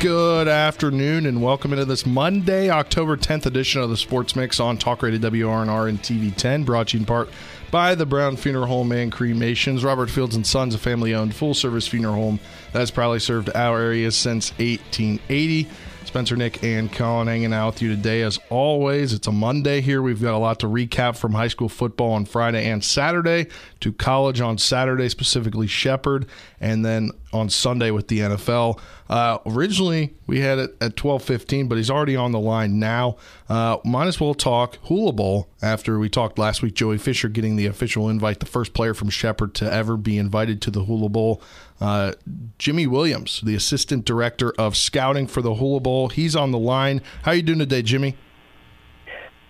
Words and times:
Good 0.00 0.48
afternoon 0.48 1.26
and 1.26 1.42
welcome 1.42 1.74
into 1.74 1.84
this 1.84 2.06
Monday, 2.06 2.70
October 2.70 3.18
10th 3.18 3.44
edition 3.44 3.82
of 3.82 3.90
the 3.90 3.98
Sports 3.98 4.34
Mix 4.34 4.58
on 4.58 4.78
Talk 4.78 5.02
Radio 5.02 5.20
WRNR 5.20 5.90
and 5.90 6.02
TV10, 6.02 6.64
brought 6.64 6.88
to 6.88 6.96
you 6.96 7.00
in 7.00 7.06
part 7.06 7.28
by 7.70 7.94
the 7.94 8.06
Brown 8.06 8.38
Funeral 8.38 8.64
Home 8.64 8.92
and 8.92 9.12
Cremations. 9.12 9.84
Robert 9.84 10.08
Fields 10.08 10.34
and 10.34 10.46
Sons, 10.46 10.74
a 10.74 10.78
family 10.78 11.14
owned 11.14 11.34
full 11.34 11.52
service 11.52 11.86
funeral 11.86 12.14
home 12.14 12.40
that 12.72 12.78
has 12.78 12.90
proudly 12.90 13.18
served 13.18 13.54
our 13.54 13.78
area 13.78 14.10
since 14.10 14.52
1880. 14.52 15.68
Spencer, 16.10 16.34
Nick, 16.34 16.64
and 16.64 16.90
Colin 16.90 17.28
hanging 17.28 17.52
out 17.52 17.74
with 17.74 17.82
you 17.82 17.88
today. 17.94 18.22
As 18.22 18.40
always, 18.48 19.12
it's 19.12 19.28
a 19.28 19.32
Monday 19.32 19.80
here. 19.80 20.02
We've 20.02 20.20
got 20.20 20.34
a 20.34 20.38
lot 20.38 20.58
to 20.58 20.66
recap 20.66 21.16
from 21.16 21.34
high 21.34 21.46
school 21.46 21.68
football 21.68 22.14
on 22.14 22.24
Friday 22.24 22.68
and 22.68 22.82
Saturday 22.82 23.46
to 23.78 23.92
college 23.92 24.40
on 24.40 24.58
Saturday, 24.58 25.08
specifically 25.08 25.68
Shepherd, 25.68 26.26
and 26.58 26.84
then 26.84 27.12
on 27.32 27.48
Sunday 27.48 27.92
with 27.92 28.08
the 28.08 28.18
NFL. 28.18 28.80
Uh, 29.08 29.38
originally, 29.46 30.12
we 30.26 30.40
had 30.40 30.58
it 30.58 30.76
at 30.80 30.96
12:15, 30.96 31.68
but 31.68 31.78
he's 31.78 31.90
already 31.90 32.16
on 32.16 32.32
the 32.32 32.40
line 32.40 32.80
now. 32.80 33.16
Uh, 33.48 33.76
might 33.84 34.08
as 34.08 34.18
well 34.18 34.34
talk 34.34 34.78
Hula 34.88 35.12
Bowl 35.12 35.48
after 35.62 35.96
we 36.00 36.08
talked 36.08 36.40
last 36.40 36.60
week. 36.60 36.74
Joey 36.74 36.98
Fisher 36.98 37.28
getting 37.28 37.54
the 37.54 37.66
official 37.66 38.08
invite, 38.08 38.40
the 38.40 38.46
first 38.46 38.74
player 38.74 38.94
from 38.94 39.10
Shepherd 39.10 39.54
to 39.54 39.72
ever 39.72 39.96
be 39.96 40.18
invited 40.18 40.60
to 40.62 40.72
the 40.72 40.86
Hula 40.86 41.08
Bowl. 41.08 41.40
Uh, 41.80 42.12
Jimmy 42.58 42.86
Williams, 42.86 43.40
the 43.40 43.54
assistant 43.54 44.04
director 44.04 44.52
of 44.58 44.76
scouting 44.76 45.26
for 45.26 45.40
the 45.40 45.54
Hula 45.54 45.80
Bowl, 45.80 46.08
he's 46.08 46.36
on 46.36 46.50
the 46.50 46.58
line. 46.58 47.00
How 47.22 47.30
are 47.30 47.34
you 47.34 47.42
doing 47.42 47.58
today, 47.58 47.82
Jimmy? 47.82 48.16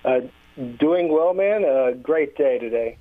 Uh, 0.05 0.21
doing 0.79 1.13
well, 1.13 1.35
man. 1.35 1.65
A 1.65 1.95
great 1.95 2.37
day 2.37 2.59
today. 2.59 2.99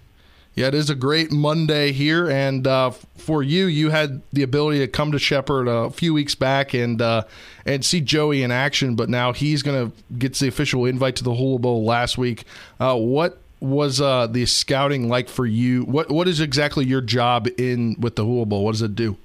Yeah, 0.56 0.68
it 0.68 0.74
is 0.74 0.90
a 0.90 0.96
great 0.96 1.32
Monday 1.32 1.92
here, 1.92 2.30
and 2.30 2.66
uh, 2.66 2.90
for 2.90 3.44
you, 3.44 3.68
you 3.68 3.92
had 3.92 4.22
the 4.34 4.42
ability 4.42 4.80
to 4.80 4.88
come 4.88 5.12
to 5.12 5.20
Shepherd 5.20 5.68
a 5.68 5.90
few 5.92 6.14
weeks 6.14 6.36
back 6.36 6.74
and 6.74 7.02
uh, 7.02 7.24
and 7.66 7.86
see 7.86 8.02
Joey 8.02 8.42
in 8.42 8.52
action, 8.52 8.96
but 8.96 9.10
now 9.10 9.32
he's 9.32 9.62
going 9.62 9.92
to 9.92 9.98
get 10.18 10.34
the 10.36 10.48
official 10.48 10.86
invite 10.86 11.16
to 11.18 11.24
the 11.24 11.36
Hula 11.36 11.60
Bowl 11.60 11.86
last 11.86 12.18
week. 12.18 12.46
Uh, 12.80 12.96
what 12.96 13.40
was 13.60 14.00
uh, 14.00 14.28
the 14.28 14.46
scouting 14.46 15.10
like 15.10 15.30
for 15.30 15.46
you? 15.46 15.84
What 15.84 16.10
what 16.10 16.28
is 16.28 16.40
exactly 16.40 16.86
your 16.86 17.02
job 17.02 17.48
in 17.58 17.96
with 18.00 18.16
the 18.16 18.26
Hula 18.26 18.46
Bowl? 18.46 18.64
What 18.64 18.72
does 18.74 18.82
it 18.82 18.96
do? 18.96 19.18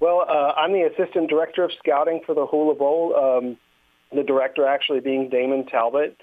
Well, 0.00 0.24
uh, 0.28 0.52
I'm 0.56 0.72
the 0.72 0.82
assistant 0.82 1.28
director 1.28 1.64
of 1.64 1.72
scouting 1.78 2.20
for 2.24 2.34
the 2.34 2.46
Hula 2.46 2.74
Bowl. 2.74 3.14
Um, 3.16 3.56
the 4.14 4.22
director 4.22 4.66
actually 4.66 5.00
being 5.00 5.28
Damon 5.28 5.66
Talbot. 5.66 6.16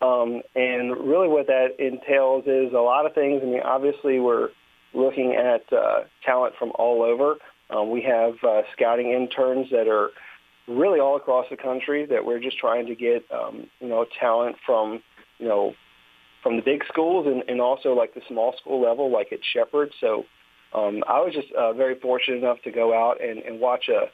Um, 0.00 0.42
and 0.54 0.96
really 0.96 1.28
what 1.28 1.48
that 1.48 1.76
entails 1.78 2.44
is 2.46 2.72
a 2.72 2.78
lot 2.78 3.04
of 3.04 3.14
things. 3.14 3.40
I 3.42 3.46
mean, 3.46 3.60
obviously 3.60 4.20
we're 4.20 4.50
looking 4.94 5.34
at 5.34 5.70
uh, 5.72 6.04
talent 6.24 6.54
from 6.58 6.72
all 6.76 7.02
over. 7.02 7.36
Um, 7.70 7.90
we 7.90 8.02
have 8.02 8.34
uh, 8.42 8.62
scouting 8.72 9.10
interns 9.10 9.70
that 9.70 9.88
are 9.88 10.10
really 10.68 11.00
all 11.00 11.16
across 11.16 11.46
the 11.50 11.56
country 11.56 12.06
that 12.06 12.24
we're 12.24 12.38
just 12.38 12.58
trying 12.58 12.86
to 12.86 12.94
get, 12.94 13.24
um, 13.32 13.66
you 13.80 13.88
know, 13.88 14.06
talent 14.18 14.56
from, 14.64 15.02
you 15.38 15.48
know, 15.48 15.74
from 16.42 16.56
the 16.56 16.62
big 16.62 16.84
schools 16.86 17.26
and, 17.26 17.42
and 17.48 17.60
also 17.60 17.94
like 17.94 18.14
the 18.14 18.22
small 18.28 18.54
school 18.60 18.80
level, 18.80 19.10
like 19.10 19.32
at 19.32 19.40
Shepherd. 19.52 19.92
So 20.00 20.24
um, 20.72 21.02
I 21.08 21.20
was 21.20 21.34
just 21.34 21.52
uh, 21.52 21.72
very 21.72 21.98
fortunate 21.98 22.38
enough 22.38 22.62
to 22.62 22.70
go 22.70 22.94
out 22.94 23.22
and, 23.22 23.38
and 23.40 23.60
watch 23.60 23.88
a 23.88 24.10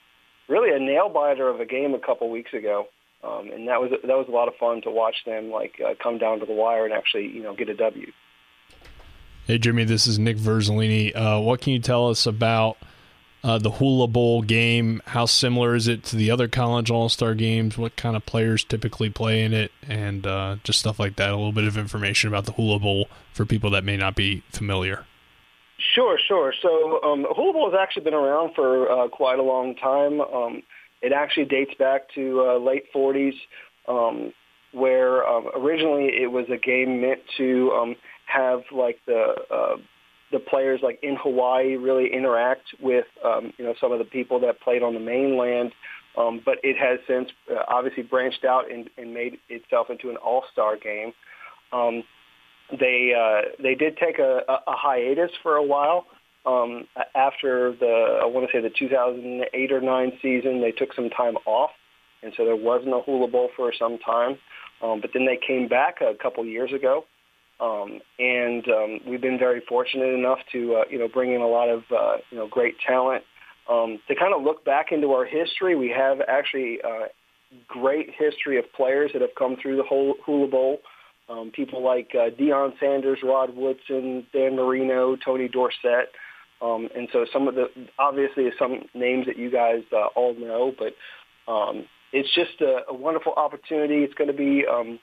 really 0.48 0.74
a 0.74 0.78
nail 0.78 1.08
biter 1.08 1.48
of 1.48 1.60
a 1.60 1.66
game 1.66 1.94
a 1.94 1.98
couple 1.98 2.30
weeks 2.30 2.52
ago. 2.52 2.88
Um, 3.22 3.50
and 3.50 3.68
that 3.68 3.80
was 3.80 3.90
that 3.90 4.16
was 4.16 4.26
a 4.28 4.32
lot 4.32 4.48
of 4.48 4.54
fun 4.56 4.82
to 4.82 4.90
watch 4.90 5.16
them 5.24 5.50
like 5.50 5.80
uh, 5.84 5.94
come 6.02 6.18
down 6.18 6.40
to 6.40 6.46
the 6.46 6.52
wire 6.52 6.84
and 6.84 6.92
actually 6.92 7.28
you 7.28 7.42
know 7.42 7.54
get 7.54 7.70
a 7.70 7.74
W. 7.74 8.12
Hey 9.46 9.56
Jimmy, 9.56 9.84
this 9.84 10.06
is 10.06 10.18
Nick 10.18 10.36
Verzolini. 10.36 11.14
Uh, 11.16 11.40
what 11.40 11.62
can 11.62 11.72
you 11.72 11.78
tell 11.78 12.10
us 12.10 12.26
about 12.26 12.76
uh, 13.44 13.58
the 13.58 13.72
Hula 13.72 14.08
Bowl 14.08 14.40
game? 14.40 15.02
How 15.06 15.26
similar 15.26 15.74
is 15.74 15.86
it 15.86 16.02
to 16.04 16.16
the 16.16 16.30
other 16.30 16.48
college 16.48 16.90
All 16.90 17.10
Star 17.10 17.34
games? 17.34 17.76
What 17.76 17.94
kind 17.94 18.16
of 18.16 18.24
players 18.24 18.64
typically 18.64 19.10
play 19.10 19.44
in 19.44 19.52
it, 19.52 19.70
and 19.86 20.26
uh, 20.26 20.56
just 20.64 20.80
stuff 20.80 20.98
like 20.98 21.16
that? 21.16 21.28
A 21.28 21.36
little 21.36 21.52
bit 21.52 21.64
of 21.64 21.76
information 21.76 22.28
about 22.28 22.46
the 22.46 22.52
Hula 22.52 22.78
Bowl 22.78 23.08
for 23.34 23.44
people 23.44 23.70
that 23.70 23.84
may 23.84 23.98
not 23.98 24.16
be 24.16 24.42
familiar. 24.50 25.04
Sure, 25.94 26.18
sure. 26.26 26.54
So 26.62 27.02
um, 27.02 27.26
Hula 27.36 27.52
Bowl 27.52 27.70
has 27.70 27.78
actually 27.78 28.04
been 28.04 28.14
around 28.14 28.54
for 28.54 28.90
uh, 28.90 29.08
quite 29.08 29.38
a 29.38 29.42
long 29.42 29.74
time. 29.74 30.20
Um, 30.22 30.62
it 31.02 31.12
actually 31.12 31.44
dates 31.44 31.74
back 31.78 32.08
to 32.14 32.46
uh, 32.48 32.56
late 32.56 32.84
40s, 32.94 33.34
um, 33.86 34.32
where 34.72 35.26
um, 35.26 35.48
originally 35.54 36.06
it 36.06 36.32
was 36.32 36.46
a 36.48 36.56
game 36.56 37.02
meant 37.02 37.20
to 37.36 37.70
um, 37.72 37.96
have 38.24 38.62
like 38.72 39.00
the 39.06 39.34
uh, 39.50 39.76
the 40.34 40.40
players 40.40 40.80
like 40.82 40.98
in 41.02 41.16
Hawaii 41.16 41.76
really 41.76 42.12
interact 42.12 42.74
with 42.80 43.06
um, 43.24 43.52
you 43.56 43.64
know 43.64 43.74
some 43.80 43.92
of 43.92 43.98
the 43.98 44.04
people 44.04 44.40
that 44.40 44.60
played 44.60 44.82
on 44.82 44.94
the 44.94 45.00
mainland. 45.00 45.72
Um, 46.16 46.40
but 46.44 46.58
it 46.62 46.76
has 46.76 47.00
since 47.08 47.30
uh, 47.50 47.64
obviously 47.66 48.04
branched 48.04 48.44
out 48.44 48.70
and, 48.70 48.88
and 48.96 49.12
made 49.12 49.38
itself 49.48 49.88
into 49.90 50.10
an 50.10 50.16
all-star 50.16 50.76
game. 50.76 51.12
Um, 51.72 52.04
they 52.70 53.12
uh, 53.18 53.50
they 53.60 53.74
did 53.74 53.96
take 53.96 54.20
a, 54.20 54.42
a 54.48 54.76
hiatus 54.76 55.32
for 55.42 55.56
a 55.56 55.62
while, 55.62 56.06
um, 56.46 56.86
after 57.14 57.72
the, 57.72 58.18
I 58.22 58.26
want 58.26 58.46
to 58.50 58.52
say 58.56 58.60
the 58.60 58.70
2008 58.70 59.72
or 59.72 59.80
9 59.80 60.12
season, 60.20 60.60
they 60.60 60.72
took 60.72 60.92
some 60.94 61.08
time 61.08 61.36
off, 61.46 61.70
and 62.22 62.32
so 62.36 62.44
there 62.44 62.56
wasn't 62.56 62.94
a 62.94 63.00
Hula 63.00 63.28
Bowl 63.28 63.50
for 63.56 63.72
some 63.78 63.98
time. 63.98 64.38
Um, 64.82 65.00
but 65.00 65.10
then 65.14 65.24
they 65.24 65.38
came 65.38 65.68
back 65.68 66.00
a 66.00 66.14
couple 66.14 66.44
years 66.44 66.72
ago, 66.72 67.04
um, 67.60 68.00
and 68.18 68.66
um, 68.68 69.00
we've 69.06 69.20
been 69.20 69.38
very 69.38 69.62
fortunate 69.68 70.12
enough 70.14 70.38
to, 70.52 70.76
uh, 70.76 70.84
you 70.90 70.98
know, 70.98 71.08
bring 71.08 71.32
in 71.32 71.40
a 71.40 71.46
lot 71.46 71.68
of, 71.68 71.82
uh, 71.90 72.16
you 72.30 72.38
know, 72.38 72.48
great 72.48 72.74
talent. 72.86 73.24
Um, 73.70 73.98
to 74.08 74.14
kind 74.14 74.34
of 74.34 74.42
look 74.42 74.64
back 74.64 74.92
into 74.92 75.12
our 75.12 75.24
history, 75.24 75.74
we 75.74 75.88
have 75.90 76.18
actually 76.28 76.78
uh, 76.82 77.06
great 77.66 78.10
history 78.16 78.58
of 78.58 78.64
players 78.72 79.12
that 79.12 79.22
have 79.22 79.34
come 79.38 79.56
through 79.60 79.76
the 79.76 79.82
whole 79.82 80.16
Hula 80.24 80.48
Bowl. 80.48 80.78
Um, 81.28 81.50
people 81.54 81.82
like 81.82 82.10
uh, 82.14 82.28
Deion 82.30 82.78
Sanders, 82.78 83.20
Rod 83.22 83.56
Woodson, 83.56 84.26
Dan 84.32 84.56
Marino, 84.56 85.16
Tony 85.16 85.48
Dorsett. 85.48 86.10
Um, 86.60 86.88
and 86.94 87.08
so 87.12 87.24
some 87.32 87.48
of 87.48 87.54
the 87.54 87.66
obviously 87.98 88.50
some 88.58 88.82
names 88.94 89.26
that 89.26 89.38
you 89.38 89.50
guys 89.50 89.82
uh, 89.92 90.06
all 90.14 90.34
know, 90.34 90.72
but 90.78 90.94
um, 91.50 91.86
it's 92.12 92.32
just 92.34 92.60
a, 92.60 92.82
a 92.88 92.94
wonderful 92.94 93.32
opportunity. 93.36 94.04
It's 94.04 94.14
going 94.14 94.30
to 94.30 94.36
be 94.36 94.64
um, 94.70 94.98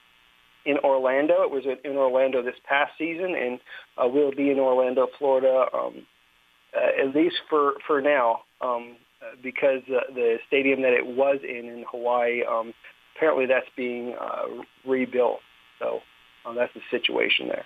in 0.64 0.78
Orlando. 0.78 1.42
It 1.42 1.50
was 1.50 1.64
in 1.84 1.96
Orlando 1.96 2.42
this 2.42 2.56
past 2.68 2.92
season, 2.98 3.34
and 3.34 3.60
uh, 4.02 4.08
will 4.08 4.32
be 4.32 4.50
in 4.50 4.58
Orlando, 4.58 5.08
Florida, 5.18 5.66
um, 5.74 6.06
uh, 6.76 7.02
at 7.02 7.14
least 7.14 7.36
for 7.48 7.74
for 7.86 8.00
now, 8.00 8.42
um, 8.60 8.96
because 9.42 9.82
uh, 9.88 10.12
the 10.14 10.38
stadium 10.46 10.82
that 10.82 10.92
it 10.92 11.06
was 11.06 11.38
in 11.42 11.68
in 11.68 11.84
Hawaii, 11.90 12.42
um, 12.44 12.74
apparently 13.16 13.46
that's 13.46 13.68
being 13.76 14.14
uh, 14.20 14.62
rebuilt. 14.86 15.40
So 15.78 16.00
um, 16.46 16.56
that's 16.56 16.72
the 16.74 16.80
situation 16.90 17.48
there. 17.48 17.64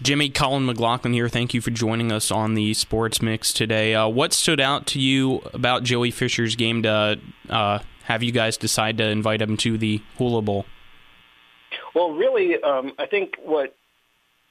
Jimmy, 0.00 0.30
Colin 0.30 0.64
McLaughlin 0.64 1.12
here. 1.12 1.28
Thank 1.28 1.54
you 1.54 1.60
for 1.60 1.70
joining 1.72 2.12
us 2.12 2.30
on 2.30 2.54
the 2.54 2.72
Sports 2.74 3.20
Mix 3.20 3.52
today. 3.52 3.96
Uh, 3.96 4.06
what 4.06 4.32
stood 4.32 4.60
out 4.60 4.86
to 4.88 5.00
you 5.00 5.42
about 5.52 5.82
Joey 5.82 6.12
Fisher's 6.12 6.54
game 6.54 6.84
to 6.84 7.18
uh, 7.50 7.80
have 8.04 8.22
you 8.22 8.30
guys 8.30 8.56
decide 8.56 8.96
to 8.98 9.04
invite 9.04 9.42
him 9.42 9.56
to 9.58 9.76
the 9.76 10.00
Hula 10.16 10.42
Bowl? 10.42 10.66
Well, 11.94 12.12
really, 12.12 12.62
um, 12.62 12.92
I 12.98 13.06
think 13.06 13.34
what 13.42 13.74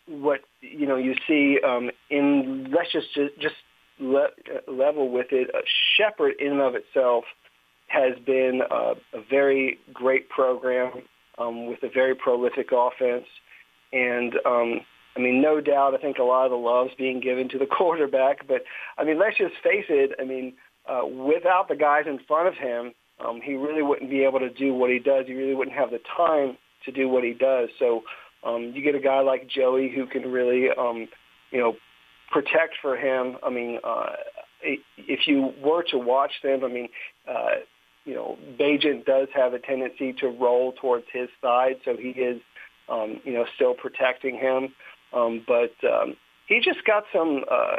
what 0.07 0.41
you 0.61 0.87
know 0.87 0.97
you 0.97 1.15
see 1.27 1.59
um, 1.65 1.91
in 2.09 2.71
let's 2.71 2.91
just 2.91 3.13
just 3.39 3.55
le- 3.99 4.29
level 4.67 5.09
with 5.11 5.27
it. 5.31 5.49
Uh, 5.53 5.59
Shepherd, 5.97 6.35
in 6.39 6.53
and 6.53 6.61
of 6.61 6.75
itself, 6.75 7.25
has 7.87 8.13
been 8.25 8.61
a, 8.69 8.93
a 9.13 9.21
very 9.29 9.79
great 9.93 10.29
program 10.29 11.03
um, 11.37 11.67
with 11.67 11.83
a 11.83 11.89
very 11.89 12.15
prolific 12.15 12.69
offense, 12.71 13.25
and 13.91 14.33
um, 14.45 14.81
I 15.17 15.19
mean, 15.19 15.41
no 15.41 15.59
doubt, 15.59 15.95
I 15.95 15.97
think 15.97 16.19
a 16.19 16.23
lot 16.23 16.45
of 16.45 16.51
the 16.51 16.57
love's 16.57 16.93
being 16.97 17.19
given 17.19 17.49
to 17.49 17.57
the 17.57 17.65
quarterback. 17.77 18.47
But, 18.47 18.63
I 18.97 19.03
mean, 19.03 19.19
let's 19.19 19.37
just 19.37 19.55
face 19.63 19.85
it. 19.89 20.11
I 20.19 20.23
mean, 20.23 20.53
uh, 20.87 21.05
without 21.05 21.67
the 21.67 21.75
guys 21.75 22.03
in 22.05 22.19
front 22.27 22.47
of 22.47 22.53
him, 22.53 22.93
um, 23.25 23.41
he 23.43 23.55
really 23.55 23.81
wouldn't 23.81 24.11
be 24.11 24.23
able 24.23 24.39
to 24.39 24.49
do 24.49 24.73
what 24.73 24.91
he 24.91 24.99
does. 24.99 25.25
He 25.25 25.33
really 25.33 25.55
wouldn't 25.55 25.75
have 25.75 25.89
the 25.89 25.99
time 26.15 26.57
to 26.85 26.91
do 26.91 27.09
what 27.09 27.23
he 27.23 27.33
does. 27.33 27.69
So 27.79 28.03
um, 28.43 28.71
you 28.73 28.81
get 28.81 28.95
a 28.95 28.99
guy 28.99 29.21
like 29.21 29.47
Joey 29.47 29.91
who 29.93 30.05
can 30.05 30.31
really, 30.31 30.67
um, 30.77 31.07
you 31.51 31.59
know, 31.59 31.75
protect 32.31 32.75
for 32.81 32.95
him. 32.97 33.37
I 33.43 33.49
mean, 33.49 33.79
uh, 33.83 34.13
if 34.61 35.27
you 35.27 35.53
were 35.63 35.83
to 35.91 35.97
watch 35.97 36.33
them, 36.43 36.63
I 36.63 36.67
mean, 36.67 36.89
uh, 37.27 37.61
you 38.05 38.15
know, 38.15 38.37
Bagent 38.59 39.05
does 39.05 39.27
have 39.35 39.53
a 39.53 39.59
tendency 39.59 40.13
to 40.13 40.27
roll 40.27 40.73
towards 40.73 41.05
his 41.11 41.29
side, 41.41 41.75
so 41.83 41.95
he 41.97 42.09
is 42.09 42.41
um, 42.89 43.19
you 43.23 43.33
know, 43.33 43.45
still 43.55 43.73
protecting 43.73 44.35
him. 44.35 44.69
Um, 45.13 45.43
but 45.47 45.73
um, 45.87 46.15
he 46.47 46.59
just 46.63 46.85
got 46.85 47.03
some 47.13 47.43
uh, 47.49 47.77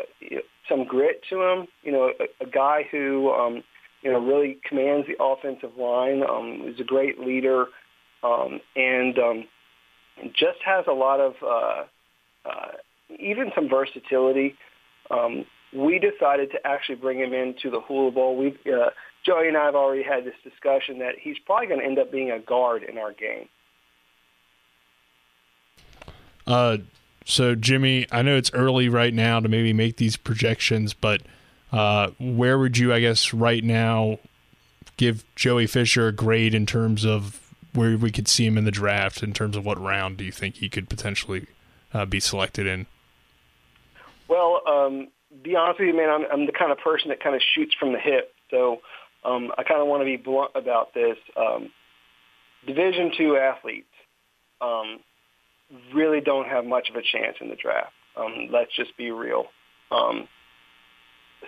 some 0.68 0.84
grit 0.84 1.22
to 1.30 1.42
him. 1.42 1.66
You 1.82 1.92
know, 1.92 2.12
a, 2.20 2.44
a 2.44 2.48
guy 2.48 2.82
who 2.90 3.30
um, 3.30 3.62
you 4.02 4.12
know 4.12 4.18
really 4.18 4.58
commands 4.66 5.06
the 5.06 5.22
offensive 5.22 5.76
line. 5.78 6.22
Um, 6.28 6.62
he's 6.64 6.80
a 6.80 6.84
great 6.84 7.18
leader, 7.18 7.66
um, 8.22 8.60
and 8.76 9.18
um, 9.18 9.44
just 10.34 10.58
has 10.64 10.84
a 10.88 10.92
lot 10.92 11.20
of 11.20 11.34
uh, 11.42 11.84
uh, 12.48 12.72
even 13.18 13.52
some 13.54 13.68
versatility. 13.68 14.56
Um, 15.10 15.44
we 15.72 15.98
decided 15.98 16.50
to 16.52 16.66
actually 16.66 16.96
bring 16.96 17.18
him 17.18 17.32
into 17.32 17.70
the 17.70 17.80
Hula 17.80 18.10
Bowl. 18.10 18.36
We 18.36 18.56
uh, 18.72 18.90
Joey 19.24 19.48
and 19.48 19.56
I 19.56 19.66
have 19.66 19.74
already 19.74 20.02
had 20.02 20.24
this 20.24 20.34
discussion 20.42 21.00
that 21.00 21.16
he's 21.20 21.36
probably 21.44 21.66
going 21.66 21.80
to 21.80 21.86
end 21.86 21.98
up 21.98 22.10
being 22.10 22.30
a 22.30 22.38
guard 22.38 22.82
in 22.82 22.98
our 22.98 23.12
game. 23.12 23.48
Uh, 26.46 26.78
so 27.26 27.54
Jimmy, 27.54 28.06
I 28.10 28.22
know 28.22 28.36
it's 28.36 28.50
early 28.54 28.88
right 28.88 29.12
now 29.12 29.40
to 29.40 29.48
maybe 29.48 29.74
make 29.74 29.96
these 29.96 30.16
projections, 30.16 30.94
but 30.94 31.20
uh, 31.72 32.08
where 32.18 32.58
would 32.58 32.78
you, 32.78 32.94
I 32.94 33.00
guess, 33.00 33.34
right 33.34 33.62
now, 33.62 34.18
give 34.96 35.24
Joey 35.36 35.66
Fisher 35.66 36.08
a 36.08 36.12
grade 36.12 36.54
in 36.54 36.64
terms 36.64 37.04
of 37.04 37.47
where 37.78 37.96
we 37.96 38.10
could 38.10 38.28
see 38.28 38.44
him 38.44 38.58
in 38.58 38.64
the 38.64 38.70
draft? 38.70 39.22
In 39.22 39.32
terms 39.32 39.56
of 39.56 39.64
what 39.64 39.80
round 39.80 40.18
do 40.18 40.24
you 40.24 40.32
think 40.32 40.56
he 40.56 40.68
could 40.68 40.88
potentially 40.88 41.46
uh, 41.94 42.04
be 42.04 42.20
selected 42.20 42.66
in? 42.66 42.86
Well, 44.28 44.60
um, 44.66 45.08
be 45.42 45.56
honest 45.56 45.80
with 45.80 45.88
you, 45.88 45.96
man, 45.96 46.10
I'm, 46.10 46.24
I'm 46.30 46.46
the 46.46 46.52
kind 46.52 46.72
of 46.72 46.78
person 46.78 47.08
that 47.08 47.22
kind 47.22 47.34
of 47.34 47.42
shoots 47.54 47.74
from 47.78 47.92
the 47.92 47.98
hip. 47.98 48.34
So 48.50 48.80
um, 49.24 49.52
I 49.56 49.62
kind 49.62 49.80
of 49.80 49.86
want 49.86 50.02
to 50.02 50.04
be 50.04 50.16
blunt 50.16 50.50
about 50.54 50.92
this. 50.92 51.16
Um, 51.36 51.70
Division 52.66 53.12
two 53.16 53.36
athletes 53.36 53.86
um, 54.60 54.98
really 55.94 56.20
don't 56.20 56.48
have 56.48 56.64
much 56.64 56.90
of 56.90 56.96
a 56.96 57.02
chance 57.02 57.36
in 57.40 57.48
the 57.48 57.56
draft. 57.56 57.92
Um, 58.16 58.48
let's 58.50 58.74
just 58.74 58.96
be 58.96 59.12
real. 59.12 59.46
Um, 59.90 60.26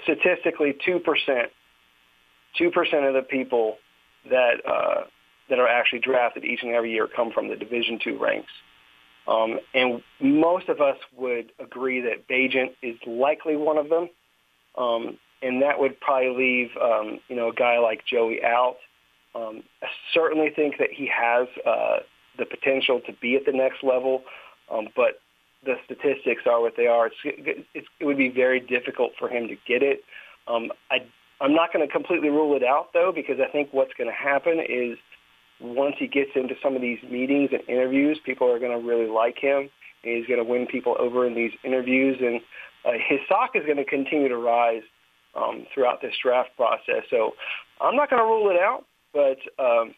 statistically, 0.05 0.77
two 0.87 1.01
percent, 1.01 1.51
two 2.57 2.71
percent 2.71 3.05
of 3.05 3.15
the 3.15 3.23
people 3.23 3.79
that 4.31 4.55
uh, 4.65 5.03
that 5.51 5.59
are 5.59 5.69
actually 5.69 5.99
drafted 5.99 6.45
each 6.45 6.63
and 6.63 6.73
every 6.73 6.93
year 6.93 7.07
come 7.07 7.31
from 7.31 7.49
the 7.49 7.57
Division 7.57 7.99
two 8.03 8.19
ranks. 8.19 8.51
Um, 9.29 9.61
and 9.75 10.03
most 10.21 10.69
of 10.69 10.81
us 10.81 10.97
would 11.17 11.53
agree 11.59 12.01
that 12.01 12.27
Bagent 12.27 12.75
is 12.83 12.97
likely 13.07 13.57
one 13.57 13.79
of 13.79 13.89
them. 13.89 14.09
Um, 14.77 15.19
and 15.43 15.63
that 15.63 15.79
would 15.79 16.01
probably 16.01 16.37
leave, 16.37 16.71
um, 16.81 17.21
you 17.29 17.37
know, 17.37 17.49
a 17.49 17.55
guy 17.55 17.79
like 17.79 18.05
Joey 18.07 18.43
out. 18.43 18.77
Um, 19.35 19.63
I 19.83 19.87
certainly 20.13 20.51
think 20.51 20.79
that 20.79 20.91
he 20.91 21.07
has 21.07 21.47
uh, 21.67 21.99
the 22.39 22.45
potential 22.45 23.01
to 23.07 23.13
be 23.13 23.37
at 23.37 23.47
the 23.47 23.53
next 23.53 23.83
level, 23.83 24.23
um, 24.71 24.89
but 24.97 25.21
the 25.65 25.77
statistics 25.85 26.43
are 26.47 26.61
what 26.61 26.75
they 26.77 26.87
are. 26.87 27.07
It's, 27.07 27.17
it's, 27.75 27.89
it 28.01 28.05
would 28.05 28.17
be 28.17 28.29
very 28.29 28.61
difficult 28.61 29.13
for 29.19 29.29
him 29.29 29.49
to 29.49 29.57
get 29.67 29.83
it. 29.83 30.03
Um, 30.49 30.73
I, 30.91 30.99
I'm 31.41 31.55
not 31.55 31.73
going 31.73 31.87
to 31.87 31.93
completely 31.93 32.29
rule 32.29 32.57
it 32.57 32.65
out, 32.65 32.93
though, 32.93 33.13
because 33.15 33.39
I 33.41 33.51
think 33.51 33.69
what's 33.73 33.95
going 33.95 34.11
to 34.11 34.17
happen 34.17 34.59
is 34.61 34.99
once 35.61 35.97
he 35.99 36.07
gets 36.07 36.31
into 36.35 36.55
some 36.63 36.75
of 36.75 36.83
these 36.83 36.99
meetings 37.11 37.51
and 37.53 37.63
interviews, 37.69 38.19
people 38.25 38.51
are 38.51 38.59
going 38.59 38.79
to 38.79 38.87
really 38.87 39.11
like 39.11 39.39
him. 39.39 39.71
And 40.03 40.17
he's 40.17 40.27
going 40.27 40.43
to 40.43 40.51
win 40.51 40.67
people 40.67 40.97
over 40.99 41.27
in 41.27 41.35
these 41.35 41.53
interviews, 41.63 42.17
and 42.21 42.41
uh, 42.87 42.93
his 43.07 43.19
stock 43.27 43.51
is 43.55 43.65
going 43.67 43.77
to 43.77 43.85
continue 43.85 44.29
to 44.29 44.37
rise 44.39 44.83
um, 45.35 45.67
throughout 45.75 46.01
this 46.01 46.15
draft 46.23 46.51
process. 46.57 47.05
So 47.11 47.35
I'm 47.81 47.97
not 47.97 48.09
going 48.09 48.23
to 48.23 48.27
rule 48.27 48.51
it 48.51 48.59
out, 48.59 48.87
but 49.13 49.39
um, 49.63 49.95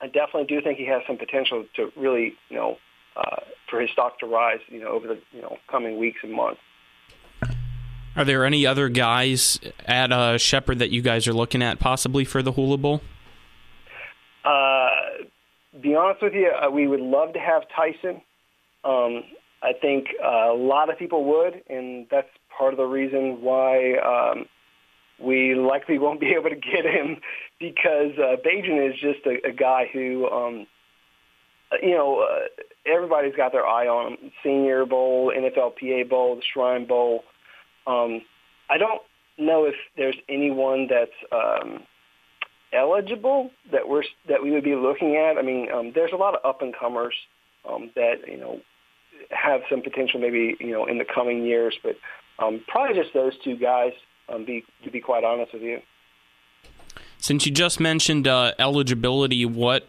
I 0.00 0.06
definitely 0.06 0.46
do 0.46 0.62
think 0.62 0.78
he 0.78 0.86
has 0.86 1.02
some 1.06 1.18
potential 1.18 1.66
to 1.76 1.92
really, 1.96 2.34
you 2.48 2.56
know, 2.56 2.78
uh, 3.16 3.40
for 3.68 3.80
his 3.80 3.90
stock 3.90 4.18
to 4.20 4.26
rise, 4.26 4.60
you 4.68 4.80
know, 4.80 4.88
over 4.88 5.08
the 5.08 5.18
you 5.32 5.42
know 5.42 5.58
coming 5.70 5.98
weeks 5.98 6.20
and 6.22 6.32
months. 6.32 6.60
Are 8.16 8.24
there 8.24 8.44
any 8.44 8.66
other 8.66 8.88
guys 8.88 9.60
at 9.84 10.12
uh, 10.12 10.38
Shepherd 10.38 10.78
that 10.80 10.90
you 10.90 11.02
guys 11.02 11.28
are 11.28 11.32
looking 11.32 11.62
at 11.62 11.78
possibly 11.78 12.24
for 12.24 12.42
the 12.42 12.52
Hula 12.52 12.78
Bowl? 12.78 13.00
Uh, 14.44 14.48
be 15.80 15.94
honest 15.94 16.22
with 16.22 16.34
you, 16.34 16.50
uh, 16.50 16.70
we 16.70 16.86
would 16.86 17.00
love 17.00 17.32
to 17.34 17.38
have 17.38 17.62
Tyson. 17.74 18.20
Um, 18.84 19.22
I 19.62 19.72
think 19.80 20.08
uh, 20.22 20.52
a 20.52 20.56
lot 20.56 20.90
of 20.90 20.98
people 20.98 21.24
would, 21.24 21.62
and 21.68 22.06
that's 22.10 22.28
part 22.56 22.72
of 22.72 22.78
the 22.78 22.84
reason 22.84 23.42
why 23.42 23.94
um, 23.98 24.46
we 25.20 25.54
likely 25.54 25.98
won't 25.98 26.20
be 26.26 26.34
able 26.38 26.50
to 26.50 26.56
get 26.56 26.84
him 26.84 27.16
because 27.58 28.12
uh, 28.18 28.36
Bagent 28.44 28.90
is 28.90 28.94
just 29.00 29.26
a, 29.26 29.48
a 29.48 29.52
guy 29.52 29.88
who, 29.92 30.28
um, 30.28 30.66
you 31.82 31.90
know, 31.90 32.20
uh, 32.20 32.46
everybody's 32.90 33.34
got 33.34 33.52
their 33.52 33.66
eye 33.66 33.86
on 33.86 34.12
him. 34.12 34.32
Senior 34.42 34.86
Bowl, 34.86 35.32
NFLPA 35.36 36.08
Bowl, 36.08 36.36
the 36.36 36.42
Shrine 36.52 36.86
Bowl. 36.86 37.24
Um, 37.86 38.22
I 38.70 38.78
don't 38.78 39.02
know 39.38 39.64
if 39.64 39.74
there's 39.96 40.16
anyone 40.28 40.88
that's 40.88 41.10
um, 41.32 41.82
eligible 42.72 43.50
that 43.72 43.88
we're 43.88 44.04
that 44.28 44.42
we 44.42 44.50
would 44.50 44.64
be 44.64 44.74
looking 44.74 45.16
at. 45.16 45.38
I 45.38 45.42
mean, 45.42 45.70
um, 45.72 45.92
there's 45.94 46.12
a 46.12 46.16
lot 46.16 46.34
of 46.34 46.44
up 46.44 46.62
and 46.62 46.74
comers 46.74 47.14
um, 47.68 47.90
that 47.94 48.26
you 48.26 48.36
know 48.36 48.60
have 49.30 49.62
some 49.70 49.82
potential, 49.82 50.20
maybe 50.20 50.56
you 50.60 50.72
know 50.72 50.86
in 50.86 50.98
the 50.98 51.04
coming 51.04 51.44
years, 51.44 51.76
but 51.82 51.96
um, 52.38 52.62
probably 52.68 53.00
just 53.00 53.14
those 53.14 53.32
two 53.42 53.56
guys. 53.56 53.92
Um, 54.30 54.44
be 54.44 54.62
to 54.84 54.90
be 54.90 55.00
quite 55.00 55.24
honest 55.24 55.54
with 55.54 55.62
you. 55.62 55.80
Since 57.16 57.46
you 57.46 57.52
just 57.52 57.80
mentioned 57.80 58.28
uh, 58.28 58.52
eligibility, 58.58 59.46
what 59.46 59.88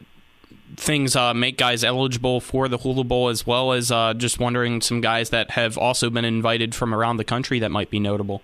things 0.78 1.16
uh, 1.16 1.34
make 1.34 1.58
guys 1.58 1.84
eligible 1.84 2.40
for 2.40 2.68
the 2.68 2.78
Hula 2.78 3.04
Bowl, 3.04 3.30
as 3.30 3.46
well 3.46 3.74
as 3.74 3.92
uh, 3.92 4.14
just 4.14 4.40
wondering 4.40 4.82
some 4.82 5.02
guys 5.02 5.30
that 5.32 5.52
have 5.52 5.78
also 5.78 6.10
been 6.10 6.26
invited 6.26 6.74
from 6.74 6.94
around 6.94 7.18
the 7.18 7.24
country 7.24 7.60
that 7.60 7.70
might 7.70 7.90
be 7.90 8.00
notable. 8.00 8.42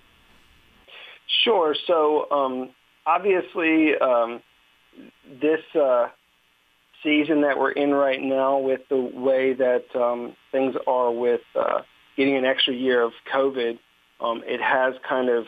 Sure. 1.44 1.76
So 1.88 2.30
um, 2.32 2.70
obviously, 3.06 3.96
um, 3.96 4.42
this 5.42 5.62
uh, 5.80 6.07
season 7.04 7.42
that 7.42 7.57
we're 7.57 7.72
in 7.72 7.94
right 7.94 8.22
now, 8.22 8.60
with 8.60 8.81
the 8.90 8.98
way 8.98 9.54
that 9.54 9.86
um, 9.96 10.36
things 10.52 10.75
are 10.88 11.12
with 11.12 11.42
uh, 11.56 11.81
getting 12.18 12.36
an 12.36 12.46
extra 12.46 12.74
year 12.74 13.02
of 13.02 13.13
COVID, 13.34 13.80
um, 14.19 14.44
it 14.46 14.62
has 14.62 14.96
kind 15.07 15.30
of 15.30 15.46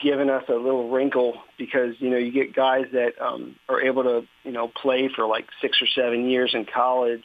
given 0.00 0.28
us 0.28 0.44
a 0.48 0.54
little 0.54 0.90
wrinkle 0.90 1.34
because 1.58 1.94
you 1.98 2.10
know 2.10 2.16
you 2.16 2.32
get 2.32 2.54
guys 2.54 2.86
that 2.92 3.12
um, 3.20 3.56
are 3.68 3.80
able 3.80 4.02
to 4.02 4.22
you 4.42 4.52
know 4.52 4.68
play 4.68 5.08
for 5.14 5.26
like 5.26 5.46
six 5.60 5.80
or 5.80 5.86
seven 5.86 6.28
years 6.28 6.52
in 6.54 6.66
college, 6.66 7.24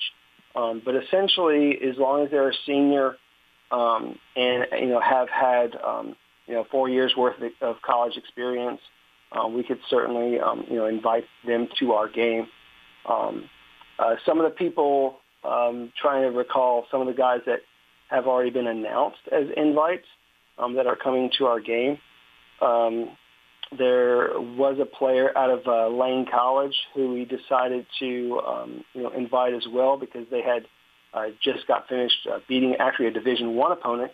um, 0.56 0.82
but 0.84 0.96
essentially 0.96 1.78
as 1.82 1.98
long 1.98 2.26
as 2.26 2.32
they're 2.32 2.50
a 2.50 2.54
senior 2.66 3.16
um, 3.72 4.18
and 4.36 4.66
you 4.80 4.88
know 4.88 5.00
have 5.00 5.30
had 5.30 5.76
um, 5.76 6.16
you 6.48 6.54
know 6.54 6.66
four 6.70 6.90
years 6.90 7.14
worth 7.18 7.36
of 7.62 7.82
college 7.82 8.18
experience, 8.18 8.82
uh, 9.32 9.48
we 9.48 9.64
could 9.64 9.80
certainly 9.90 10.40
um, 10.40 10.66
you 10.70 10.78
know 10.78 10.86
invite 10.86 11.26
them 11.46 11.68
to 11.80 11.94
our 11.94 12.10
game. 12.10 12.48
Um, 13.08 13.50
uh, 13.98 14.16
some 14.26 14.40
of 14.40 14.46
the 14.46 14.56
people 14.56 15.18
um, 15.44 15.92
trying 16.00 16.24
to 16.24 16.38
recall 16.38 16.86
some 16.92 17.02
of 17.02 17.08
the 17.08 17.14
guys 17.14 17.40
that 17.46 17.60
have 18.10 18.28
already 18.28 18.50
been 18.50 18.68
announced 18.68 19.20
as 19.32 19.46
invites 19.56 20.08
um, 20.58 20.76
that 20.76 20.88
are 20.88 20.96
coming 20.96 21.30
to 21.38 21.46
our 21.46 21.60
game. 21.60 21.98
Um, 22.62 23.10
there 23.78 24.32
was 24.40 24.80
a 24.82 24.86
player 24.86 25.38
out 25.38 25.52
of 25.52 25.68
uh, 25.68 25.88
Lane 25.90 26.26
College 26.32 26.76
who 26.96 27.14
we 27.14 27.26
decided 27.26 27.86
to 28.00 28.42
um, 28.46 28.84
you 28.94 29.04
know 29.04 29.12
invite 29.12 29.54
as 29.54 29.68
well 29.72 29.98
because 29.98 30.26
they 30.32 30.42
had 30.42 30.66
uh, 31.14 31.28
just 31.44 31.68
got 31.68 31.88
finished 31.88 32.28
uh, 32.32 32.40
beating 32.48 32.76
actually 32.80 33.08
a 33.08 33.12
Division 33.12 33.56
One 33.56 33.72
opponent, 33.72 34.12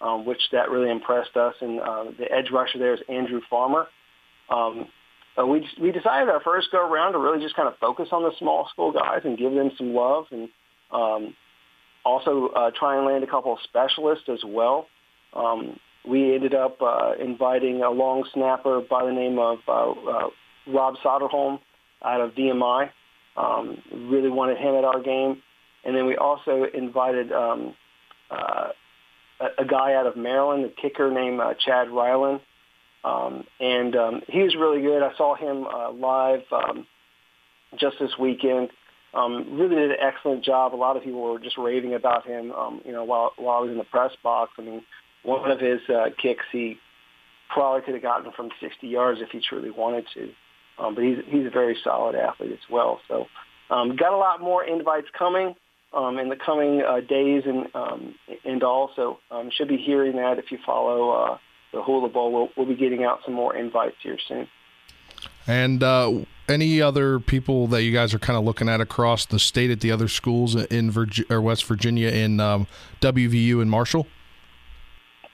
um, 0.00 0.24
which 0.24 0.40
that 0.52 0.70
really 0.70 0.90
impressed 0.90 1.36
us. 1.36 1.54
And 1.60 1.80
uh, 1.80 2.04
the 2.18 2.30
edge 2.32 2.50
rusher 2.50 2.78
there 2.78 2.94
is 2.94 3.00
Andrew 3.08 3.40
Farmer. 3.50 3.86
Um, 4.50 4.86
we 5.44 5.68
we 5.80 5.92
decided 5.92 6.28
our 6.28 6.40
first 6.40 6.68
go 6.72 6.78
around 6.78 7.12
to 7.12 7.18
really 7.18 7.42
just 7.42 7.56
kind 7.56 7.68
of 7.68 7.76
focus 7.78 8.08
on 8.12 8.22
the 8.22 8.32
small 8.38 8.68
school 8.72 8.92
guys 8.92 9.20
and 9.24 9.36
give 9.36 9.52
them 9.52 9.70
some 9.76 9.92
love, 9.92 10.24
and 10.30 10.48
um, 10.90 11.34
also 12.04 12.48
uh, 12.56 12.70
try 12.78 12.96
and 12.96 13.06
land 13.06 13.22
a 13.22 13.26
couple 13.26 13.52
of 13.52 13.58
specialists 13.64 14.28
as 14.28 14.40
well. 14.46 14.86
Um, 15.34 15.78
we 16.08 16.34
ended 16.34 16.54
up 16.54 16.80
uh, 16.80 17.12
inviting 17.20 17.82
a 17.82 17.90
long 17.90 18.24
snapper 18.32 18.80
by 18.80 19.04
the 19.04 19.12
name 19.12 19.38
of 19.38 19.58
uh, 19.68 19.90
uh, 19.90 20.28
Rob 20.68 20.94
Soderholm 21.04 21.58
out 22.02 22.20
of 22.20 22.32
VMI. 22.32 22.90
Um, 23.36 23.82
really 24.08 24.30
wanted 24.30 24.56
him 24.56 24.74
at 24.76 24.84
our 24.84 25.02
game, 25.02 25.42
and 25.84 25.94
then 25.94 26.06
we 26.06 26.16
also 26.16 26.64
invited 26.72 27.32
um, 27.32 27.74
uh, 28.30 28.68
a, 29.40 29.62
a 29.62 29.64
guy 29.66 29.94
out 29.94 30.06
of 30.06 30.16
Maryland, 30.16 30.64
a 30.64 30.80
kicker 30.80 31.10
named 31.10 31.40
uh, 31.40 31.52
Chad 31.54 31.90
Ryland. 31.90 32.40
Um, 33.06 33.44
and 33.60 33.94
um, 34.04 34.14
he 34.28 34.40
was 34.42 34.56
really 34.56 34.82
good. 34.82 35.02
I 35.02 35.12
saw 35.16 35.36
him 35.36 35.56
uh, 35.66 35.90
live 35.92 36.42
um, 36.50 36.86
just 37.78 37.96
this 38.00 38.14
weekend. 38.18 38.70
Um, 39.14 39.32
really 39.58 39.76
did 39.76 39.90
an 39.92 39.96
excellent 40.00 40.44
job. 40.44 40.74
A 40.74 40.76
lot 40.86 40.96
of 40.96 41.04
people 41.04 41.22
were 41.22 41.38
just 41.38 41.56
raving 41.56 41.94
about 41.94 42.26
him. 42.26 42.52
Um, 42.52 42.80
you 42.84 42.92
know, 42.92 43.04
while 43.04 43.30
while 43.36 43.58
I 43.58 43.60
was 43.60 43.70
in 43.70 43.78
the 43.78 43.84
press 43.84 44.12
box. 44.22 44.52
I 44.58 44.62
mean, 44.62 44.82
one 45.22 45.50
of 45.50 45.60
his 45.60 45.80
uh, 45.88 46.06
kicks 46.20 46.44
he 46.52 46.76
probably 47.54 47.82
could 47.82 47.94
have 47.94 48.02
gotten 48.02 48.32
from 48.32 48.50
60 48.60 48.86
yards 48.88 49.20
if 49.22 49.30
he 49.30 49.40
truly 49.40 49.70
wanted 49.70 50.04
to. 50.14 50.22
Um, 50.78 50.94
but 50.94 51.04
he's 51.04 51.18
he's 51.28 51.46
a 51.46 51.50
very 51.50 51.76
solid 51.84 52.14
athlete 52.16 52.52
as 52.52 52.66
well. 52.70 53.00
So 53.08 53.26
um, 53.70 53.96
got 53.96 54.12
a 54.12 54.16
lot 54.16 54.40
more 54.40 54.64
invites 54.64 55.08
coming. 55.16 55.54
um, 55.96 56.18
in 56.18 56.28
the 56.28 56.36
coming 56.36 56.82
uh, 56.82 57.00
days 57.00 57.42
and 57.46 57.66
um, 57.74 58.14
and 58.44 58.62
also 58.62 59.18
um, 59.30 59.50
should 59.56 59.68
be 59.68 59.76
hearing 59.78 60.16
that 60.16 60.38
if 60.38 60.50
you 60.50 60.58
follow 60.64 61.10
uh, 61.10 61.38
the 61.72 61.82
Hula 61.82 62.08
Bowl. 62.08 62.32
We'll, 62.32 62.48
we'll 62.56 62.66
be 62.66 62.74
getting 62.74 63.04
out 63.04 63.20
some 63.24 63.34
more 63.34 63.54
invites 63.54 63.96
here 64.02 64.18
soon. 64.26 64.48
And 65.46 65.82
uh, 65.82 66.24
any 66.48 66.82
other 66.82 67.20
people 67.20 67.66
that 67.68 67.82
you 67.82 67.92
guys 67.92 68.14
are 68.14 68.18
kind 68.18 68.38
of 68.38 68.44
looking 68.44 68.68
at 68.68 68.80
across 68.80 69.26
the 69.26 69.38
state 69.38 69.70
at 69.70 69.80
the 69.80 69.90
other 69.92 70.08
schools 70.08 70.54
in 70.54 70.90
Virginia 70.90 71.32
or 71.32 71.40
West 71.40 71.64
Virginia 71.64 72.08
in 72.08 72.40
um, 72.40 72.66
WVU 73.00 73.60
and 73.60 73.70
Marshall? 73.70 74.06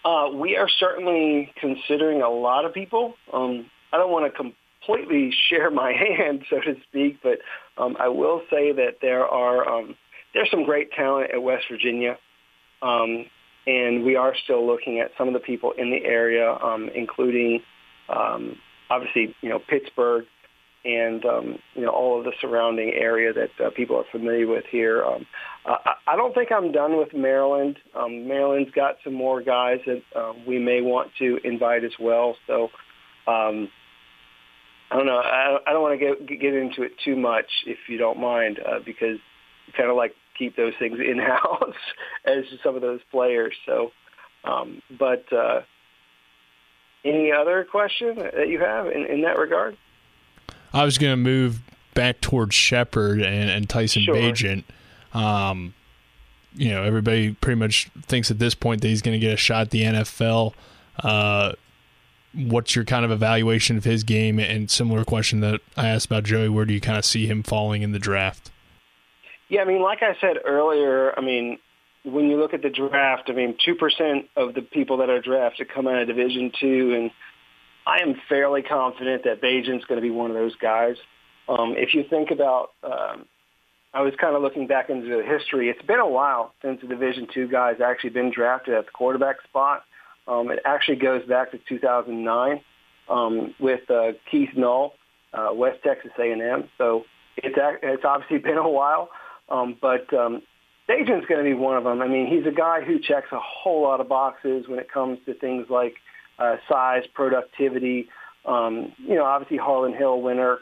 Uh, 0.05 0.29
we 0.35 0.57
are 0.57 0.69
certainly 0.69 1.53
considering 1.61 2.23
a 2.23 2.29
lot 2.29 2.65
of 2.65 2.75
people. 2.75 3.15
Um, 3.33 3.71
I 3.93 3.99
don't 3.99 4.11
want 4.11 4.33
to 4.33 4.37
completely 4.37 5.33
share 5.49 5.71
my 5.71 5.93
hand, 5.93 6.45
so 6.51 6.61
to 6.61 6.77
speak, 6.83 7.19
but 7.23 7.39
um, 7.79 7.97
I 7.99 8.09
will 8.09 8.43
say 8.51 8.73
that 8.73 8.99
there 9.01 9.27
are 9.27 9.69
um, 9.69 9.97
there's 10.35 10.51
some 10.51 10.65
great 10.65 10.93
talent 10.93 11.31
at 11.31 11.43
West 11.43 11.65
Virginia, 11.71 12.19
um, 12.81 13.27
and 13.67 14.05
we 14.05 14.17
are 14.17 14.35
still 14.45 14.67
looking 14.67 15.01
at 15.01 15.13
some 15.17 15.29
of 15.29 15.35
the 15.35 15.41
people 15.41 15.73
in 15.77 15.91
the 15.91 16.05
area, 16.05 16.53
um, 16.53 16.91
including 16.95 17.61
um, 18.09 18.57
obviously 18.91 19.35
you 19.41 19.49
know 19.49 19.59
Pittsburgh 19.59 20.25
and 20.85 21.25
um, 21.25 21.59
you 21.75 21.83
know 21.83 21.91
all 21.91 22.19
of 22.19 22.25
the 22.25 22.33
surrounding 22.41 22.93
area 22.93 23.33
that 23.33 23.65
uh, 23.65 23.71
people 23.71 23.97
are 23.97 24.05
familiar 24.11 24.47
with 24.47 24.65
here. 24.71 25.05
Um, 25.05 25.27
I, 25.65 25.95
I 26.09 26.17
don't 26.17 26.35
think 26.35 26.51
I'm 26.51 26.73
done 26.73 26.97
with 26.97 27.15
Maryland. 27.15 27.79
Um, 27.95 28.27
Maryland's 28.27 28.73
got 28.73 28.97
some 29.05 29.15
more 29.15 29.41
guys 29.43 29.79
that 29.87 30.03
uh, 30.15 30.33
we 30.47 30.59
may 30.59 30.81
want 30.81 31.11
to 31.19 31.39
invite 31.45 31.85
as 31.85 31.93
well. 32.01 32.37
So 32.47 32.65
um, 33.27 33.69
I 34.91 34.97
don't 34.97 35.07
know. 35.07 35.19
I, 35.19 35.59
I 35.67 35.73
don't 35.73 35.83
want 35.83 35.99
to 35.99 36.05
get 36.05 36.41
get 36.41 36.55
into 36.55 36.83
it 36.83 36.93
too 37.05 37.17
much, 37.17 37.47
if 37.67 37.79
you 37.89 37.99
don't 37.99 38.21
mind, 38.21 38.59
uh, 38.59 38.81
because 38.85 39.19
kind 39.77 39.89
of 39.89 39.97
like 39.97 40.15
keep 40.43 40.57
those 40.57 40.75
things 40.79 40.99
in 40.99 41.19
house 41.19 41.75
as 42.25 42.45
some 42.63 42.75
of 42.75 42.83
those 42.83 43.01
players. 43.11 43.55
So, 43.65 43.93
um, 44.45 44.83
but 44.99 45.33
uh, 45.33 45.63
any 47.05 47.33
other 47.33 47.65
question 47.71 48.17
that 48.17 48.49
you 48.49 48.61
have 48.61 48.87
in, 48.87 49.07
in 49.07 49.23
that 49.23 49.39
regard? 49.39 49.77
I 50.73 50.85
was 50.85 50.99
going 50.99 51.13
to 51.13 51.17
move 51.17 51.61
back 51.95 52.21
towards 52.21 52.55
Shepherd 52.55 53.21
and, 53.21 53.51
and 53.51 53.69
Tyson 53.69 54.03
sure. 54.03 54.15
Bagent. 54.15 54.65
Um, 55.13 55.75
you 56.55 56.71
know, 56.71 56.83
everybody 56.83 57.33
pretty 57.35 57.59
much 57.59 57.91
thinks 58.03 58.31
at 58.31 58.39
this 58.39 58.55
point 58.55 58.81
that 58.81 58.89
he's 58.89 59.03
going 59.03 59.19
to 59.19 59.25
get 59.25 59.33
a 59.33 59.37
shot 59.37 59.63
at 59.63 59.71
the 59.71 59.83
NFL. 59.83 60.55
Uh, 61.03 61.53
what's 62.35 62.75
your 62.75 62.85
kind 62.85 63.05
of 63.05 63.11
evaluation 63.11 63.77
of 63.77 63.85
his 63.85 64.05
game? 64.05 64.39
And 64.39 64.71
similar 64.71 65.05
question 65.05 65.41
that 65.41 65.61
I 65.77 65.89
asked 65.89 66.07
about 66.07 66.25
Joey, 66.25 66.49
where 66.49 66.65
do 66.65 66.75
you 66.75 66.81
kind 66.81 66.99
of 66.99 67.05
see 67.05 67.27
him 67.27 67.43
falling 67.43 67.83
in 67.83 67.93
the 67.93 67.99
draft? 67.99 68.52
Yeah, 69.53 69.61
I 69.61 69.65
mean, 69.67 69.83
like 69.83 69.99
I 70.03 70.19
said 70.19 70.39
earlier, 70.47 71.13
I 71.15 71.21
mean, 71.21 71.59
when 72.05 72.31
you 72.31 72.41
look 72.41 72.55
at 72.55 72.63
the 72.63 72.71
draft, 72.71 73.25
I 73.29 73.35
mean, 73.35 73.55
two 73.63 73.75
percent 73.75 74.31
of 74.35 74.55
the 74.55 74.63
people 74.63 74.97
that 74.97 75.11
are 75.11 75.21
drafted 75.21 75.69
come 75.69 75.87
out 75.87 76.01
of 76.01 76.09
Division 76.09 76.53
Two, 76.59 76.95
and 76.97 77.11
I 77.87 78.03
am 78.03 78.15
fairly 78.31 78.63
confident 78.63 79.25
that 79.25 79.43
Bagent's 79.43 79.85
going 79.85 80.01
to 80.01 80.03
be 80.03 80.09
one 80.09 80.31
of 80.31 80.37
those 80.37 80.57
guys. 80.57 80.97
Um, 81.51 81.75
if 81.77 81.93
you 81.93 82.03
think 82.09 82.31
about, 82.31 82.71
um, 82.83 83.27
I 83.93 84.01
was 84.01 84.15
kind 84.19 84.35
of 84.35 84.41
looking 84.41 84.69
back 84.69 84.89
into 84.89 85.07
the 85.07 85.23
history. 85.23 85.69
It's 85.69 85.87
been 85.87 86.01
a 86.01 86.09
while 86.09 86.55
since 86.63 86.83
a 86.83 86.87
Division 86.87 87.27
two 87.35 87.47
guy's 87.47 87.83
actually 87.83 88.11
been 88.11 88.33
drafted 88.35 88.73
at 88.73 88.87
the 88.87 88.91
quarterback 88.91 89.43
spot. 89.47 89.83
Um, 90.27 90.51
it 90.51 90.61
actually 90.65 90.97
goes 90.97 91.27
back 91.27 91.51
to 91.51 91.59
2009 91.69 92.63
um, 93.11 93.55
with 93.61 93.83
uh, 93.91 94.13
Keith 94.31 94.57
Null, 94.57 94.95
uh, 95.35 95.49
West 95.53 95.81
Texas 95.85 96.13
A&M. 96.19 96.71
So 96.79 97.05
it's 97.37 97.55
it's 97.83 98.05
obviously 98.07 98.39
been 98.51 98.57
a 98.57 98.67
while, 98.67 99.11
um, 99.53 99.77
but 99.81 100.13
um, 100.15 100.43
Bagent's 100.89 101.27
going 101.27 101.45
to 101.45 101.49
be 101.49 101.55
one 101.55 101.77
of 101.77 101.85
them. 101.85 102.01
I 102.01 102.09
mean, 102.09 102.27
he's 102.27 102.47
a 102.47 102.55
guy 102.55 102.81
who 102.81 102.99
checks 102.99 103.29
a 103.31 103.39
whole 103.39 103.83
lot 103.83 104.01
of 104.01 104.09
boxes 104.09 104.67
when 104.67 104.79
it 104.79 104.91
comes 104.91 105.19
to 105.27 105.35
things 105.35 105.67
like 105.71 105.95
uh, 106.39 106.57
size, 106.69 107.05
productivity. 107.15 108.09
Um, 108.45 108.93
you 108.99 109.15
know, 109.15 109.25
obviously 109.25 109.59
Harlan 109.59 109.95
Hill 109.95 110.21
winner. 110.21 110.59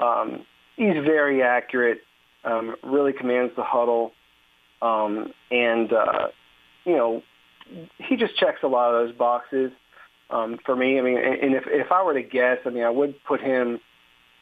Um, 0.00 0.44
he's 0.76 0.94
very 1.04 1.42
accurate. 1.42 1.98
Um, 2.44 2.74
really 2.82 3.12
commands 3.12 3.52
the 3.54 3.62
huddle, 3.62 4.14
um, 4.80 5.32
and 5.52 5.92
uh, 5.92 6.28
you 6.84 6.96
know, 6.96 7.22
he 7.98 8.16
just 8.16 8.36
checks 8.36 8.64
a 8.64 8.66
lot 8.66 8.92
of 8.92 9.06
those 9.06 9.16
boxes 9.16 9.70
um, 10.28 10.58
for 10.66 10.74
me. 10.74 10.98
I 10.98 11.02
mean, 11.02 11.18
and 11.18 11.54
if 11.54 11.64
if 11.68 11.92
I 11.92 12.02
were 12.02 12.14
to 12.14 12.22
guess, 12.22 12.58
I 12.66 12.70
mean, 12.70 12.82
I 12.82 12.90
would 12.90 13.14
put 13.24 13.40
him. 13.40 13.78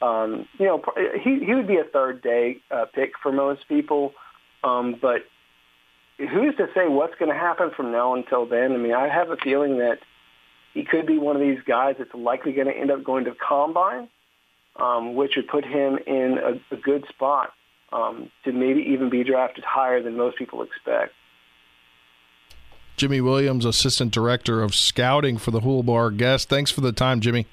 Um, 0.01 0.47
you 0.57 0.65
know, 0.65 0.83
he 1.23 1.43
he 1.45 1.53
would 1.53 1.67
be 1.67 1.77
a 1.77 1.83
third 1.83 2.21
day 2.21 2.57
uh, 2.71 2.85
pick 2.93 3.11
for 3.21 3.31
most 3.31 3.67
people, 3.67 4.13
um, 4.63 4.95
but 4.99 5.21
who's 6.17 6.55
to 6.57 6.67
say 6.73 6.87
what's 6.87 7.15
going 7.15 7.31
to 7.31 7.37
happen 7.37 7.71
from 7.75 7.91
now 7.91 8.13
until 8.15 8.45
then? 8.45 8.73
I 8.73 8.77
mean, 8.77 8.93
I 8.93 9.07
have 9.07 9.29
a 9.29 9.37
feeling 9.37 9.77
that 9.77 9.99
he 10.73 10.83
could 10.83 11.05
be 11.05 11.17
one 11.17 11.35
of 11.35 11.41
these 11.41 11.59
guys 11.65 11.95
that's 11.97 12.13
likely 12.13 12.53
going 12.53 12.67
to 12.67 12.73
end 12.73 12.91
up 12.91 13.03
going 13.03 13.25
to 13.25 13.35
combine, 13.35 14.07
um, 14.77 15.15
which 15.15 15.33
would 15.35 15.47
put 15.47 15.65
him 15.65 15.99
in 16.07 16.37
a, 16.37 16.75
a 16.75 16.77
good 16.77 17.05
spot 17.09 17.53
um, 17.91 18.31
to 18.45 18.51
maybe 18.51 18.81
even 18.81 19.09
be 19.09 19.23
drafted 19.23 19.63
higher 19.63 20.01
than 20.01 20.15
most 20.15 20.37
people 20.37 20.61
expect. 20.63 21.13
Jimmy 22.97 23.21
Williams, 23.21 23.65
Assistant 23.65 24.11
Director 24.11 24.61
of 24.61 24.75
Scouting 24.75 25.37
for 25.37 25.51
the 25.51 25.61
Hula 25.61 25.83
Bowl 25.83 26.09
guest. 26.11 26.49
Thanks 26.49 26.71
for 26.71 26.81
the 26.81 26.91
time, 26.91 27.19
Jimmy. 27.19 27.47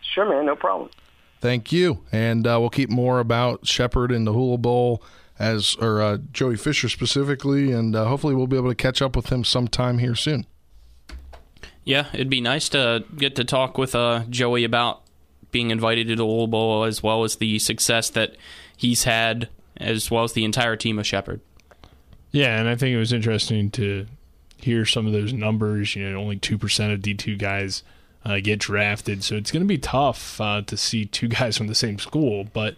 Sure, 0.00 0.28
man. 0.28 0.46
No 0.46 0.56
problem. 0.56 0.90
Thank 1.40 1.72
you. 1.72 2.04
And 2.12 2.46
uh, 2.46 2.58
we'll 2.60 2.70
keep 2.70 2.90
more 2.90 3.18
about 3.18 3.66
Shepherd 3.66 4.12
and 4.12 4.26
the 4.26 4.32
Hula 4.32 4.58
Bowl 4.58 5.02
as, 5.38 5.74
or 5.80 6.02
uh, 6.02 6.18
Joey 6.32 6.56
Fisher 6.56 6.88
specifically, 6.88 7.72
and 7.72 7.96
uh, 7.96 8.04
hopefully 8.04 8.34
we'll 8.34 8.46
be 8.46 8.58
able 8.58 8.68
to 8.68 8.74
catch 8.74 9.00
up 9.00 9.16
with 9.16 9.32
him 9.32 9.42
sometime 9.42 9.98
here 9.98 10.14
soon. 10.14 10.44
Yeah, 11.82 12.08
it'd 12.12 12.28
be 12.28 12.42
nice 12.42 12.68
to 12.70 13.04
get 13.16 13.36
to 13.36 13.44
talk 13.44 13.78
with 13.78 13.94
uh, 13.94 14.24
Joey 14.28 14.64
about 14.64 15.02
being 15.50 15.70
invited 15.70 16.08
to 16.08 16.16
the 16.16 16.26
Hula 16.26 16.46
Bowl 16.46 16.84
as 16.84 17.02
well 17.02 17.24
as 17.24 17.36
the 17.36 17.58
success 17.58 18.10
that 18.10 18.36
he's 18.76 19.04
had, 19.04 19.48
as 19.78 20.10
well 20.10 20.24
as 20.24 20.34
the 20.34 20.44
entire 20.44 20.76
team 20.76 20.98
of 20.98 21.06
Shepherd. 21.06 21.40
Yeah, 22.30 22.60
and 22.60 22.68
I 22.68 22.76
think 22.76 22.94
it 22.94 22.98
was 22.98 23.12
interesting 23.12 23.70
to 23.72 24.06
hear 24.58 24.84
some 24.84 25.06
of 25.06 25.12
those 25.12 25.32
numbers. 25.32 25.96
You 25.96 26.10
know, 26.10 26.20
only 26.20 26.36
two 26.36 26.58
percent 26.58 26.92
of 26.92 27.00
D 27.00 27.14
two 27.14 27.36
guys 27.36 27.82
uh, 28.24 28.40
get 28.40 28.58
drafted, 28.58 29.24
so 29.24 29.36
it's 29.36 29.50
going 29.50 29.62
to 29.62 29.68
be 29.68 29.78
tough 29.78 30.40
uh, 30.40 30.62
to 30.62 30.76
see 30.76 31.06
two 31.06 31.28
guys 31.38 31.56
from 31.56 31.66
the 31.66 31.74
same 31.74 31.98
school. 31.98 32.44
But 32.52 32.76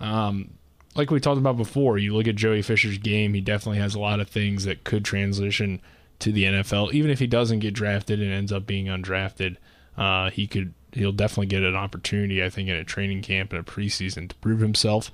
um, 0.00 0.50
like 0.94 1.10
we 1.10 1.20
talked 1.20 1.38
about 1.38 1.56
before, 1.56 1.98
you 1.98 2.14
look 2.14 2.26
at 2.26 2.36
Joey 2.36 2.62
Fisher's 2.62 2.98
game; 2.98 3.34
he 3.34 3.40
definitely 3.40 3.78
has 3.78 3.94
a 3.94 4.00
lot 4.00 4.20
of 4.20 4.28
things 4.28 4.64
that 4.64 4.84
could 4.84 5.04
transition 5.04 5.80
to 6.20 6.32
the 6.32 6.44
NFL. 6.44 6.92
Even 6.92 7.10
if 7.10 7.18
he 7.18 7.26
doesn't 7.26 7.60
get 7.60 7.74
drafted 7.74 8.20
and 8.20 8.32
ends 8.32 8.52
up 8.52 8.66
being 8.66 8.86
undrafted, 8.86 9.56
uh, 9.96 10.30
he 10.30 10.46
could 10.46 10.72
he'll 10.92 11.12
definitely 11.12 11.46
get 11.46 11.62
an 11.62 11.76
opportunity. 11.76 12.42
I 12.42 12.50
think 12.50 12.68
in 12.68 12.76
a 12.76 12.84
training 12.84 13.22
camp 13.22 13.52
and 13.52 13.60
a 13.60 13.70
preseason 13.70 14.28
to 14.28 14.34
prove 14.36 14.60
himself, 14.60 15.10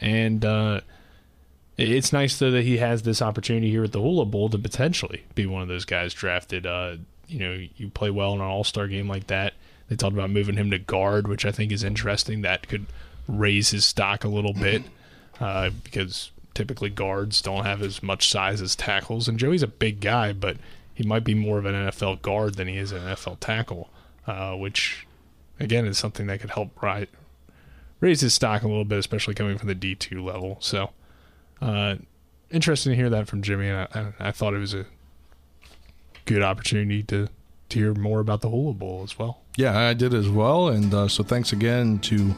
and 0.00 0.44
uh, 0.44 0.80
it's 1.76 2.12
nice 2.12 2.38
though 2.38 2.50
that 2.50 2.62
he 2.62 2.76
has 2.78 3.02
this 3.02 3.20
opportunity 3.22 3.70
here 3.70 3.84
at 3.84 3.92
the 3.92 4.00
Hula 4.00 4.26
Bowl 4.26 4.48
to 4.50 4.58
potentially 4.58 5.24
be 5.34 5.46
one 5.46 5.62
of 5.62 5.68
those 5.68 5.84
guys 5.84 6.14
drafted. 6.14 6.66
Uh, 6.66 6.96
you 7.28 7.38
know, 7.38 7.66
you 7.76 7.88
play 7.88 8.10
well 8.10 8.34
in 8.34 8.40
an 8.40 8.46
All 8.46 8.64
Star 8.64 8.86
game 8.88 9.08
like 9.08 9.26
that. 9.28 9.54
They 9.88 9.96
talked 9.96 10.14
about 10.14 10.30
moving 10.30 10.56
him 10.56 10.70
to 10.70 10.78
guard, 10.78 11.28
which 11.28 11.44
I 11.44 11.52
think 11.52 11.70
is 11.70 11.84
interesting. 11.84 12.42
That 12.42 12.68
could 12.68 12.86
raise 13.28 13.70
his 13.70 13.84
stock 13.84 14.24
a 14.24 14.28
little 14.28 14.54
bit 14.54 14.82
uh, 15.40 15.70
because 15.82 16.30
typically 16.54 16.90
guards 16.90 17.42
don't 17.42 17.64
have 17.64 17.82
as 17.82 18.02
much 18.02 18.30
size 18.30 18.62
as 18.62 18.76
tackles. 18.76 19.28
And 19.28 19.38
Joey's 19.38 19.62
a 19.62 19.68
big 19.68 20.00
guy, 20.00 20.32
but 20.32 20.56
he 20.94 21.02
might 21.02 21.24
be 21.24 21.34
more 21.34 21.58
of 21.58 21.66
an 21.66 21.74
NFL 21.74 22.22
guard 22.22 22.54
than 22.54 22.68
he 22.68 22.78
is 22.78 22.92
an 22.92 23.02
NFL 23.02 23.40
tackle, 23.40 23.90
uh, 24.26 24.54
which 24.54 25.06
again 25.58 25.86
is 25.86 25.98
something 25.98 26.26
that 26.28 26.40
could 26.40 26.50
help 26.50 26.80
rise, 26.80 27.08
raise 28.00 28.20
his 28.20 28.34
stock 28.34 28.62
a 28.62 28.68
little 28.68 28.84
bit, 28.84 28.98
especially 28.98 29.34
coming 29.34 29.58
from 29.58 29.68
the 29.68 29.74
D 29.74 29.94
two 29.94 30.24
level. 30.24 30.56
So, 30.60 30.90
uh, 31.60 31.96
interesting 32.50 32.92
to 32.92 32.96
hear 32.96 33.10
that 33.10 33.26
from 33.26 33.42
Jimmy, 33.42 33.68
and 33.68 33.88
I, 33.92 34.28
I, 34.28 34.30
thought 34.30 34.54
it 34.54 34.58
was 34.58 34.74
a 34.74 34.86
good 36.24 36.42
opportunity 36.42 37.02
to 37.04 37.28
to 37.70 37.78
hear 37.78 37.94
more 37.94 38.20
about 38.20 38.40
the 38.40 38.50
Hula 38.50 38.74
Bowl 38.74 39.02
as 39.02 39.18
well. 39.18 39.40
Yeah, 39.56 39.78
I 39.78 39.94
did 39.94 40.14
as 40.14 40.28
well, 40.28 40.68
and 40.68 40.92
uh, 40.92 41.08
so 41.08 41.22
thanks 41.22 41.52
again 41.52 41.98
to 42.00 42.34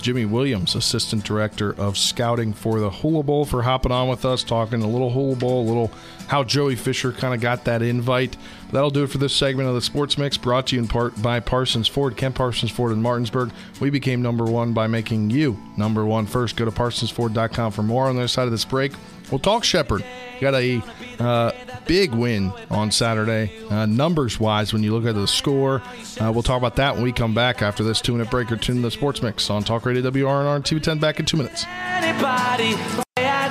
Jimmy 0.00 0.24
Williams, 0.24 0.74
Assistant 0.74 1.24
Director 1.24 1.74
of 1.74 1.98
Scouting 1.98 2.52
for 2.52 2.78
the 2.78 2.90
Hula 2.90 3.22
Bowl, 3.22 3.44
for 3.44 3.62
hopping 3.62 3.90
on 3.90 4.08
with 4.08 4.24
us, 4.24 4.44
talking 4.44 4.82
a 4.82 4.86
little 4.86 5.10
Hula 5.10 5.36
Bowl, 5.36 5.62
a 5.62 5.66
little 5.66 5.90
how 6.28 6.44
Joey 6.44 6.76
Fisher 6.76 7.12
kind 7.12 7.34
of 7.34 7.40
got 7.40 7.64
that 7.64 7.82
invite. 7.82 8.36
That'll 8.70 8.90
do 8.90 9.04
it 9.04 9.10
for 9.10 9.18
this 9.18 9.34
segment 9.34 9.68
of 9.68 9.74
the 9.74 9.82
Sports 9.82 10.18
Mix, 10.18 10.36
brought 10.36 10.68
to 10.68 10.76
you 10.76 10.82
in 10.82 10.88
part 10.88 11.20
by 11.20 11.40
Parsons 11.40 11.88
Ford, 11.88 12.16
Kent 12.16 12.34
Parsons 12.34 12.70
Ford 12.70 12.92
in 12.92 13.02
Martinsburg. 13.02 13.50
We 13.80 13.90
became 13.90 14.22
number 14.22 14.44
one 14.44 14.72
by 14.72 14.86
making 14.86 15.30
you 15.30 15.58
number 15.76 16.04
one 16.04 16.26
first. 16.26 16.56
Go 16.56 16.64
to 16.64 16.70
parsonsford.com 16.70 17.72
for 17.72 17.82
more 17.82 18.06
on 18.06 18.14
the 18.14 18.22
other 18.22 18.28
side 18.28 18.44
of 18.44 18.52
this 18.52 18.64
break. 18.64 18.92
We'll 19.30 19.38
talk 19.38 19.64
Shepherd. 19.64 20.04
Got 20.40 20.54
a 20.54 20.82
uh, 21.18 21.52
big 21.88 22.12
win 22.12 22.52
on 22.70 22.92
Saturday, 22.92 23.50
uh, 23.70 23.86
numbers 23.86 24.38
wise, 24.38 24.72
when 24.72 24.84
you 24.84 24.94
look 24.94 25.06
at 25.06 25.16
the 25.16 25.26
score. 25.26 25.82
Uh, 26.20 26.30
we'll 26.30 26.44
talk 26.44 26.58
about 26.58 26.76
that 26.76 26.94
when 26.94 27.02
we 27.02 27.12
come 27.12 27.34
back 27.34 27.62
after 27.62 27.82
this 27.82 28.00
two 28.00 28.12
minute 28.12 28.30
break 28.30 28.52
or 28.52 28.56
tune 28.56 28.82
the 28.82 28.90
sports 28.90 29.22
mix 29.22 29.50
on 29.50 29.64
Talk 29.64 29.84
Radio 29.86 30.08
WRNR 30.08 30.54
and 30.54 30.64
TV10 30.64 31.00
back 31.00 31.18
in 31.18 31.26
two 31.26 31.38
minutes. 31.38 31.64
Anybody, 31.66 32.76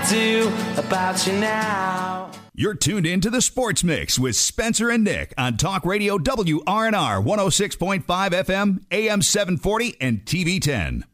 do 0.09 0.51
about 0.77 1.25
you 1.27 1.33
now. 1.33 2.31
You're 2.53 2.73
tuned 2.73 3.05
in 3.05 3.21
to 3.21 3.29
the 3.29 3.41
Sports 3.41 3.83
Mix 3.83 4.17
with 4.17 4.35
Spencer 4.35 4.89
and 4.89 5.03
Nick 5.03 5.33
on 5.37 5.57
Talk 5.57 5.85
Radio 5.85 6.17
WRNR 6.17 7.23
106.5 7.23 8.03
FM, 8.05 8.83
AM 8.91 9.21
740, 9.21 9.97
and 10.01 10.25
TV 10.25 10.61
10. 10.61 11.05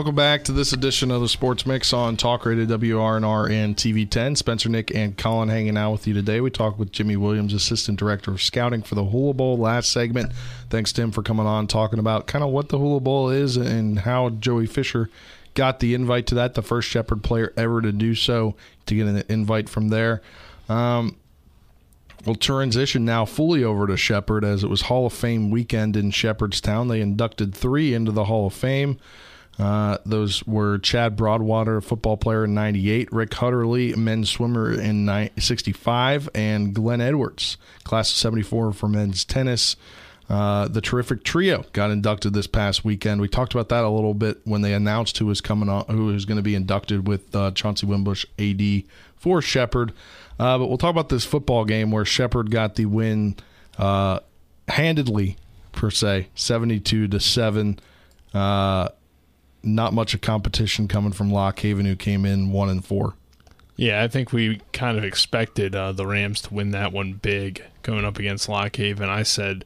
Welcome 0.00 0.14
back 0.14 0.44
to 0.44 0.52
this 0.52 0.72
edition 0.72 1.10
of 1.10 1.20
the 1.20 1.28
Sports 1.28 1.66
Mix 1.66 1.92
on 1.92 2.16
Talk 2.16 2.46
Radio 2.46 2.64
WRNR 2.64 3.50
and 3.50 3.76
TV10. 3.76 4.34
Spencer, 4.34 4.70
Nick, 4.70 4.94
and 4.94 5.14
Colin 5.14 5.50
hanging 5.50 5.76
out 5.76 5.92
with 5.92 6.06
you 6.06 6.14
today. 6.14 6.40
We 6.40 6.48
talked 6.48 6.78
with 6.78 6.90
Jimmy 6.90 7.18
Williams, 7.18 7.52
Assistant 7.52 7.98
Director 7.98 8.30
of 8.30 8.40
Scouting 8.40 8.80
for 8.80 8.94
the 8.94 9.04
Hula 9.04 9.34
Bowl 9.34 9.58
last 9.58 9.92
segment. 9.92 10.32
Thanks 10.70 10.90
to 10.94 11.02
him 11.02 11.12
for 11.12 11.22
coming 11.22 11.44
on, 11.44 11.66
talking 11.66 11.98
about 11.98 12.26
kind 12.26 12.42
of 12.42 12.48
what 12.48 12.70
the 12.70 12.78
Hula 12.78 13.00
Bowl 13.00 13.28
is 13.28 13.58
and 13.58 13.98
how 13.98 14.30
Joey 14.30 14.64
Fisher 14.64 15.10
got 15.52 15.80
the 15.80 15.92
invite 15.92 16.26
to 16.28 16.34
that, 16.34 16.54
the 16.54 16.62
first 16.62 16.88
Shepherd 16.88 17.22
player 17.22 17.52
ever 17.54 17.82
to 17.82 17.92
do 17.92 18.14
so, 18.14 18.54
to 18.86 18.94
get 18.94 19.06
an 19.06 19.22
invite 19.28 19.68
from 19.68 19.90
there. 19.90 20.22
Um, 20.70 21.16
We'll 22.24 22.36
transition 22.36 23.04
now 23.06 23.26
fully 23.26 23.64
over 23.64 23.86
to 23.86 23.96
Shepherd 23.98 24.44
as 24.44 24.62
it 24.62 24.68
was 24.68 24.82
Hall 24.82 25.06
of 25.06 25.12
Fame 25.12 25.50
weekend 25.50 25.96
in 25.96 26.10
Shepherdstown. 26.10 26.88
They 26.88 27.00
inducted 27.00 27.54
three 27.54 27.94
into 27.94 28.12
the 28.12 28.24
Hall 28.24 28.46
of 28.46 28.52
Fame. 28.52 28.98
Uh, 29.58 29.98
those 30.06 30.46
were 30.46 30.78
Chad 30.78 31.16
Broadwater, 31.16 31.80
football 31.80 32.16
player 32.16 32.44
in 32.44 32.54
98, 32.54 33.12
Rick 33.12 33.30
Hutterly, 33.30 33.94
men's 33.94 34.30
swimmer 34.30 34.72
in 34.72 35.30
65, 35.38 36.30
and 36.34 36.74
Glenn 36.74 37.00
Edwards, 37.02 37.58
class 37.84 38.10
of 38.10 38.16
74 38.16 38.72
for 38.72 38.88
men's 38.88 39.24
tennis. 39.24 39.76
Uh, 40.30 40.68
the 40.68 40.80
terrific 40.80 41.24
trio 41.24 41.64
got 41.72 41.90
inducted 41.90 42.32
this 42.32 42.46
past 42.46 42.84
weekend. 42.84 43.20
We 43.20 43.26
talked 43.26 43.52
about 43.52 43.68
that 43.70 43.82
a 43.82 43.88
little 43.88 44.14
bit 44.14 44.38
when 44.44 44.62
they 44.62 44.72
announced 44.72 45.18
who 45.18 45.26
was 45.26 45.40
coming 45.40 45.68
on, 45.68 45.84
who 45.88 46.06
was 46.06 46.24
going 46.24 46.36
to 46.36 46.42
be 46.42 46.54
inducted 46.54 47.08
with 47.08 47.34
uh, 47.34 47.50
Chauncey 47.50 47.84
Wimbush, 47.84 48.24
AD 48.38 48.84
for 49.16 49.42
Shepherd. 49.42 49.92
Uh, 50.38 50.56
but 50.56 50.68
we'll 50.68 50.78
talk 50.78 50.92
about 50.92 51.08
this 51.08 51.24
football 51.24 51.64
game 51.64 51.90
where 51.90 52.04
Shepherd 52.04 52.52
got 52.52 52.76
the 52.76 52.86
win 52.86 53.36
uh, 53.76 54.20
handedly, 54.68 55.36
per 55.72 55.90
se, 55.90 56.28
72 56.36 57.08
to 57.08 57.18
seven. 57.18 57.80
Not 59.62 59.92
much 59.92 60.14
of 60.14 60.20
competition 60.20 60.88
coming 60.88 61.12
from 61.12 61.30
Lock 61.30 61.60
Haven, 61.60 61.86
who 61.86 61.96
came 61.96 62.24
in 62.24 62.52
one 62.52 62.68
and 62.70 62.84
four. 62.84 63.14
Yeah, 63.76 64.02
I 64.02 64.08
think 64.08 64.32
we 64.32 64.60
kind 64.72 64.98
of 64.98 65.04
expected 65.04 65.74
uh, 65.74 65.92
the 65.92 66.06
Rams 66.06 66.42
to 66.42 66.54
win 66.54 66.70
that 66.72 66.92
one 66.92 67.14
big 67.14 67.64
going 67.82 68.04
up 68.04 68.18
against 68.18 68.48
Lock 68.48 68.76
Haven. 68.76 69.08
I 69.08 69.22
said 69.22 69.64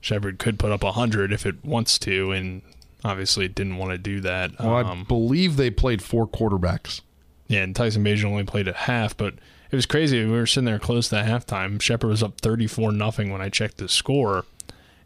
Shepherd 0.00 0.38
could 0.38 0.58
put 0.58 0.70
up 0.70 0.84
100 0.84 1.32
if 1.32 1.44
it 1.44 1.64
wants 1.64 1.98
to, 2.00 2.30
and 2.30 2.62
obviously 3.04 3.46
it 3.46 3.54
didn't 3.54 3.78
want 3.78 3.90
to 3.90 3.98
do 3.98 4.20
that. 4.20 4.58
Well, 4.60 4.76
um, 4.76 5.00
I 5.00 5.04
believe 5.04 5.56
they 5.56 5.70
played 5.70 6.02
four 6.02 6.26
quarterbacks. 6.26 7.00
Yeah, 7.48 7.62
and 7.62 7.74
Tyson 7.74 8.04
Bagent 8.04 8.26
only 8.26 8.44
played 8.44 8.68
at 8.68 8.76
half, 8.76 9.16
but 9.16 9.34
it 9.70 9.76
was 9.76 9.86
crazy. 9.86 10.24
We 10.24 10.30
were 10.30 10.46
sitting 10.46 10.66
there 10.66 10.78
close 10.78 11.08
to 11.08 11.16
halftime. 11.16 11.80
Shepherd 11.80 12.08
was 12.08 12.22
up 12.22 12.40
34 12.40 12.92
nothing 12.92 13.32
when 13.32 13.40
I 13.40 13.48
checked 13.48 13.78
the 13.78 13.88
score, 13.88 14.44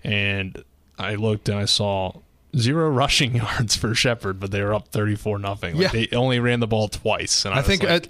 and 0.04 0.62
I 0.98 1.14
looked 1.14 1.48
and 1.48 1.58
I 1.58 1.64
saw 1.64 2.20
zero 2.56 2.88
rushing 2.90 3.34
yards 3.36 3.76
for 3.76 3.94
Shepherd, 3.94 4.38
but 4.40 4.50
they 4.50 4.62
were 4.62 4.74
up 4.74 4.88
34 4.88 5.38
nothing. 5.38 5.76
Like 5.76 5.92
Yeah. 5.94 6.06
They 6.06 6.16
only 6.16 6.38
ran 6.40 6.60
the 6.60 6.66
ball 6.66 6.88
twice. 6.88 7.44
And 7.44 7.54
I, 7.54 7.58
I 7.58 7.62
think 7.62 7.82
like, 7.82 7.90
at 7.90 8.08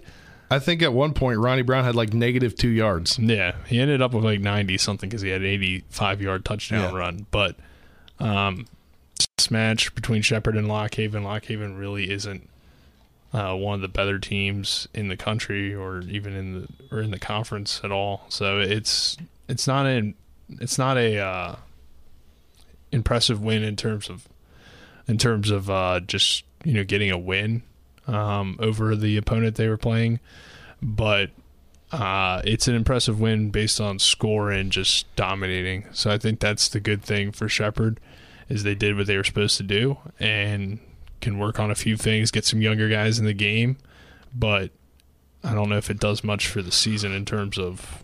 I 0.51 0.59
think 0.59 0.83
at 0.83 0.93
one 0.93 1.15
point 1.15 1.39
Ronnie 1.39 1.63
Brown 1.63 1.85
had 1.85 1.95
like 1.95 2.13
negative 2.13 2.55
two 2.55 2.69
yards. 2.69 3.19
Yeah, 3.19 3.55
he 3.67 3.79
ended 3.81 4.03
up 4.03 4.13
with 4.13 4.25
like 4.25 4.41
90 4.41 4.77
something 4.79 5.09
because 5.09 5.23
he 5.23 5.31
had 5.31 5.41
an 5.41 5.47
85 5.47 6.21
yard 6.23 6.45
touchdown 6.45 6.93
Yeah. 6.93 6.99
run. 6.99 7.27
But 7.31 7.57
um, 8.19 8.67
this 9.39 9.51
match 9.51 9.95
between 9.95 10.23
Shepherd 10.23 10.57
and 10.57 10.69
Lock 10.69 10.95
Haven, 10.97 11.23
Lockhaven 11.25 11.79
really 11.79 12.11
isn't 12.11 12.49
uh, 13.33 13.55
one 13.55 13.77
of 13.77 13.81
the 13.81 13.89
better 13.89 14.19
teams 14.19 14.87
in 14.93 15.09
the 15.09 15.17
country 15.17 15.75
or 15.75 16.01
even 16.03 16.35
in 16.35 16.53
the 16.61 16.69
or 16.95 17.01
in 17.01 17.11
the 17.13 17.19
conference 17.19 17.81
at 17.83 17.91
all. 17.91 18.27
So 18.29 18.59
it's 18.61 19.17
it's 19.49 19.67
not 19.67 19.87
a 19.87 20.13
it's 20.61 20.77
not 20.77 20.99
a 20.99 21.17
uh, 21.19 21.57
impressive 22.91 23.41
win 23.43 23.63
in 23.63 23.77
terms 23.77 24.11
of 24.11 24.29
in 25.09 25.19
terms 25.19 25.51
of 25.51 25.71
uh, 25.71 26.01
just 26.01 26.45
you 26.65 26.75
know 26.75 26.85
getting 26.85 27.11
a 27.11 27.19
win 27.19 27.63
um, 28.07 28.57
over 28.61 28.97
the 28.97 29.17
opponent 29.17 29.57
they 29.57 29.69
were 29.69 29.77
playing, 29.77 30.21
but 30.81 31.31
uh, 31.93 32.41
it's 32.45 32.69
an 32.69 32.75
impressive 32.75 33.21
win 33.21 33.51
based 33.51 33.81
on 33.81 33.99
score 33.99 34.51
and 34.51 34.73
just 34.73 35.15
dominating. 35.15 35.85
So 35.93 36.11
I 36.11 36.19
think 36.19 36.41
that's 36.41 36.69
the 36.69 36.81
good 36.81 37.03
thing 37.03 37.33
for 37.33 37.49
Shepherd 37.49 38.01
is 38.49 38.63
they 38.63 38.75
did 38.75 38.97
what 38.97 39.07
they 39.07 39.17
were 39.17 39.25
supposed 39.25 39.57
to 39.59 39.63
do 39.63 39.99
and 40.19 40.79
can 41.21 41.39
work 41.39 41.61
on 41.61 41.71
a 41.71 41.75
few 41.75 41.97
things, 41.97 42.31
get 42.31 42.45
some 42.45 42.63
younger 42.63 42.89
guys 42.89 43.19
in 43.19 43.27
the 43.27 43.35
game, 43.35 43.77
but 44.35 44.71
I 45.45 45.55
don't 45.55 45.69
know 45.69 45.77
if 45.77 45.91
it 45.91 46.01
does 46.01 46.25
much 46.25 46.49
for 46.49 46.63
the 46.63 46.73
season 46.73 47.13
in 47.13 47.25
terms 47.25 47.59
of 47.59 48.03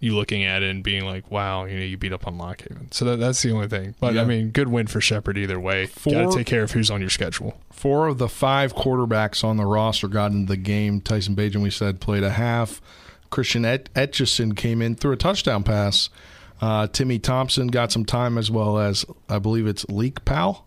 you 0.00 0.14
looking 0.14 0.44
at 0.44 0.62
it 0.62 0.70
and 0.70 0.82
being 0.84 1.04
like, 1.04 1.30
wow, 1.30 1.64
you 1.64 1.76
know, 1.76 1.84
you 1.84 1.96
beat 1.96 2.12
up 2.12 2.26
on 2.26 2.38
Lock 2.38 2.62
Haven. 2.62 2.90
So 2.92 3.04
that, 3.04 3.16
that's 3.18 3.42
the 3.42 3.50
only 3.52 3.68
thing. 3.68 3.94
But 3.98 4.14
Yeah. 4.14 4.22
I 4.22 4.24
mean, 4.24 4.50
good 4.50 4.68
win 4.68 4.86
for 4.86 5.00
Shepherd 5.00 5.36
either 5.38 5.58
way. 5.58 5.88
Gotta 6.04 6.30
take 6.36 6.46
care 6.46 6.62
of 6.62 6.70
who's 6.72 6.90
on 6.90 7.00
your 7.00 7.10
schedule. 7.10 7.60
Four 7.72 8.06
of 8.06 8.18
the 8.18 8.28
five 8.28 8.74
quarterbacks 8.74 9.42
on 9.42 9.56
the 9.56 9.66
roster 9.66 10.06
got 10.08 10.30
into 10.32 10.46
the 10.48 10.56
game. 10.56 11.00
Tyson 11.00 11.34
Bagent, 11.34 11.62
we 11.62 11.70
said, 11.70 12.00
played 12.00 12.22
a 12.22 12.30
half. 12.30 12.80
Christian 13.30 13.64
Et- 13.64 13.92
Etchison 13.94 14.56
came 14.56 14.80
in 14.80 14.94
through 14.94 15.12
a 15.12 15.16
touchdown 15.16 15.62
pass. 15.64 16.10
Uh, 16.60 16.86
Timmy 16.88 17.18
Thompson 17.18 17.68
got 17.68 17.92
some 17.92 18.04
time 18.04 18.38
as 18.38 18.50
well 18.50 18.78
as 18.78 19.04
I 19.28 19.38
believe 19.38 19.66
it's 19.66 19.84
Leak 19.88 20.24
Powell. 20.24 20.64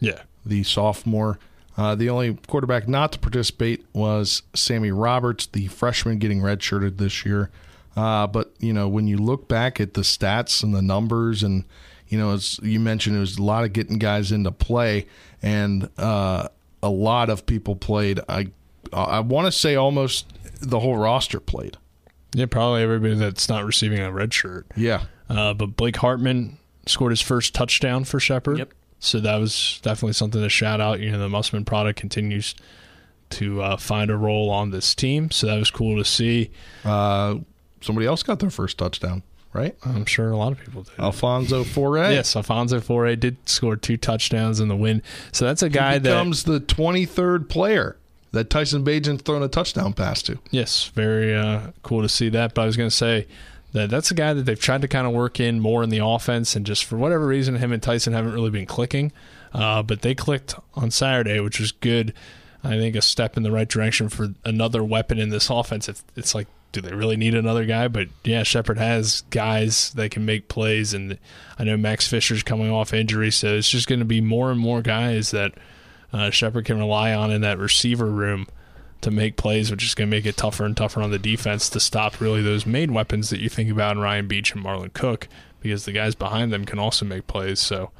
Yeah. 0.00 0.22
the 0.44 0.62
sophomore. 0.62 1.38
Uh, 1.78 1.94
the 1.94 2.08
only 2.08 2.38
quarterback 2.48 2.88
not 2.88 3.12
to 3.12 3.18
participate 3.18 3.84
was 3.92 4.42
Sammy 4.54 4.90
Roberts, 4.90 5.46
the 5.46 5.66
freshman 5.68 6.18
getting 6.18 6.40
redshirted 6.40 6.96
this 6.98 7.24
year. 7.26 7.50
Uh, 7.96 8.26
but 8.26 8.52
you 8.60 8.72
know, 8.72 8.88
when 8.88 9.06
you 9.06 9.16
look 9.16 9.48
back 9.48 9.80
at 9.80 9.94
the 9.94 10.02
stats 10.02 10.62
and 10.62 10.74
the 10.74 10.82
numbers, 10.82 11.42
and 11.42 11.64
you 12.08 12.18
know, 12.18 12.32
as 12.32 12.60
you 12.62 12.78
mentioned, 12.78 13.16
it 13.16 13.20
was 13.20 13.38
a 13.38 13.42
lot 13.42 13.64
of 13.64 13.72
getting 13.72 13.98
guys 13.98 14.30
into 14.32 14.52
play, 14.52 15.06
and 15.42 15.88
uh, 15.98 16.48
a 16.82 16.90
lot 16.90 17.30
of 17.30 17.46
people 17.46 17.74
played. 17.74 18.20
I 18.28 18.48
I 18.92 19.20
want 19.20 19.46
to 19.46 19.52
say 19.52 19.74
almost 19.76 20.26
the 20.60 20.80
whole 20.80 20.96
roster 20.96 21.40
played. 21.40 21.76
Yeah, 22.34 22.46
probably 22.46 22.82
everybody 22.82 23.14
that's 23.14 23.48
not 23.48 23.64
receiving 23.64 23.98
a 24.00 24.12
red 24.12 24.34
shirt. 24.34 24.66
Yeah, 24.76 25.04
Uh, 25.30 25.54
but 25.54 25.76
Blake 25.76 25.96
Hartman 25.96 26.58
scored 26.84 27.12
his 27.12 27.22
first 27.22 27.54
touchdown 27.54 28.04
for 28.04 28.20
Shepherd. 28.20 28.58
Yep. 28.58 28.74
So 28.98 29.20
that 29.20 29.36
was 29.36 29.80
definitely 29.82 30.12
something 30.12 30.42
to 30.42 30.48
shout 30.50 30.80
out. 30.80 31.00
You 31.00 31.12
know, 31.12 31.18
the 31.18 31.28
Musselman 31.30 31.64
product 31.64 31.98
continues 31.98 32.54
to 33.30 33.62
uh, 33.62 33.76
find 33.76 34.10
a 34.10 34.16
role 34.16 34.50
on 34.50 34.70
this 34.70 34.94
team. 34.94 35.30
So 35.30 35.46
that 35.46 35.56
was 35.56 35.70
cool 35.70 35.96
to 35.96 36.04
see. 36.04 36.50
uh, 36.84 37.36
somebody 37.86 38.06
else 38.06 38.22
got 38.22 38.40
their 38.40 38.50
first 38.50 38.76
touchdown, 38.78 39.22
right? 39.52 39.76
I'm 39.84 40.04
sure 40.04 40.30
a 40.30 40.36
lot 40.36 40.52
of 40.52 40.60
people 40.60 40.82
did. 40.82 40.98
Alfonso 40.98 41.64
Foray. 41.64 42.14
Yes, 42.14 42.36
Alfonso 42.36 42.80
Foray 42.80 43.16
did 43.16 43.36
score 43.48 43.76
two 43.76 43.96
touchdowns 43.96 44.60
in 44.60 44.68
the 44.68 44.76
win. 44.76 45.02
So 45.32 45.46
that's 45.46 45.62
a 45.62 45.70
guy 45.70 45.94
he 45.94 45.98
that 46.00 46.10
becomes 46.10 46.44
the 46.44 46.60
23rd 46.60 47.48
player 47.48 47.96
that 48.32 48.50
Tyson 48.50 48.84
Bagent's 48.84 49.22
thrown 49.22 49.42
a 49.42 49.48
touchdown 49.48 49.92
pass 49.92 50.22
to. 50.22 50.38
Yes, 50.50 50.86
very 50.88 51.34
uh, 51.34 51.70
cool 51.82 52.02
to 52.02 52.08
see 52.08 52.28
that. 52.30 52.54
But 52.54 52.62
I 52.62 52.66
was 52.66 52.76
going 52.76 52.90
to 52.90 52.94
say 52.94 53.26
that 53.72 53.88
that's 53.88 54.10
a 54.10 54.14
guy 54.14 54.34
that 54.34 54.42
they've 54.42 54.60
tried 54.60 54.82
to 54.82 54.88
kind 54.88 55.06
of 55.06 55.12
work 55.12 55.40
in 55.40 55.60
more 55.60 55.82
in 55.82 55.90
the 55.90 56.04
offense, 56.04 56.56
and 56.56 56.66
just 56.66 56.84
for 56.84 56.96
whatever 56.96 57.26
reason, 57.26 57.56
him 57.56 57.72
and 57.72 57.82
Tyson 57.82 58.12
haven't 58.12 58.32
really 58.32 58.50
been 58.50 58.66
clicking. 58.66 59.12
Uh, 59.52 59.82
but 59.82 60.02
they 60.02 60.14
clicked 60.14 60.54
on 60.74 60.90
Saturday, 60.90 61.40
which 61.40 61.60
was 61.60 61.72
good. 61.72 62.12
I 62.62 62.70
think 62.70 62.96
a 62.96 63.00
step 63.00 63.36
in 63.36 63.42
the 63.42 63.52
right 63.52 63.68
direction 63.68 64.08
for 64.08 64.34
another 64.44 64.82
weapon 64.82 65.18
in 65.18 65.30
this 65.30 65.48
offense. 65.48 65.88
It's, 65.88 66.04
it's 66.16 66.34
like, 66.34 66.48
do 66.72 66.80
they 66.80 66.94
really 66.94 67.16
need 67.16 67.34
another 67.34 67.64
guy? 67.64 67.88
But 67.88 68.08
yeah, 68.24 68.42
Shepherd 68.42 68.78
has 68.78 69.22
guys 69.30 69.90
that 69.94 70.10
can 70.10 70.24
make 70.24 70.48
plays, 70.48 70.92
and 70.92 71.18
I 71.58 71.64
know 71.64 71.76
Max 71.76 72.06
Fisher's 72.06 72.42
coming 72.42 72.70
off 72.70 72.92
injury, 72.92 73.30
so 73.30 73.54
it's 73.56 73.68
just 73.68 73.88
going 73.88 74.00
to 74.00 74.04
be 74.04 74.20
more 74.20 74.50
and 74.50 74.60
more 74.60 74.82
guys 74.82 75.30
that 75.30 75.52
uh, 76.12 76.30
Shepherd 76.30 76.64
can 76.64 76.78
rely 76.78 77.12
on 77.12 77.30
in 77.30 77.40
that 77.40 77.58
receiver 77.58 78.06
room 78.06 78.46
to 79.00 79.10
make 79.10 79.36
plays, 79.36 79.70
which 79.70 79.84
is 79.84 79.94
going 79.94 80.10
to 80.10 80.16
make 80.16 80.26
it 80.26 80.36
tougher 80.36 80.64
and 80.64 80.76
tougher 80.76 81.00
on 81.00 81.10
the 81.10 81.18
defense 81.18 81.68
to 81.70 81.80
stop 81.80 82.20
really 82.20 82.42
those 82.42 82.66
main 82.66 82.92
weapons 82.92 83.30
that 83.30 83.40
you 83.40 83.48
think 83.48 83.70
about 83.70 83.96
in 83.96 84.02
Ryan 84.02 84.26
Beach 84.26 84.54
and 84.54 84.64
Marlon 84.64 84.92
Cook, 84.92 85.28
because 85.60 85.84
the 85.84 85.92
guys 85.92 86.14
behind 86.14 86.52
them 86.52 86.64
can 86.64 86.78
also 86.78 87.04
make 87.04 87.26
plays. 87.26 87.60
So 87.60 87.90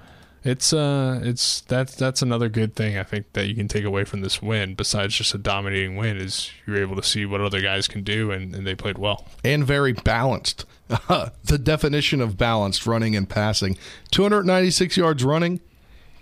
it's 0.46 0.72
uh 0.72 1.20
it's 1.22 1.61
that's 1.62 1.94
that's 1.96 2.22
another 2.22 2.48
good 2.48 2.76
thing 2.76 2.96
I 2.96 3.02
think 3.02 3.32
that 3.32 3.46
you 3.46 3.54
can 3.54 3.68
take 3.68 3.85
away 3.85 4.04
from 4.04 4.20
this 4.20 4.40
win, 4.40 4.74
besides 4.74 5.16
just 5.16 5.35
a 5.35 5.38
dominating 5.38 5.96
win, 5.96 6.16
is 6.16 6.50
you're 6.66 6.78
able 6.78 6.96
to 6.96 7.02
see 7.02 7.26
what 7.26 7.40
other 7.40 7.61
guys 7.61 7.88
can 7.88 8.02
do, 8.02 8.30
and, 8.30 8.54
and 8.54 8.66
they 8.66 8.74
played 8.74 8.98
well. 8.98 9.26
And 9.44 9.64
very 9.64 9.92
balanced. 9.92 10.64
the 10.88 11.59
definition 11.61 12.20
of 12.20 12.38
balanced 12.38 12.87
running 12.87 13.16
and 13.16 13.28
passing 13.28 13.76
296 14.12 14.96
yards 14.96 15.24
running, 15.24 15.61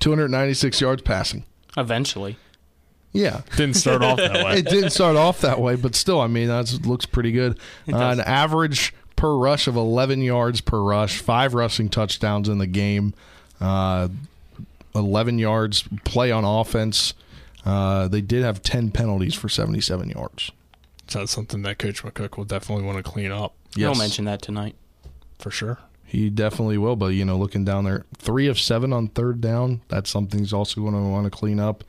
296 0.00 0.80
yards 0.80 1.02
passing. 1.02 1.44
Eventually. 1.76 2.38
Yeah. 3.12 3.42
Didn't 3.56 3.74
start 3.74 4.02
off 4.02 4.18
that 4.18 4.44
way. 4.44 4.58
It 4.58 4.66
didn't 4.66 4.90
start 4.90 5.16
off 5.16 5.40
that 5.42 5.60
way, 5.60 5.76
but 5.76 5.94
still, 5.94 6.20
I 6.20 6.26
mean, 6.26 6.48
that 6.48 6.80
looks 6.84 7.06
pretty 7.06 7.30
good. 7.30 7.58
Uh, 7.90 7.96
an 7.96 8.20
average 8.20 8.92
per 9.16 9.36
rush 9.36 9.66
of 9.66 9.76
11 9.76 10.20
yards 10.22 10.60
per 10.60 10.80
rush, 10.80 11.18
five 11.18 11.54
rushing 11.54 11.88
touchdowns 11.88 12.48
in 12.48 12.58
the 12.58 12.66
game, 12.66 13.14
uh, 13.64 14.08
11 14.94 15.38
yards 15.38 15.84
play 16.04 16.30
on 16.30 16.44
offense. 16.44 17.14
Uh, 17.64 18.08
they 18.08 18.20
did 18.20 18.42
have 18.44 18.62
10 18.62 18.90
penalties 18.90 19.34
for 19.34 19.48
77 19.48 20.10
yards. 20.10 20.50
So 21.08 21.20
that's 21.20 21.32
something 21.32 21.62
that 21.62 21.78
Coach 21.78 22.02
McCook 22.02 22.36
will 22.36 22.44
definitely 22.44 22.84
want 22.84 22.96
to 22.98 23.02
clean 23.10 23.30
up 23.32 23.54
You'll 23.76 23.94
mention 23.94 24.24
that 24.26 24.40
tonight. 24.42 24.74
for 25.38 25.50
sure. 25.50 25.78
He 26.04 26.30
definitely 26.30 26.78
will, 26.78 26.94
but 26.96 27.08
you 27.08 27.24
know, 27.24 27.36
looking 27.36 27.64
down 27.64 27.84
there, 27.84 28.04
three 28.16 28.46
of 28.46 28.58
seven 28.60 28.92
on 28.92 29.08
third 29.08 29.40
down. 29.40 29.80
That's 29.88 30.08
something 30.10 30.38
he's 30.38 30.52
also 30.52 30.80
going 30.80 30.94
to 30.94 31.00
want 31.00 31.24
to 31.24 31.30
clean 31.30 31.58
up. 31.58 31.82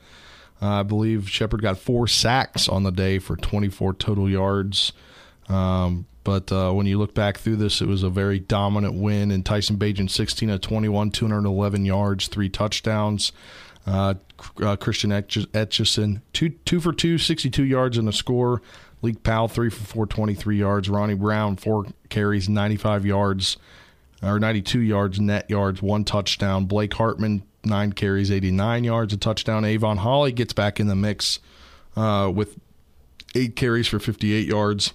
Uh, 0.60 0.80
I 0.80 0.82
believe 0.82 1.28
Shepherd 1.30 1.62
got 1.62 1.78
four 1.78 2.08
sacks 2.08 2.68
on 2.68 2.82
the 2.82 2.90
day 2.90 3.18
for 3.18 3.36
24 3.36 3.94
total 3.94 4.28
yards. 4.28 4.92
Um, 5.48 6.06
but 6.26 6.50
uh, 6.50 6.72
when 6.72 6.86
you 6.86 6.98
look 6.98 7.14
back 7.14 7.38
through 7.38 7.54
this, 7.54 7.80
it 7.80 7.86
was 7.86 8.02
a 8.02 8.10
very 8.10 8.40
dominant 8.40 8.94
win. 8.94 9.30
And 9.30 9.46
Tyson 9.46 9.76
Bagent, 9.76 10.10
16 10.10 10.50
of 10.50 10.60
21, 10.60 11.12
211 11.12 11.84
yards, 11.84 12.26
three 12.26 12.48
touchdowns. 12.48 13.30
Uh, 13.86 14.14
uh, 14.60 14.74
Christian 14.74 15.12
Etch- 15.12 15.48
Etchison, 15.52 16.22
two 16.32 16.48
two 16.48 16.80
for 16.80 16.92
two, 16.92 17.16
62 17.16 17.62
yards 17.62 17.96
and 17.96 18.08
a 18.08 18.12
score. 18.12 18.60
Leek 19.02 19.22
Powell, 19.22 19.46
three 19.46 19.70
for 19.70 19.84
four, 19.84 20.04
23 20.04 20.58
yards. 20.58 20.88
Ronnie 20.88 21.14
Brown, 21.14 21.54
four 21.54 21.86
carries, 22.08 22.48
95 22.48 23.06
yards, 23.06 23.56
or 24.20 24.40
92 24.40 24.80
yards, 24.80 25.20
net 25.20 25.48
yards, 25.48 25.80
one 25.80 26.02
touchdown. 26.02 26.64
Blake 26.64 26.94
Hartman, 26.94 27.44
nine 27.64 27.92
carries, 27.92 28.32
89 28.32 28.82
yards, 28.82 29.14
a 29.14 29.16
touchdown. 29.16 29.64
Avon 29.64 29.98
Holly 29.98 30.32
gets 30.32 30.52
back 30.52 30.80
in 30.80 30.88
the 30.88 30.96
mix 30.96 31.38
uh, 31.94 32.32
with 32.34 32.58
eight 33.36 33.54
carries 33.54 33.86
for 33.86 34.00
58 34.00 34.44
yards. 34.48 34.92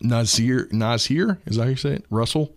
Nazir, 0.00 0.68
Nazir, 0.72 1.38
is 1.46 1.56
that 1.56 1.62
how 1.64 1.68
you 1.70 1.76
say 1.76 1.94
it? 1.94 2.04
Russell, 2.10 2.52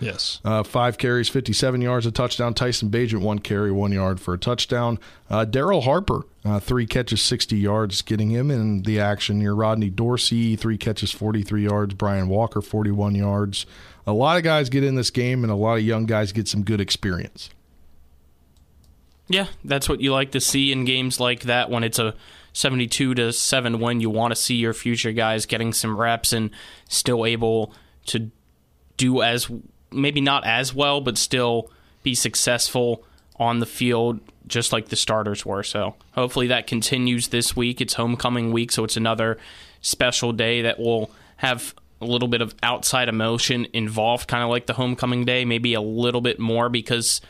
Yes. 0.00 0.40
uh, 0.44 0.62
five 0.62 0.98
carries, 0.98 1.28
57 1.28 1.80
yards, 1.80 2.04
a 2.06 2.10
touchdown. 2.10 2.52
Tyson 2.54 2.90
Bagent, 2.90 3.20
one 3.20 3.38
carry, 3.38 3.70
one 3.72 3.92
yard 3.92 4.20
for 4.20 4.34
a 4.34 4.38
touchdown. 4.38 4.98
Uh, 5.30 5.44
Daryl 5.44 5.84
Harper, 5.84 6.22
uh, 6.44 6.60
three 6.60 6.86
catches, 6.86 7.22
60 7.22 7.56
yards, 7.56 8.02
getting 8.02 8.30
him 8.30 8.50
in 8.50 8.82
the 8.82 8.98
action 9.00 9.40
here. 9.40 9.54
Rodney 9.54 9.90
Dorsey, 9.90 10.56
three 10.56 10.76
catches, 10.76 11.10
43 11.12 11.64
yards. 11.64 11.94
Brian 11.94 12.28
Walker, 12.28 12.60
41 12.60 13.14
yards. 13.14 13.66
A 14.06 14.12
lot 14.12 14.36
of 14.36 14.42
guys 14.42 14.68
get 14.68 14.84
in 14.84 14.96
this 14.96 15.10
game, 15.10 15.42
and 15.44 15.50
a 15.50 15.56
lot 15.56 15.78
of 15.78 15.82
young 15.84 16.04
guys 16.06 16.32
get 16.32 16.48
some 16.48 16.62
good 16.64 16.80
experience. 16.80 17.48
Yeah, 19.28 19.46
that's 19.64 19.88
what 19.88 20.00
you 20.02 20.12
like 20.12 20.32
to 20.32 20.40
see 20.40 20.70
in 20.70 20.84
games 20.84 21.18
like 21.18 21.42
that 21.44 21.70
when 21.70 21.82
it's 21.82 21.98
a 21.98 22.14
72 22.54 23.14
to 23.14 23.32
7 23.32 23.78
win. 23.80 24.00
You 24.00 24.08
want 24.08 24.30
to 24.32 24.36
see 24.36 24.54
your 24.54 24.72
future 24.72 25.12
guys 25.12 25.44
getting 25.44 25.72
some 25.74 25.96
reps 26.00 26.32
and 26.32 26.50
still 26.88 27.26
able 27.26 27.74
to 28.06 28.30
do 28.96 29.20
as 29.22 29.50
maybe 29.92 30.20
not 30.22 30.46
as 30.46 30.72
well, 30.72 31.00
but 31.02 31.18
still 31.18 31.70
be 32.02 32.14
successful 32.14 33.04
on 33.36 33.58
the 33.58 33.66
field 33.66 34.20
just 34.46 34.72
like 34.72 34.88
the 34.88 34.96
starters 34.96 35.44
were. 35.44 35.62
So 35.62 35.94
hopefully 36.12 36.46
that 36.48 36.66
continues 36.66 37.28
this 37.28 37.56
week. 37.56 37.80
It's 37.80 37.94
homecoming 37.94 38.52
week, 38.52 38.70
so 38.72 38.84
it's 38.84 38.96
another 38.96 39.38
special 39.80 40.32
day 40.32 40.62
that 40.62 40.78
will 40.78 41.10
have 41.38 41.74
a 42.00 42.04
little 42.04 42.28
bit 42.28 42.42
of 42.42 42.54
outside 42.62 43.08
emotion 43.08 43.66
involved, 43.72 44.28
kind 44.28 44.42
of 44.44 44.50
like 44.50 44.66
the 44.66 44.74
homecoming 44.74 45.24
day, 45.24 45.44
maybe 45.44 45.72
a 45.74 45.80
little 45.80 46.20
bit 46.20 46.38
more 46.38 46.68
because 46.68 47.20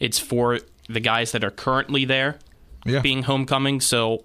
it's 0.00 0.18
for 0.18 0.58
the 0.88 0.98
guys 1.00 1.30
that 1.32 1.44
are 1.44 1.50
currently 1.50 2.04
there 2.04 2.38
Yeah. 2.84 3.00
being 3.00 3.22
homecoming. 3.22 3.80
So 3.80 4.24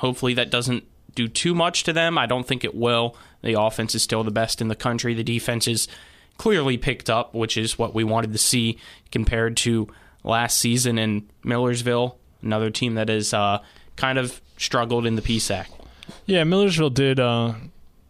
hopefully 0.00 0.34
that 0.34 0.50
doesn't 0.50 0.84
do 1.14 1.28
too 1.28 1.54
much 1.54 1.84
to 1.84 1.92
them. 1.92 2.18
I 2.18 2.26
don't 2.26 2.46
think 2.46 2.64
it 2.64 2.74
will. 2.74 3.16
The 3.42 3.58
offense 3.60 3.94
is 3.94 4.02
still 4.02 4.24
the 4.24 4.30
best 4.30 4.60
in 4.60 4.68
the 4.68 4.76
country. 4.76 5.14
The 5.14 5.24
defense 5.24 5.66
is 5.66 5.88
clearly 6.36 6.76
picked 6.76 7.08
up, 7.10 7.34
which 7.34 7.56
is 7.56 7.78
what 7.78 7.94
we 7.94 8.04
wanted 8.04 8.32
to 8.32 8.38
see 8.38 8.78
compared 9.10 9.56
to 9.58 9.88
last 10.24 10.58
season 10.58 10.98
in 10.98 11.28
Millersville, 11.42 12.16
another 12.42 12.70
team 12.70 12.94
that 12.94 13.08
has 13.08 13.32
uh, 13.34 13.58
kind 13.96 14.18
of 14.18 14.40
struggled 14.56 15.06
in 15.06 15.16
the 15.16 15.22
PSAC. 15.22 15.66
Yeah, 16.26 16.44
Millersville 16.44 16.90
did. 16.90 17.20
Uh, 17.20 17.54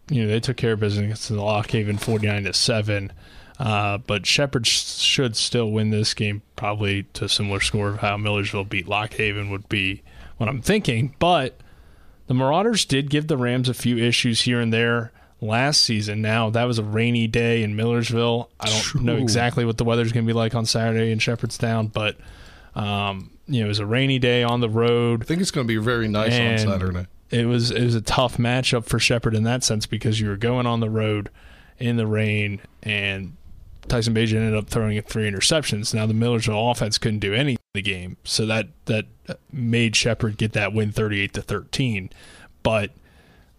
you 0.09 0.22
know, 0.22 0.29
they 0.29 0.40
took 0.40 0.57
care 0.57 0.72
of 0.72 0.81
business 0.81 1.05
against 1.05 1.29
the 1.29 1.40
Lock 1.40 1.70
Haven, 1.70 1.98
forty-nine 1.98 2.44
to 2.44 2.53
seven. 2.53 3.12
Uh, 3.59 3.98
but 3.98 4.24
Shepherd 4.26 4.66
sh- 4.66 4.96
should 4.96 5.37
still 5.37 5.70
win 5.70 5.90
this 5.90 6.14
game, 6.14 6.40
probably 6.57 7.03
to 7.12 7.26
a 7.26 7.29
similar 7.29 7.61
score 7.61 7.90
of 7.90 7.98
how 7.98 8.16
Millersville 8.16 8.64
beat 8.64 8.88
Lock 8.88 9.12
Haven 9.14 9.50
would 9.50 9.68
be 9.68 10.03
what 10.38 10.48
I'm 10.48 10.62
thinking. 10.62 11.14
But 11.18 11.61
the 12.31 12.35
Marauders 12.35 12.85
did 12.85 13.11
give 13.11 13.27
the 13.27 13.37
Rams 13.37 13.69
a 13.69 13.75
few 13.75 13.99
issues 13.99 14.43
here 14.43 14.61
and 14.61 14.73
there 14.73 15.11
last 15.40 15.83
season. 15.83 16.23
Now 16.23 16.49
that 16.51 16.62
was 16.62 16.79
a 16.79 16.85
rainy 16.85 17.27
day 17.27 17.64
in 17.64 17.75
Millersville. 17.75 18.51
I 18.61 18.66
don't 18.66 19.03
know 19.03 19.16
exactly 19.16 19.64
what 19.64 19.79
the 19.79 19.85
weather's 19.85 20.12
going 20.12 20.25
to 20.25 20.33
be 20.33 20.33
like 20.33 20.55
on 20.55 20.64
Saturday 20.64 21.11
in 21.11 21.19
Shepherdstown, 21.19 21.88
but 21.88 22.16
um, 22.77 23.33
you 23.49 23.59
know, 23.59 23.64
it 23.64 23.69
was 23.69 23.81
a 23.81 23.85
rainy 23.85 24.21
day 24.21 24.45
on 24.45 24.61
the 24.61 24.69
road 24.69 25.23
I 25.23 25.25
think 25.25 25.40
it's 25.40 25.51
going 25.51 25.66
to 25.66 25.69
be 25.69 25.79
very 25.79 26.07
nice 26.07 26.38
on 26.38 26.71
Saturday. 26.71 27.09
it 27.33 27.47
was 27.47 27.73
it 27.73 27.83
was 27.83 27.97
a 27.97 28.01
tough 28.01 28.37
matchup 28.37 28.85
for 28.85 29.01
Shepherd 29.01 29.35
in 29.35 29.43
that 29.43 29.64
sense 29.64 29.87
because 29.87 30.21
you 30.21 30.29
were 30.29 30.37
going 30.37 30.69
on 30.69 30.79
the 30.79 30.88
road 30.88 31.31
in 31.81 31.97
the 31.97 32.07
rain 32.07 32.61
and 32.81 33.37
Tyson 33.90 34.14
Bagent 34.14 34.37
ended 34.37 34.57
up 34.57 34.70
throwing 34.70 35.00
three 35.03 35.31
interceptions. 35.31 35.92
Now 35.92 36.07
the 36.07 36.14
Millersville 36.14 36.70
offense 36.70 36.96
couldn't 36.96 37.18
do 37.18 37.35
anything 37.35 37.59
in 37.74 37.79
the 37.79 37.83
game, 37.83 38.16
so 38.24 38.46
that 38.46 38.68
that 38.87 39.07
made 39.53 39.96
Shepherd 39.96 40.37
get 40.38 40.53
that 40.53 40.72
win 40.72 40.92
thirty 40.92 41.20
eight 41.20 41.35
to 41.35 41.42
thirteen. 41.42 42.11
But 42.62 42.92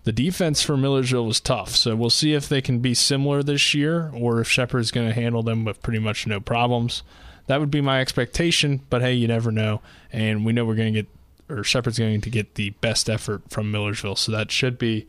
the 0.04 0.12
defense 0.12 0.64
for 0.64 0.78
Millersville 0.78 1.28
was 1.28 1.40
tough, 1.40 1.76
so 1.76 1.96
we'll 1.96 2.10
see 2.10 2.34
if 2.34 2.50
they 2.50 2.62
can 2.62 2.80
be 2.80 2.94
similar 2.94 3.44
this 3.44 3.74
year 3.74 4.10
or 4.16 4.40
if 4.40 4.50
Shepherd's 4.50 4.90
going 4.90 5.08
to 5.08 5.14
handle 5.14 5.44
them 5.44 5.66
with 5.66 5.84
pretty 5.84 6.00
much 6.00 6.26
no 6.26 6.40
problems. 6.40 7.04
That 7.48 7.60
would 7.60 7.70
be 7.70 7.82
my 7.82 8.00
expectation, 8.00 8.82
but 8.90 9.02
hey, 9.02 9.14
you 9.14 9.28
never 9.28 9.52
know. 9.52 9.82
And 10.12 10.46
we 10.46 10.54
know 10.54 10.66
we're 10.66 10.76
going 10.76 10.94
to 10.94 11.02
get 11.02 11.10
or 11.50 11.64
Shepard's 11.64 12.00
going 12.00 12.22
to 12.22 12.30
get 12.30 12.56
the 12.56 12.70
best 12.82 13.10
effort 13.10 13.42
from 13.50 13.72
Millersville. 13.72 14.16
So 14.16 14.32
that 14.32 14.50
should 14.50 14.78
be 14.78 15.08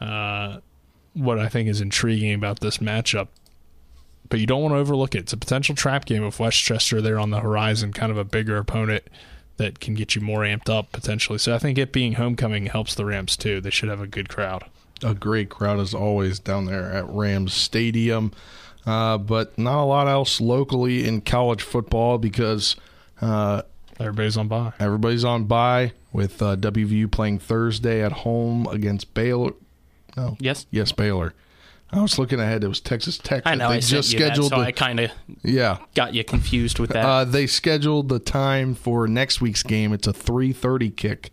uh, 0.00 0.60
what 1.12 1.38
I 1.38 1.48
think 1.48 1.68
is 1.68 1.80
intriguing 1.80 2.32
about 2.32 2.60
this 2.60 2.78
matchup. 2.78 3.28
But 4.28 4.40
you 4.40 4.46
don't 4.46 4.62
want 4.62 4.72
to 4.74 4.78
overlook 4.78 5.14
it. 5.14 5.18
It's 5.18 5.32
a 5.32 5.36
potential 5.36 5.74
trap 5.74 6.06
game 6.06 6.24
with 6.24 6.40
West 6.40 6.58
Chester 6.58 7.00
there 7.02 7.18
on 7.18 7.30
the 7.30 7.40
horizon, 7.40 7.92
kind 7.92 8.10
of 8.10 8.18
a 8.18 8.24
bigger 8.24 8.56
opponent 8.56 9.04
that 9.58 9.78
can 9.80 9.94
get 9.94 10.14
you 10.14 10.20
more 10.20 10.40
amped 10.40 10.68
up 10.68 10.90
potentially. 10.92 11.38
So 11.38 11.54
I 11.54 11.58
think 11.58 11.78
it 11.78 11.92
being 11.92 12.14
homecoming 12.14 12.66
helps 12.66 12.94
the 12.94 13.04
Rams 13.04 13.36
too. 13.36 13.60
They 13.60 13.70
should 13.70 13.88
have 13.88 14.00
a 14.00 14.06
good 14.06 14.28
crowd. 14.28 14.64
a 15.02 15.14
great 15.14 15.50
crowd 15.50 15.78
as 15.78 15.92
always 15.94 16.38
down 16.38 16.64
there 16.64 16.90
at 16.90 17.08
Rams 17.08 17.52
Stadium. 17.54 18.32
Uh, 18.86 19.16
but 19.18 19.56
not 19.58 19.82
a 19.82 19.84
lot 19.86 20.08
else 20.08 20.40
locally 20.40 21.06
in 21.06 21.20
college 21.20 21.62
football 21.62 22.18
because 22.18 22.76
uh, 23.20 23.62
Everybody's 24.00 24.36
on 24.36 24.48
by. 24.48 24.72
everybody's 24.80 25.24
on 25.24 25.44
bye 25.44 25.92
with 26.12 26.42
uh, 26.42 26.56
WVU 26.56 27.10
playing 27.10 27.38
Thursday 27.38 28.02
at 28.02 28.12
home 28.12 28.66
against 28.66 29.14
Baylor. 29.14 29.52
No, 30.16 30.36
Yes? 30.40 30.66
yes, 30.70 30.90
Baylor. 30.92 31.32
I 31.94 32.00
was 32.02 32.18
looking 32.18 32.40
ahead. 32.40 32.64
It 32.64 32.68
was 32.68 32.80
Texas 32.80 33.18
Tech. 33.18 33.42
I 33.46 33.54
know 33.54 33.68
They 33.68 33.76
I 33.76 33.80
just 33.80 34.12
you 34.12 34.18
that, 34.18 34.24
scheduled. 34.26 34.50
so 34.50 34.56
the- 34.58 34.64
I 34.66 34.72
kind 34.72 34.98
of 35.00 35.10
yeah. 35.42 35.78
got 35.94 36.12
you 36.12 36.24
confused 36.24 36.78
with 36.80 36.90
that. 36.90 37.04
Uh, 37.06 37.24
they 37.24 37.46
scheduled 37.46 38.08
the 38.08 38.18
time 38.18 38.74
for 38.74 39.06
next 39.06 39.40
week's 39.40 39.62
game. 39.62 39.92
It's 39.92 40.06
a 40.08 40.12
three 40.12 40.52
thirty 40.52 40.90
kick, 40.90 41.30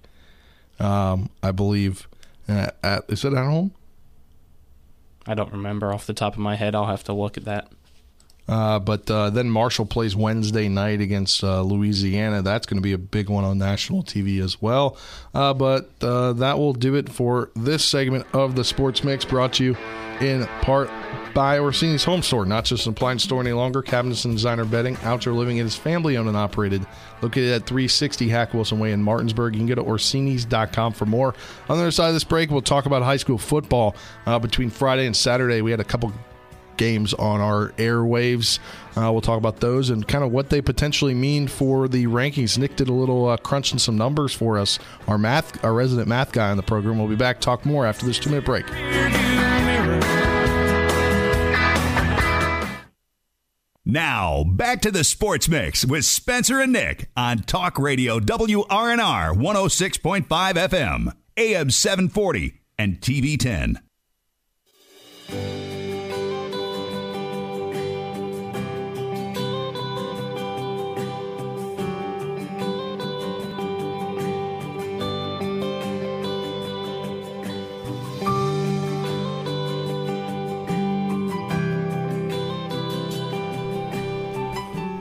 um, 0.79 1.29
I 1.41 1.51
believe. 1.51 2.07
Uh, 2.47 2.67
at, 2.83 3.05
is 3.09 3.25
it 3.25 3.33
at 3.33 3.43
home? 3.45 3.73
I 5.27 5.33
don't 5.33 5.51
remember 5.51 5.93
off 5.93 6.05
the 6.05 6.13
top 6.13 6.33
of 6.33 6.39
my 6.39 6.55
head. 6.55 6.75
I'll 6.75 6.87
have 6.87 7.03
to 7.05 7.13
look 7.13 7.37
at 7.37 7.45
that. 7.45 7.71
Uh, 8.51 8.79
but 8.79 9.09
uh, 9.09 9.29
then 9.29 9.49
Marshall 9.49 9.85
plays 9.85 10.13
Wednesday 10.13 10.67
night 10.67 10.99
against 10.99 11.41
uh, 11.41 11.61
Louisiana. 11.61 12.41
That's 12.41 12.65
going 12.65 12.75
to 12.75 12.81
be 12.81 12.91
a 12.91 12.97
big 12.97 13.29
one 13.29 13.45
on 13.45 13.57
national 13.57 14.03
TV 14.03 14.43
as 14.43 14.61
well. 14.61 14.97
Uh, 15.33 15.53
but 15.53 15.89
uh, 16.01 16.33
that 16.33 16.59
will 16.59 16.73
do 16.73 16.95
it 16.95 17.07
for 17.07 17.49
this 17.55 17.85
segment 17.85 18.27
of 18.33 18.57
the 18.57 18.65
Sports 18.65 19.05
Mix, 19.05 19.23
brought 19.23 19.53
to 19.53 19.63
you 19.63 19.77
in 20.19 20.45
part 20.61 20.89
by 21.33 21.59
Orsini's 21.59 22.03
Home 22.03 22.21
Store. 22.21 22.45
Not 22.45 22.65
just 22.65 22.87
an 22.87 22.91
appliance 22.91 23.23
store 23.23 23.39
any 23.39 23.53
longer. 23.53 23.81
Cabinets 23.81 24.25
and 24.25 24.35
designer 24.35 24.65
bedding. 24.65 24.97
Outdoor 25.03 25.33
living. 25.33 25.55
It 25.55 25.65
is 25.65 25.77
family 25.77 26.17
owned 26.17 26.27
and 26.27 26.35
operated. 26.35 26.85
Located 27.21 27.53
at 27.53 27.65
360 27.65 28.27
Hack 28.27 28.53
Wilson 28.53 28.79
Way 28.79 28.91
in 28.91 29.01
Martinsburg. 29.01 29.53
You 29.53 29.59
can 29.61 29.67
go 29.67 29.75
to 29.75 29.81
Orsini's.com 29.81 30.91
for 30.91 31.05
more. 31.05 31.33
On 31.69 31.77
the 31.77 31.83
other 31.83 31.91
side 31.91 32.09
of 32.09 32.15
this 32.15 32.25
break, 32.25 32.51
we'll 32.51 32.61
talk 32.61 32.85
about 32.85 33.01
high 33.01 33.15
school 33.15 33.37
football. 33.37 33.95
Uh, 34.25 34.39
between 34.39 34.69
Friday 34.69 35.05
and 35.05 35.15
Saturday, 35.15 35.61
we 35.61 35.71
had 35.71 35.79
a 35.79 35.85
couple 35.85 36.11
games 36.81 37.13
on 37.13 37.39
our 37.41 37.69
airwaves. 37.77 38.57
Uh, 38.97 39.11
we'll 39.11 39.21
talk 39.21 39.37
about 39.37 39.59
those 39.59 39.91
and 39.91 40.07
kind 40.07 40.23
of 40.23 40.31
what 40.31 40.49
they 40.49 40.61
potentially 40.61 41.13
mean 41.13 41.47
for 41.47 41.87
the 41.87 42.07
rankings. 42.07 42.57
Nick 42.57 42.75
did 42.75 42.89
a 42.89 42.93
little 42.93 43.27
uh, 43.27 43.37
crunching 43.37 43.77
some 43.77 43.95
numbers 43.95 44.33
for 44.33 44.57
us. 44.57 44.79
Our 45.07 45.19
math, 45.19 45.63
our 45.63 45.75
resident 45.75 46.07
math 46.07 46.31
guy 46.31 46.49
on 46.49 46.57
the 46.57 46.63
program. 46.63 46.97
We'll 46.97 47.07
be 47.07 47.15
back. 47.15 47.39
Talk 47.39 47.67
more 47.67 47.85
after 47.85 48.07
this 48.07 48.17
two 48.17 48.31
minute 48.31 48.45
break. 48.45 48.65
Now, 53.85 54.43
back 54.43 54.81
to 54.81 54.91
the 54.91 55.03
Sports 55.03 55.47
Mix 55.47 55.85
with 55.85 56.03
Spencer 56.05 56.59
and 56.59 56.73
Nick 56.73 57.09
on 57.15 57.39
Talk 57.39 57.77
Radio 57.77 58.19
WRNR 58.19 59.35
106.5 59.35 60.25
FM, 60.27 61.13
AM 61.37 61.69
740, 61.69 62.59
and 62.79 62.99
TV 63.01 63.37
10. 63.37 63.79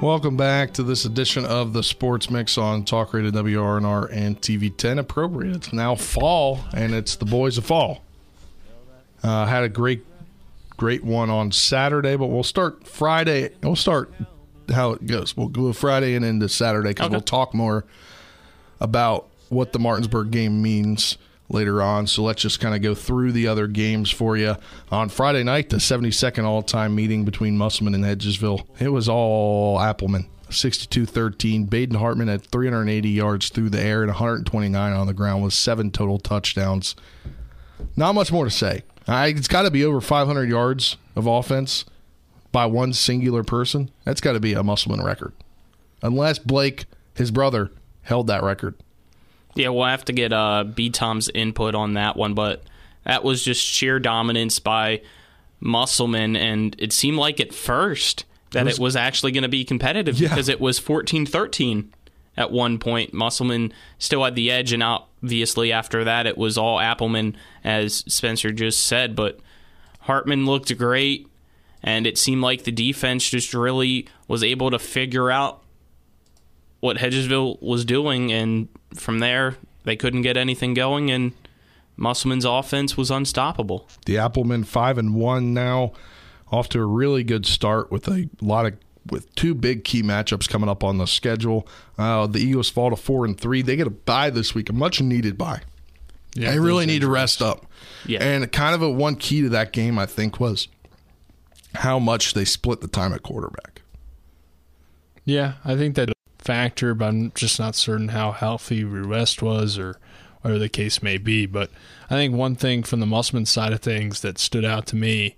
Welcome 0.00 0.36
back 0.38 0.72
to 0.74 0.82
this 0.82 1.04
edition 1.04 1.44
of 1.44 1.74
the 1.74 1.82
Sports 1.82 2.30
Mix 2.30 2.56
on 2.56 2.84
Talk 2.84 3.12
Radio 3.12 3.30
WRNR 3.30 4.08
and 4.10 4.40
TV 4.40 4.74
10. 4.74 4.98
Appropriate. 4.98 5.56
It's 5.56 5.72
now 5.74 5.94
fall, 5.94 6.60
and 6.72 6.94
it's 6.94 7.16
the 7.16 7.26
boys 7.26 7.58
of 7.58 7.66
fall. 7.66 8.02
Uh, 9.22 9.44
had 9.44 9.62
a 9.62 9.68
great, 9.68 10.06
great 10.78 11.04
one 11.04 11.28
on 11.28 11.52
Saturday, 11.52 12.16
but 12.16 12.28
we'll 12.28 12.42
start 12.42 12.86
Friday. 12.88 13.50
We'll 13.62 13.76
start 13.76 14.10
how 14.72 14.92
it 14.92 15.06
goes. 15.06 15.36
We'll 15.36 15.48
go 15.48 15.70
Friday 15.74 16.14
and 16.14 16.24
into 16.24 16.48
Saturday 16.48 16.90
because 16.90 17.06
Okay. 17.06 17.12
we'll 17.16 17.20
talk 17.20 17.52
more 17.52 17.84
about 18.80 19.26
what 19.50 19.74
the 19.74 19.78
Martinsburg 19.78 20.30
game 20.30 20.62
means 20.62 21.18
later 21.50 21.82
on. 21.82 22.06
So 22.06 22.22
let's 22.22 22.42
just 22.42 22.60
kind 22.60 22.74
of 22.74 22.82
go 22.82 22.94
through 22.94 23.32
the 23.32 23.48
other 23.48 23.66
games 23.66 24.10
for 24.10 24.36
you. 24.36 24.56
On 24.90 25.08
Friday 25.08 25.42
night, 25.42 25.68
the 25.68 25.76
72nd 25.76 26.44
all 26.44 26.62
time 26.62 26.94
meeting 26.94 27.24
between 27.24 27.58
Musselman 27.58 27.94
and 27.94 28.04
Hedgesville, 28.04 28.66
it 28.80 28.88
was 28.88 29.08
all 29.08 29.80
Applemen. 29.80 30.26
62 30.48 31.06
13. 31.06 31.64
Baden 31.66 31.96
Hartman 31.96 32.28
at 32.28 32.42
380 32.42 33.08
yards 33.08 33.48
through 33.50 33.70
the 33.70 33.80
air 33.80 34.02
and 34.02 34.10
129 34.10 34.92
on 34.92 35.06
the 35.06 35.14
ground 35.14 35.44
with 35.44 35.52
seven 35.52 35.90
total 35.90 36.18
touchdowns. 36.18 36.96
Not 37.96 38.14
much 38.14 38.32
more 38.32 38.44
to 38.44 38.50
say. 38.50 38.82
I, 39.06 39.28
it's 39.28 39.48
got 39.48 39.62
to 39.62 39.70
be 39.70 39.84
over 39.84 40.00
500 40.00 40.48
yards 40.48 40.96
of 41.16 41.26
offense 41.26 41.84
by 42.52 42.66
one 42.66 42.92
singular 42.92 43.42
person. 43.42 43.90
That's 44.04 44.20
got 44.20 44.32
to 44.32 44.40
be 44.40 44.52
a 44.52 44.62
Musselman 44.62 45.04
record. 45.04 45.32
Unless 46.02 46.40
Blake, 46.40 46.84
his 47.14 47.30
brother, 47.30 47.70
held 48.02 48.26
that 48.26 48.42
record. 48.42 48.74
Yeah, 49.54 49.68
we'll 49.70 49.84
have 49.86 50.04
to 50.06 50.12
get 50.12 50.32
uh, 50.32 50.64
B 50.64 50.90
Tom's 50.90 51.28
input 51.30 51.74
on 51.74 51.94
that 51.94 52.16
one, 52.16 52.34
but 52.34 52.62
that 53.04 53.24
was 53.24 53.42
just 53.42 53.64
sheer 53.64 53.98
dominance 53.98 54.58
by 54.58 55.02
Musselman, 55.60 56.36
and 56.36 56.76
it 56.78 56.92
seemed 56.92 57.18
like 57.18 57.40
at 57.40 57.52
first 57.52 58.24
that 58.52 58.66
it 58.66 58.78
was, 58.80 58.96
actually 58.96 59.30
going 59.30 59.42
to 59.42 59.48
be 59.48 59.64
competitive 59.64 60.18
Yeah. 60.18 60.28
because 60.28 60.48
it 60.48 60.60
was 60.60 60.78
14 60.80 61.24
13 61.26 61.92
at 62.36 62.50
one 62.50 62.78
point. 62.78 63.12
Musselman 63.14 63.72
still 63.98 64.24
had 64.24 64.34
the 64.34 64.50
edge, 64.50 64.72
and 64.72 64.82
obviously 64.82 65.72
after 65.72 66.02
that, 66.04 66.26
it 66.26 66.36
was 66.38 66.58
all 66.58 66.80
Applemen, 66.80 67.36
as 67.62 68.04
Spencer 68.08 68.50
just 68.50 68.86
said, 68.86 69.14
but 69.14 69.38
Hartman 70.00 70.46
looked 70.46 70.76
great, 70.78 71.28
and 71.82 72.06
it 72.06 72.18
seemed 72.18 72.42
like 72.42 72.64
the 72.64 72.72
defense 72.72 73.28
just 73.28 73.54
really 73.54 74.08
was 74.26 74.42
able 74.42 74.70
to 74.70 74.78
figure 74.78 75.30
out 75.30 75.62
what 76.80 76.96
Hedgesville 76.96 77.60
was 77.62 77.84
doing, 77.84 78.32
and 78.32 78.68
from 78.94 79.18
there 79.20 79.56
they 79.84 79.96
couldn't 79.96 80.22
get 80.22 80.36
anything 80.36 80.74
going, 80.74 81.10
and 81.10 81.32
Musselman's 81.96 82.44
offense 82.44 82.96
was 82.96 83.10
unstoppable. 83.10 83.88
The 84.06 84.18
Applemen 84.18 84.64
five 84.64 84.98
and 84.98 85.14
one 85.14 85.54
now, 85.54 85.92
off 86.50 86.68
to 86.70 86.80
a 86.80 86.86
really 86.86 87.24
good 87.24 87.46
start 87.46 87.90
with 87.90 88.08
a 88.08 88.28
lot 88.40 88.66
of 88.66 88.74
with 89.10 89.34
two 89.34 89.54
big 89.54 89.84
key 89.84 90.02
matchups 90.02 90.48
coming 90.48 90.68
up 90.68 90.84
on 90.84 90.98
the 90.98 91.06
schedule. 91.06 91.66
Uh, 91.96 92.26
the 92.26 92.38
Eagles 92.38 92.68
fall 92.68 92.90
to 92.90 92.96
four 92.96 93.24
and 93.24 93.40
three. 93.40 93.62
They 93.62 93.76
get 93.76 93.86
a 93.86 93.90
bye 93.90 94.30
this 94.30 94.54
week, 94.54 94.68
a 94.68 94.72
much 94.72 95.00
needed 95.00 95.38
bye. 95.38 95.62
Yeah, 96.34 96.52
they 96.52 96.60
really 96.60 96.86
need 96.86 97.00
to 97.00 97.08
rest 97.08 97.42
up. 97.42 97.66
Yeah. 98.06 98.22
And 98.22 98.50
kind 98.52 98.74
of 98.74 98.82
a 98.82 98.90
one 98.90 99.16
key 99.16 99.42
to 99.42 99.48
that 99.50 99.72
game, 99.72 99.98
I 99.98 100.06
think, 100.06 100.38
was 100.38 100.68
how 101.74 101.98
much 101.98 102.34
they 102.34 102.44
split 102.44 102.80
the 102.80 102.88
time 102.88 103.12
at 103.12 103.22
quarterback. 103.22 103.82
Yeah, 105.24 105.54
I 105.64 105.76
think 105.76 105.96
that 105.96 106.10
a 106.10 106.12
factor, 106.50 106.94
but 106.96 107.06
I'm 107.06 107.30
just 107.36 107.60
not 107.60 107.76
certain 107.76 108.08
how 108.08 108.32
healthy 108.32 108.84
West 108.84 109.40
was 109.40 109.78
or 109.78 110.00
whatever 110.40 110.58
the 110.58 110.68
case 110.68 111.00
may 111.00 111.16
be. 111.16 111.46
But 111.46 111.70
I 112.06 112.14
think 112.14 112.34
one 112.34 112.56
thing 112.56 112.82
from 112.82 112.98
the 112.98 113.06
Musselman 113.06 113.46
side 113.46 113.72
of 113.72 113.78
things 113.78 114.20
that 114.22 114.36
stood 114.36 114.64
out 114.64 114.86
to 114.86 114.96
me 114.96 115.36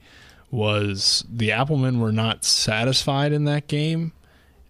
was 0.51 1.23
the 1.29 1.53
Applemen 1.53 2.01
were 2.01 2.13
not 2.13 2.47
satisfied 2.47 3.31
in 3.31 3.45
that 3.45 3.67
game 3.67 4.13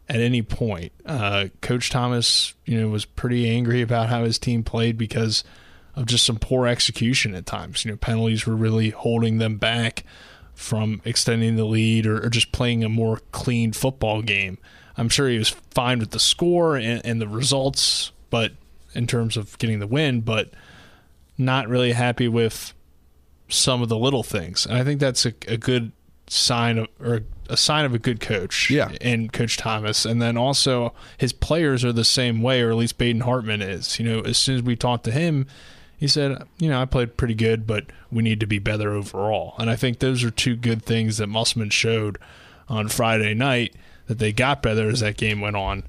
at 0.09 0.19
any 0.19 0.43
point. 0.43 0.91
Uh, 1.07 1.47
Coach 1.61 1.91
Thomas, 1.91 2.55
you 2.67 2.81
know, 2.81 2.89
was 2.89 3.05
pretty 3.05 3.49
angry 3.49 3.81
about 3.81 4.09
how 4.09 4.25
his 4.25 4.37
team 4.37 4.65
played 4.65 4.99
because 4.99 5.45
of 5.95 6.07
just 6.07 6.27
some 6.27 6.41
poor 6.41 6.67
execution 6.67 7.37
at 7.37 7.47
times. 7.47 7.85
You 7.85 7.93
know, 7.93 7.97
penalties 7.97 8.49
were 8.49 8.57
really 8.57 8.91
holding 8.91 9.39
them 9.39 9.59
back 9.59 10.03
from 10.55 11.03
extending 11.05 11.55
the 11.55 11.65
lead 11.65 12.05
or, 12.05 12.27
or 12.27 12.31
just 12.31 12.51
playing 12.51 12.83
a 12.83 12.89
more 12.89 13.21
clean 13.31 13.73
football 13.73 14.23
game. 14.23 14.59
I'm 14.97 15.09
sure 15.09 15.29
he 15.29 15.39
was 15.39 15.49
fine 15.49 15.99
with 15.99 16.11
the 16.11 16.21
score 16.21 16.77
and, 16.77 17.05
and 17.05 17.21
the 17.21 17.29
results, 17.29 18.13
but 18.31 18.53
in 18.95 19.07
terms 19.07 19.37
of 19.37 19.59
getting 19.59 19.79
the 19.79 19.87
win, 19.87 20.21
but 20.21 20.51
not 21.39 21.69
really 21.69 21.93
happy 21.93 22.29
with 22.29 22.75
some 23.49 23.83
of 23.83 23.89
the 23.89 23.99
little 23.99 24.23
things. 24.23 24.67
And 24.67 24.77
I 24.77 24.85
think 24.85 25.01
that's 25.01 25.27
a, 25.27 25.35
a 25.49 25.57
good 25.57 25.93
sign 26.27 26.79
of, 26.79 26.89
or 27.01 27.23
a 27.49 27.57
sign 27.57 27.85
of 27.85 27.95
a 27.95 27.99
good 27.99 28.21
coach. 28.21 28.71
Yeah. 28.71 28.91
In 29.01 29.29
Coach 29.29 29.57
Thomas. 29.57 30.05
And 30.05 30.21
then 30.21 30.37
also 30.37 30.95
his 31.19 31.33
players 31.33 31.85
are 31.85 31.93
the 31.93 32.05
same 32.05 32.43
way, 32.43 32.63
or 32.63 32.71
at 32.71 32.77
least 32.77 32.99
Baden 32.99 33.23
Hartman 33.23 33.63
is. 33.63 33.99
You 33.99 34.07
know, 34.07 34.21
as 34.21 34.39
soon 34.39 34.57
as 34.57 34.63
we 34.63 34.77
talked 34.77 35.05
to 35.05 35.11
him, 35.11 35.47
he 35.97 36.09
said, 36.09 36.43
you 36.59 36.69
know, 36.69 36.81
I 36.81 36.85
played 36.85 37.17
pretty 37.17 37.35
good, 37.35 37.67
but 37.67 37.87
we 38.11 38.23
need 38.23 38.41
to 38.41 38.47
be 38.47 38.59
better 38.59 38.93
overall. 38.93 39.55
And 39.59 39.71
I 39.71 39.77
think 39.77 39.99
those 39.99 40.25
are 40.25 40.31
two 40.31 40.57
good 40.57 40.83
things 40.83 41.19
that 41.19 41.29
Musselman 41.29 41.71
showed 41.71 42.19
on 42.69 42.89
Friday 42.89 43.35
night 43.35 43.75
that 44.13 44.19
they 44.19 44.33
got 44.33 44.63
better 44.63 44.91
as 44.91 45.01
that 45.01 45.17
game 45.17 45.41
went 45.41 45.57
on. 45.57 45.85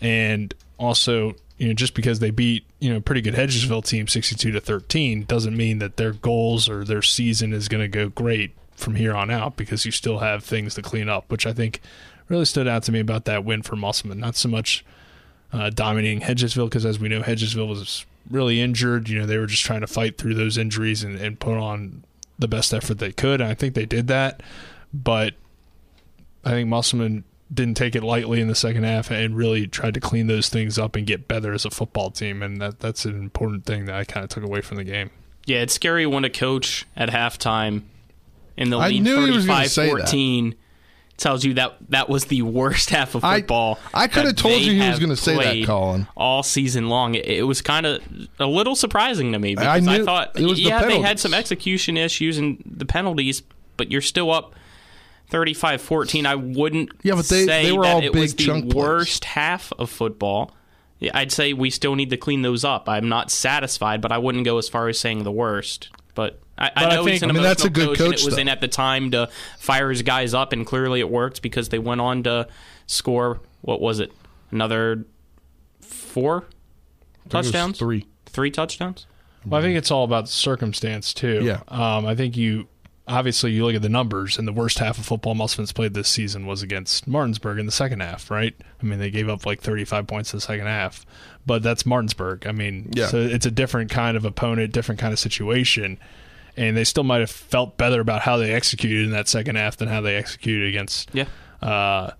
And 0.00 0.54
also, 0.78 1.34
you 1.58 1.68
know, 1.68 1.74
just 1.74 1.94
because 1.94 2.20
they 2.20 2.30
beat, 2.30 2.64
you 2.78 2.92
know, 2.92 3.00
pretty 3.00 3.20
good 3.20 3.34
Hedgesville 3.34 3.84
team 3.84 4.06
62 4.06 4.52
to 4.52 4.60
13 4.60 5.24
doesn't 5.24 5.56
mean 5.56 5.78
that 5.80 5.96
their 5.96 6.12
goals 6.12 6.68
or 6.68 6.84
their 6.84 7.02
season 7.02 7.52
is 7.52 7.68
going 7.68 7.82
to 7.82 7.88
go 7.88 8.08
great 8.08 8.54
from 8.76 8.94
here 8.94 9.16
on 9.16 9.30
out 9.30 9.56
because 9.56 9.84
you 9.84 9.90
still 9.90 10.18
have 10.18 10.44
things 10.44 10.74
to 10.74 10.82
clean 10.82 11.08
up, 11.08 11.30
which 11.30 11.44
I 11.46 11.52
think 11.52 11.80
really 12.28 12.44
stood 12.44 12.68
out 12.68 12.84
to 12.84 12.92
me 12.92 13.00
about 13.00 13.24
that 13.24 13.44
win 13.44 13.62
for 13.62 13.74
Musselman. 13.74 14.20
Not 14.20 14.36
so 14.36 14.48
much 14.48 14.84
uh, 15.52 15.70
dominating 15.70 16.20
Hedgesville 16.20 16.66
because, 16.66 16.86
as 16.86 17.00
we 17.00 17.08
know, 17.08 17.22
Hedgesville 17.22 17.68
was 17.68 18.06
really 18.30 18.60
injured. 18.60 19.08
You 19.08 19.20
know, 19.20 19.26
they 19.26 19.38
were 19.38 19.46
just 19.46 19.64
trying 19.64 19.80
to 19.80 19.86
fight 19.86 20.18
through 20.18 20.34
those 20.34 20.56
injuries 20.56 21.02
and, 21.02 21.18
and 21.18 21.40
put 21.40 21.56
on 21.56 22.04
the 22.38 22.48
best 22.48 22.72
effort 22.72 22.98
they 22.98 23.12
could. 23.12 23.40
And 23.40 23.50
I 23.50 23.54
think 23.54 23.74
they 23.74 23.86
did 23.86 24.08
that. 24.08 24.42
But 24.92 25.34
I 26.44 26.50
think 26.50 26.68
Musselman 26.68 27.24
didn't 27.52 27.76
take 27.76 27.94
it 27.94 28.02
lightly 28.02 28.40
in 28.40 28.48
the 28.48 28.54
second 28.54 28.84
half 28.84 29.10
and 29.10 29.36
really 29.36 29.66
tried 29.66 29.94
to 29.94 30.00
clean 30.00 30.26
those 30.26 30.48
things 30.48 30.78
up 30.78 30.96
and 30.96 31.06
get 31.06 31.28
better 31.28 31.52
as 31.52 31.64
a 31.64 31.70
football 31.70 32.10
team. 32.10 32.42
And 32.42 32.60
that 32.60 32.80
that's 32.80 33.04
an 33.04 33.14
important 33.14 33.64
thing 33.64 33.84
that 33.86 33.94
I 33.94 34.04
kind 34.04 34.24
of 34.24 34.30
took 34.30 34.42
away 34.44 34.60
from 34.60 34.76
the 34.76 34.84
game. 34.84 35.10
Yeah, 35.44 35.58
it's 35.58 35.74
scary 35.74 36.06
when 36.06 36.24
a 36.24 36.30
coach 36.30 36.86
at 36.96 37.08
halftime 37.10 37.82
in 38.56 38.70
the 38.70 38.78
lead 38.78 39.02
knew 39.02 39.24
he 39.26 39.30
was 39.30 39.46
gonna 39.46 39.68
35 39.68 39.70
say 39.70 39.84
that. 39.86 39.90
14 39.90 40.54
tells 41.16 41.44
you 41.44 41.54
that 41.54 41.76
that 41.88 42.08
was 42.08 42.26
the 42.26 42.42
worst 42.42 42.90
half 42.90 43.14
of 43.14 43.22
football. 43.22 43.78
I 43.94 44.08
coulda 44.08 44.32
told 44.32 44.60
you 44.60 44.72
he 44.72 44.88
was 44.88 44.98
gonna 44.98 45.16
say 45.16 45.60
that, 45.60 45.66
Colin. 45.66 46.08
All 46.16 46.42
season 46.42 46.88
long. 46.88 47.14
It, 47.14 47.26
it 47.26 47.42
was 47.44 47.62
kind 47.62 47.86
of 47.86 48.02
a 48.40 48.46
little 48.46 48.74
surprising 48.74 49.32
to 49.32 49.38
me 49.38 49.54
because 49.54 49.86
I 49.86 49.94
I, 49.94 50.04
thought, 50.04 50.38
it 50.38 50.44
was 50.44 50.58
the 50.58 50.64
yeah, 50.64 50.84
they 50.84 51.00
had 51.00 51.20
some 51.20 51.32
execution 51.32 51.96
issues 51.96 52.38
and 52.38 52.60
the 52.66 52.86
penalties, 52.86 53.42
but 53.76 53.90
you're 53.90 54.00
still 54.00 54.32
up 54.32 54.54
35 55.28 55.80
14. 55.82 56.26
I 56.26 56.34
wouldn't 56.36 56.90
Yeah, 57.02 57.14
but 57.14 57.26
they- 57.26 57.46
say 57.46 57.64
they 57.66 57.72
were 57.72 57.82
that 57.84 57.94
all 57.94 58.02
it 58.02 58.12
big 58.12 58.22
was 58.22 58.34
the 58.34 58.44
chunk 58.44 58.64
plays. 58.70 58.74
worst 58.74 59.24
half 59.24 59.72
of 59.78 59.90
football. 59.90 60.52
I'd 61.12 61.30
say 61.30 61.52
we 61.52 61.68
still 61.70 61.94
need 61.94 62.10
to 62.10 62.16
clean 62.16 62.42
those 62.42 62.64
up. 62.64 62.88
I'm 62.88 63.08
not 63.08 63.30
satisfied, 63.30 64.00
but 64.00 64.12
I 64.12 64.18
wouldn't 64.18 64.44
go 64.44 64.56
as 64.58 64.68
far 64.68 64.88
as 64.88 64.98
saying 64.98 65.24
the 65.24 65.30
worst. 65.32 65.88
But 66.14 66.40
I, 66.56 66.68
I 66.68 66.70
But 66.74 66.82
I 66.92 66.94
know 66.96 67.04
think- 67.04 67.10
he's 67.12 67.22
an 67.22 67.30
I 67.30 67.32
mean, 67.34 67.42
emotional 67.42 67.48
that's 67.50 67.64
a 67.64 67.70
good 67.70 67.88
coach, 67.88 68.00
and 68.00 68.12
coach, 68.12 68.20
it 68.22 68.24
was 68.24 68.34
though. 68.36 68.40
in 68.40 68.48
at 68.48 68.60
the 68.62 68.68
time 68.68 69.10
to 69.10 69.28
fire 69.58 69.90
his 69.90 70.00
guys 70.02 70.32
up, 70.32 70.52
and 70.54 70.64
clearly 70.66 71.00
it 71.00 71.10
worked 71.10 71.42
because 71.42 71.68
they 71.68 71.78
went 71.78 72.00
on 72.00 72.22
to 72.22 72.48
score. 72.86 73.40
What 73.60 73.80
was 73.82 74.00
it? 74.00 74.10
Another 74.50 75.04
four 75.80 76.36
I 76.36 76.40
think 76.40 76.46
it 77.34 77.36
was 77.36 77.46
touchdowns? 77.50 77.78
Three. 77.78 78.06
Three 78.26 78.50
touchdowns? 78.50 79.06
Well, 79.44 79.60
I 79.60 79.62
think 79.62 79.76
it's 79.76 79.90
all 79.90 80.04
about 80.04 80.28
circumstance 80.28 81.12
too. 81.14 81.40
Yeah. 81.44 81.60
Um, 81.68 82.06
I 82.06 82.14
think 82.14 82.36
you 82.36 82.68
obviously 83.08 83.52
you 83.52 83.64
look 83.64 83.74
at 83.76 83.82
the 83.82 83.88
numbers, 83.88 84.38
and 84.38 84.46
the 84.48 84.52
worst 84.52 84.78
half 84.78 84.98
of 84.98 85.06
football 85.06 85.34
Musselman's 85.34 85.72
played 85.72 85.94
this 85.94 86.08
season 86.08 86.46
was 86.46 86.62
against 86.62 87.06
Martinsburg 87.06 87.58
in 87.58 87.66
the 87.66 87.72
second 87.72 88.00
half, 88.00 88.30
right? 88.30 88.54
I 88.82 88.84
mean, 88.86 88.98
they 88.98 89.10
gave 89.10 89.28
up 89.28 89.46
like 89.46 89.60
35 89.60 90.06
points 90.06 90.32
in 90.32 90.38
the 90.38 90.40
second 90.42 90.66
half, 90.66 91.06
but 91.46 91.62
that's 91.62 91.86
Martinsburg. 91.86 92.46
I 92.46 92.52
mean, 92.52 92.90
Yeah. 92.94 93.06
so 93.06 93.18
it's 93.18 93.46
a 93.46 93.50
different 93.50 93.90
kind 93.90 94.16
of 94.16 94.24
opponent, 94.24 94.72
different 94.72 95.00
kind 95.00 95.12
of 95.12 95.18
situation, 95.18 95.98
and 96.56 96.76
they 96.76 96.84
still 96.84 97.04
might 97.04 97.20
have 97.20 97.30
felt 97.30 97.76
better 97.76 98.00
about 98.00 98.22
how 98.22 98.36
they 98.38 98.52
executed 98.52 99.04
in 99.04 99.10
that 99.12 99.28
second 99.28 99.56
half 99.56 99.76
than 99.76 99.88
how 99.88 100.00
they 100.00 100.16
executed 100.16 100.68
against 100.68 101.10
Yeah. 101.12 101.26
uh, 101.62 102.10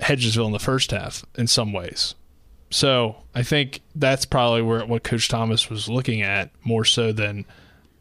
Hedgesville 0.00 0.46
in 0.46 0.52
the 0.52 0.58
first 0.58 0.90
half 0.90 1.24
in 1.36 1.46
some 1.46 1.72
ways. 1.72 2.14
So 2.70 3.16
I 3.34 3.42
think 3.42 3.80
that's 3.94 4.26
probably 4.26 4.60
where 4.62 4.84
what 4.84 5.04
Coach 5.04 5.28
Thomas 5.28 5.70
was 5.70 5.88
looking 5.88 6.20
at 6.20 6.50
more 6.64 6.84
so 6.84 7.12
than 7.12 7.44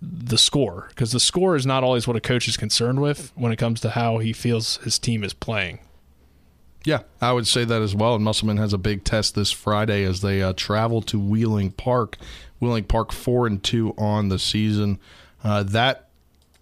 the 0.05 0.37
score, 0.37 0.87
because 0.89 1.11
the 1.11 1.19
score 1.19 1.55
is 1.55 1.65
not 1.65 1.83
always 1.83 2.07
what 2.07 2.15
a 2.15 2.21
coach 2.21 2.47
is 2.47 2.57
concerned 2.57 3.01
with 3.01 3.31
when 3.35 3.51
it 3.51 3.57
comes 3.57 3.79
to 3.81 3.91
how 3.91 4.19
he 4.19 4.33
feels 4.33 4.77
his 4.77 4.99
team 4.99 5.23
is 5.23 5.33
playing. 5.33 5.79
Yeah, 6.85 7.01
I 7.19 7.33
would 7.33 7.47
say 7.47 7.65
that 7.65 7.81
as 7.81 7.95
well. 7.95 8.15
And 8.15 8.23
Musselman 8.23 8.57
has 8.57 8.71
a 8.71 8.77
big 8.77 9.03
test 9.03 9.33
this 9.33 9.51
Friday 9.51 10.03
as 10.03 10.21
they 10.21 10.41
uh, 10.43 10.53
travel 10.53 11.01
to 11.03 11.19
Wheeling 11.19 11.71
Park. 11.71 12.17
Wheeling 12.59 12.83
Park 12.83 13.11
four 13.11 13.47
and 13.47 13.61
two 13.63 13.93
on 13.97 14.29
the 14.29 14.37
season. 14.37 14.99
Uh, 15.43 15.63
that 15.63 16.09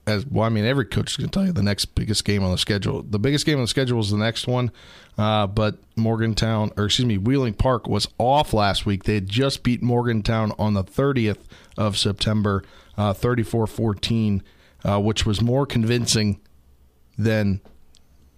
as 0.06 0.25
well, 0.25 0.45
I 0.45 0.49
mean, 0.49 0.65
every 0.65 0.86
coach 0.86 1.12
is 1.12 1.17
going 1.17 1.29
to 1.29 1.34
tell 1.34 1.45
you 1.45 1.53
the 1.53 1.63
next 1.63 1.86
biggest 1.86 2.25
game 2.25 2.43
on 2.43 2.51
the 2.51 2.58
schedule. 2.58 3.03
The 3.03 3.19
biggest 3.19 3.45
game 3.45 3.58
on 3.58 3.63
the 3.63 3.69
schedule 3.69 3.99
is 3.99 4.12
the 4.12 4.17
next 4.17 4.47
one. 4.47 4.71
Uh, 5.17 5.47
but 5.47 5.77
Morgantown, 5.95 6.71
or 6.75 6.86
excuse 6.86 7.06
me, 7.06 7.17
Wheeling 7.17 7.53
Park 7.53 7.88
was 7.88 8.08
off 8.17 8.53
last 8.53 8.86
week. 8.86 9.03
They 9.03 9.15
had 9.15 9.29
just 9.29 9.63
beat 9.63 9.82
Morgantown 9.82 10.51
on 10.58 10.73
the 10.73 10.84
30th 10.84 11.39
of 11.77 11.97
September, 11.97 12.63
34 12.83 12.83
uh, 12.97 13.13
14, 13.13 14.43
uh, 14.84 14.99
which 14.99 15.25
was 15.25 15.41
more 15.41 15.65
convincing 15.65 16.39
than 17.17 17.62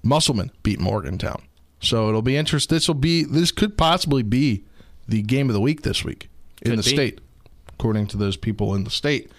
Musselman 0.04 0.52
beat 0.63 0.80
Morgantown. 0.80 1.44
So 1.80 2.10
it'll 2.10 2.22
be 2.22 2.38
interesting. 2.38 2.76
This 2.76 2.88
will 2.88 2.96
be 2.96 3.24
this 3.24 3.52
could 3.52 3.78
possibly 3.78 4.24
be 4.24 4.63
the 5.08 5.22
game 5.22 5.50
of 5.50 5.54
the 5.54 5.62
week 5.62 5.82
this 5.84 6.04
week 6.04 6.30
in 6.62 6.72
Could 6.72 6.80
the 6.80 6.84
be. 6.84 6.96
state, 6.96 7.22
according 7.70 8.08
to 8.08 8.18
those 8.18 8.38
people 8.38 8.74
in 8.76 8.84
the 8.84 8.89
state. 8.89 9.32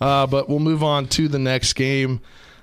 Uh, 0.00 0.26
but 0.26 0.48
we'll 0.48 0.58
move 0.58 0.82
on 0.82 1.06
to 1.08 1.26
the 1.28 1.38
next 1.38 1.72
game 1.72 2.20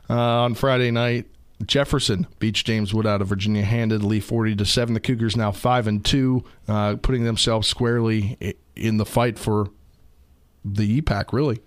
uh, 0.10 0.14
on 0.16 0.54
Friday 0.54 0.92
night. 0.92 1.26
Jefferson 1.66 2.28
beats 2.40 2.62
James 2.62 2.94
Wood 2.94 3.08
out 3.08 3.22
of 3.22 3.28
Virginia 3.28 3.64
handedly, 3.64 4.20
forty 4.20 4.56
to 4.56 4.66
seven. 4.66 4.94
The 4.94 5.00
Cougars 5.00 5.36
now 5.36 5.52
five 5.52 5.88
and 5.88 6.04
two, 6.04 6.44
uh, 6.68 6.98
putting 7.02 7.24
themselves 7.24 7.68
squarely 7.68 8.38
in 8.76 8.98
the 8.98 9.06
fight 9.06 9.40
for 9.40 9.70
the 10.66 11.02
EPAC. 11.02 11.32
Really, 11.32 11.62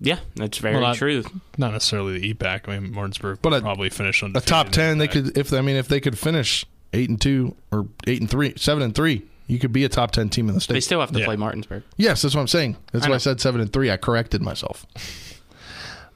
Yeah, 0.00 0.18
that's 0.34 0.58
very 0.58 0.74
Well, 0.74 0.82
not- 0.82 0.96
true. 0.96 1.22
Not 1.58 1.72
necessarily 1.72 2.18
the 2.18 2.34
EPAC. 2.34 2.68
I 2.68 2.78
mean, 2.78 2.92
Martinsburg 2.94 3.38
But 3.42 3.50
but 3.50 3.56
a- 3.58 3.60
probably 3.62 3.90
finish 3.90 4.22
on 4.22 4.32
a 4.34 4.40
top 4.40 4.70
ten. 4.70 4.98
They 4.98 5.08
could, 5.08 5.36
if 5.36 5.52
I 5.52 5.60
mean, 5.60 5.76
if 5.76 5.88
they 5.88 6.00
could 6.00 6.18
finish 6.18 6.64
eight 6.92 7.08
and 7.10 7.20
two 7.20 7.54
or 7.70 7.86
eight 8.06 8.20
and 8.20 8.30
three, 8.30 8.54
seven 8.56 8.82
and 8.82 8.94
three, 8.94 9.22
you 9.46 9.58
could 9.58 9.72
be 9.72 9.84
a 9.84 9.88
top 9.88 10.10
ten 10.12 10.28
team 10.30 10.48
in 10.48 10.54
the 10.54 10.60
state. 10.60 10.74
They 10.74 10.80
still 10.80 11.00
have 11.00 11.12
to 11.12 11.18
Yeah. 11.18 11.26
play 11.26 11.36
Martinsburg. 11.36 11.82
Yes, 11.96 12.22
that's 12.22 12.34
what 12.34 12.40
I'm 12.40 12.48
saying. 12.48 12.76
That's 12.92 13.04
I 13.06 13.10
why 13.10 13.14
I 13.16 13.18
said 13.18 13.40
seven 13.40 13.60
and 13.60 13.72
three. 13.72 13.90
I 13.90 13.96
corrected 13.96 14.42
myself. 14.42 14.86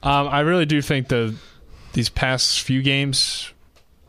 Um, 0.03 0.27
I 0.27 0.41
really 0.41 0.65
do 0.67 0.83
think 0.83 1.07
the 1.07 1.33
these 1.93 2.09
past 2.09 2.61
few 2.61 2.83
games 2.83 3.51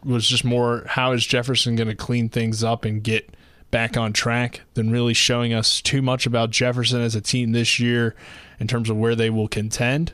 was 0.05 0.29
just 0.29 0.45
more 0.45 0.85
how 0.87 1.13
is 1.13 1.25
Jefferson 1.27 1.75
going 1.75 1.89
to 1.89 1.95
clean 1.95 2.29
things 2.29 2.63
up 2.63 2.85
and 2.85 3.03
get 3.03 3.31
back 3.71 3.97
on 3.97 4.13
track 4.13 4.61
than 4.75 4.91
really 4.91 5.15
showing 5.15 5.55
us 5.55 5.81
too 5.81 6.03
much 6.03 6.27
about 6.27 6.51
Jefferson 6.51 7.01
as 7.01 7.15
a 7.15 7.23
team 7.23 7.53
this 7.53 7.81
year 7.81 8.15
in 8.59 8.67
terms 8.67 8.91
of 8.91 8.97
where 8.97 9.15
they 9.15 9.31
will 9.31 9.49
contend 9.49 10.13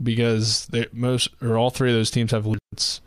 because 0.00 0.66
they, 0.66 0.86
most 0.92 1.28
or 1.42 1.56
all 1.56 1.70
three 1.70 1.90
of 1.90 1.96
those 1.96 2.10
teams 2.10 2.30
have 2.30 2.46
it's, 2.72 3.00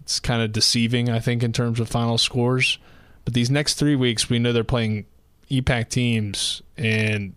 it's 0.00 0.20
kind 0.20 0.42
of 0.42 0.52
deceiving 0.52 1.08
I 1.08 1.18
think 1.18 1.42
in 1.42 1.52
terms 1.52 1.80
of 1.80 1.88
final 1.88 2.18
scores. 2.18 2.78
But 3.24 3.34
these 3.34 3.50
next 3.50 3.74
3 3.74 3.96
weeks 3.96 4.28
we 4.28 4.38
know 4.38 4.52
they're 4.52 4.64
playing 4.64 5.06
EPAC 5.50 5.88
teams 5.88 6.62
and 6.76 7.34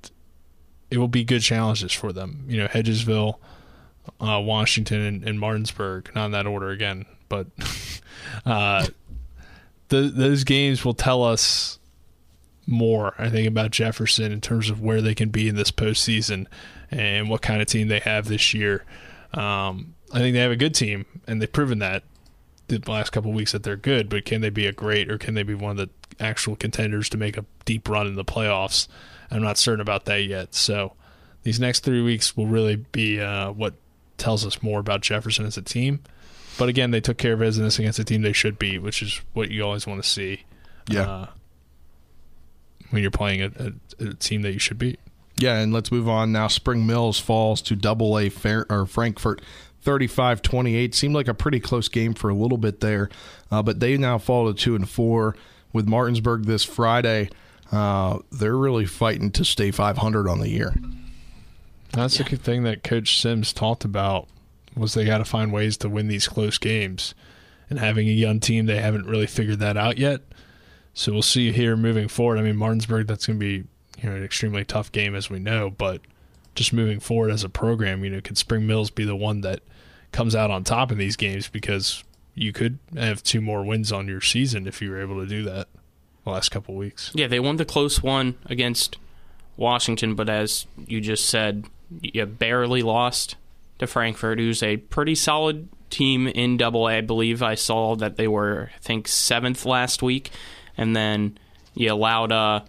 it 0.90 0.98
will 0.98 1.08
be 1.08 1.24
good 1.24 1.42
challenges 1.42 1.92
for 1.92 2.14
them. 2.14 2.46
You 2.48 2.58
know 2.58 2.68
Hedgesville 2.68 3.36
uh, 4.20 4.42
Washington 4.44 5.02
and, 5.02 5.24
and 5.28 5.40
Martinsburg, 5.40 6.12
not 6.16 6.26
in 6.26 6.32
that 6.32 6.48
order 6.48 6.70
again, 6.70 7.06
but 7.30 7.48
uh, 8.46 8.86
the, 9.90 10.02
those 10.02 10.44
games 10.44 10.84
will 10.86 10.94
tell 10.94 11.24
us 11.24 11.80
more, 12.68 13.14
I 13.18 13.30
think, 13.30 13.48
about 13.48 13.72
Jefferson 13.72 14.32
in 14.32 14.42
terms 14.42 14.70
of 14.70 14.82
where 14.82 15.02
they 15.02 15.16
can 15.16 15.30
be 15.30 15.48
in 15.48 15.56
this 15.56 15.72
postseason 15.72 16.48
and 16.92 17.30
what 17.30 17.42
kind 17.42 17.62
of 17.62 17.68
team 17.68 17.88
they 17.88 18.00
have 18.00 18.28
this 18.28 18.54
year. 18.54 18.84
Um, 19.34 19.96
I 20.12 20.20
think 20.20 20.34
they 20.34 20.40
have 20.40 20.52
a 20.52 20.56
good 20.56 20.76
team, 20.76 21.06
and 21.28 21.42
they've 21.42 21.52
proven 21.52 21.80
that 21.80 22.04
the 22.68 22.82
last 22.88 23.12
couple 23.12 23.32
of 23.32 23.36
weeks 23.36 23.52
that 23.52 23.64
they're 23.64 23.76
good. 23.76 24.10
But 24.10 24.26
can 24.26 24.42
they 24.42 24.50
be 24.50 24.66
a 24.66 24.72
great, 24.72 25.12
or 25.12 25.18
can 25.18 25.34
they 25.34 25.44
be 25.44 25.54
one 25.54 25.72
of 25.72 25.78
the 25.78 25.90
actual 26.24 26.56
contenders 26.56 27.10
to 27.10 27.18
make 27.18 27.38
a 27.38 27.46
deep 27.66 27.88
run 27.90 28.08
in 28.08 28.16
the 28.16 28.26
playoffs? 28.26 28.88
I'm 29.30 29.42
not 29.42 29.58
certain 29.58 29.82
about 29.82 30.06
that 30.06 30.24
yet. 30.24 30.56
So 30.56 30.94
these 31.44 31.60
next 31.60 31.82
three 31.84 32.02
weeks 32.02 32.36
will 32.38 32.48
really 32.48 32.76
be 32.76 33.20
uh, 33.20 33.52
what 33.52 33.74
tells 34.18 34.46
us 34.46 34.64
more 34.64 34.80
about 34.80 35.02
Jefferson 35.02 35.46
as 35.46 35.58
a 35.58 35.62
team. 35.62 36.02
But 36.58 36.70
again, 36.70 36.92
they 36.92 37.02
took 37.02 37.18
care 37.18 37.34
of 37.34 37.40
business 37.40 37.80
against 37.80 38.00
a 38.00 38.04
team 38.04 38.22
they 38.22 38.34
should 38.34 38.58
beat, 38.58 38.80
which 38.80 39.02
is 39.02 39.22
what 39.34 39.52
you 39.52 39.64
always 39.64 39.86
want 39.86 40.02
to 40.02 40.10
see. 40.10 40.44
Yeah. 40.90 41.10
Uh, 41.10 41.28
when 42.90 43.02
you're 43.02 43.12
playing 43.12 43.42
a, 43.42 43.52
a, 43.60 44.08
a 44.10 44.14
team 44.16 44.42
that 44.44 44.54
you 44.54 44.60
should 44.60 44.78
beat. 44.78 45.00
Yeah, 45.38 45.58
and 45.58 45.74
let's 45.74 45.92
move 45.92 46.08
on 46.08 46.32
now. 46.32 46.48
Spring 46.48 46.86
Mills 46.86 47.20
falls 47.20 47.62
to 47.64 47.76
Double 47.76 48.18
A 48.18 48.30
Fair, 48.30 48.66
or 48.70 48.86
Frankfurt, 48.86 49.42
35-28. 49.84 50.94
Seemed 50.94 51.14
like 51.14 51.28
a 51.28 51.34
pretty 51.34 51.60
close 51.60 51.88
game 51.90 52.14
for 52.14 52.30
a 52.30 52.34
little 52.34 52.58
bit 52.58 52.80
there, 52.80 53.10
uh, 53.52 53.62
but 53.62 53.80
they 53.80 53.98
now 53.98 54.18
fall 54.18 54.52
to 54.52 54.58
two 54.58 54.76
and 54.76 54.90
four 54.90 55.36
with 55.74 55.88
Martinsburg 55.88 56.46
this 56.46 56.64
Friday. 56.64 57.30
Uh, 57.72 58.20
they're 58.32 58.58
really 58.58 58.86
fighting 58.86 59.32
to 59.32 59.44
stay 59.44 59.72
500 59.72 60.28
on 60.30 60.40
the 60.40 60.50
year. 60.50 60.74
That's 61.92 62.18
the 62.18 62.24
good 62.24 62.42
thing 62.42 62.64
that 62.64 62.84
Coach 62.84 63.20
Sims 63.20 63.52
talked 63.54 63.84
about 63.84 64.28
was 64.76 64.94
they 64.94 65.06
got 65.06 65.20
to 65.20 65.26
find 65.26 65.52
ways 65.52 65.78
to 65.78 65.90
win 65.90 66.08
these 66.08 66.28
close 66.28 66.58
games, 66.58 67.14
and 67.70 67.80
having 67.80 68.08
a 68.08 68.12
young 68.12 68.40
team, 68.40 68.66
they 68.66 68.80
haven't 68.80 69.06
really 69.06 69.28
figured 69.28 69.60
that 69.60 69.78
out 69.78 69.98
yet. 69.98 70.22
So 70.96 71.12
we'll 71.12 71.22
see 71.22 71.52
here 71.52 71.78
moving 71.78 72.08
forward. 72.08 72.40
I 72.40 72.42
mean, 72.42 72.56
Martinsburg, 72.56 73.06
that's 73.06 73.28
going 73.28 73.38
to 73.38 73.46
be 73.46 73.68
you 74.02 74.10
know 74.10 74.16
an 74.16 74.24
extremely 74.24 74.66
tough 74.66 74.92
game 74.92 75.14
as 75.14 75.30
we 75.30 75.38
know, 75.38 75.70
but 75.70 76.02
just 76.56 76.74
moving 76.74 77.00
forward 77.00 77.32
as 77.32 77.44
a 77.44 77.50
program, 77.50 78.04
you 78.04 78.10
know, 78.10 78.22
could 78.22 78.38
Spring 78.38 78.66
Mills 78.66 78.90
be 78.90 79.04
the 79.04 79.16
one 79.16 79.42
that 79.42 79.60
comes 80.12 80.36
out 80.36 80.50
on 80.50 80.64
top 80.64 80.92
in 80.92 80.98
these 80.98 81.18
games 81.18 81.50
because 81.50 82.04
you 82.34 82.54
could 82.54 82.80
have 82.96 83.22
two 83.22 83.42
more 83.42 83.64
wins 83.64 83.92
on 83.92 84.08
your 84.08 84.22
season 84.22 84.66
if 84.66 84.82
you 84.82 84.90
were 84.90 85.02
able 85.02 85.20
to 85.20 85.28
do 85.28 85.44
that 85.44 85.68
the 86.24 86.30
last 86.32 86.50
couple 86.50 86.76
weeks. 86.76 87.12
Yeah, 87.14 87.28
they 87.28 87.40
won 87.40 87.58
the 87.58 87.66
close 87.66 88.02
one 88.02 88.36
against 88.46 88.98
Washington, 89.58 90.16
but 90.16 90.30
as 90.30 90.66
you 90.88 91.02
just 91.02 91.26
said, 91.26 91.66
you 92.02 92.26
barely 92.26 92.82
lost 92.82 93.36
to 93.80 93.88
Frankfurt, 93.88 94.40
who's 94.40 94.64
a 94.64 94.78
pretty 94.78 95.16
solid 95.16 95.68
team 95.90 96.28
in 96.28 96.58
Double 96.58 96.88
A. 96.88 96.98
I 96.98 97.02
believe 97.02 97.44
I 97.44 97.56
saw 97.56 97.96
that 97.98 98.16
they 98.16 98.28
were, 98.28 98.72
I 98.76 98.80
think, 98.80 99.08
seventh 99.08 99.66
last 99.66 100.02
week, 100.02 100.32
and 100.78 100.96
then 100.96 101.38
you 101.74 101.92
allowed 101.92 102.32
uh, 102.32 102.62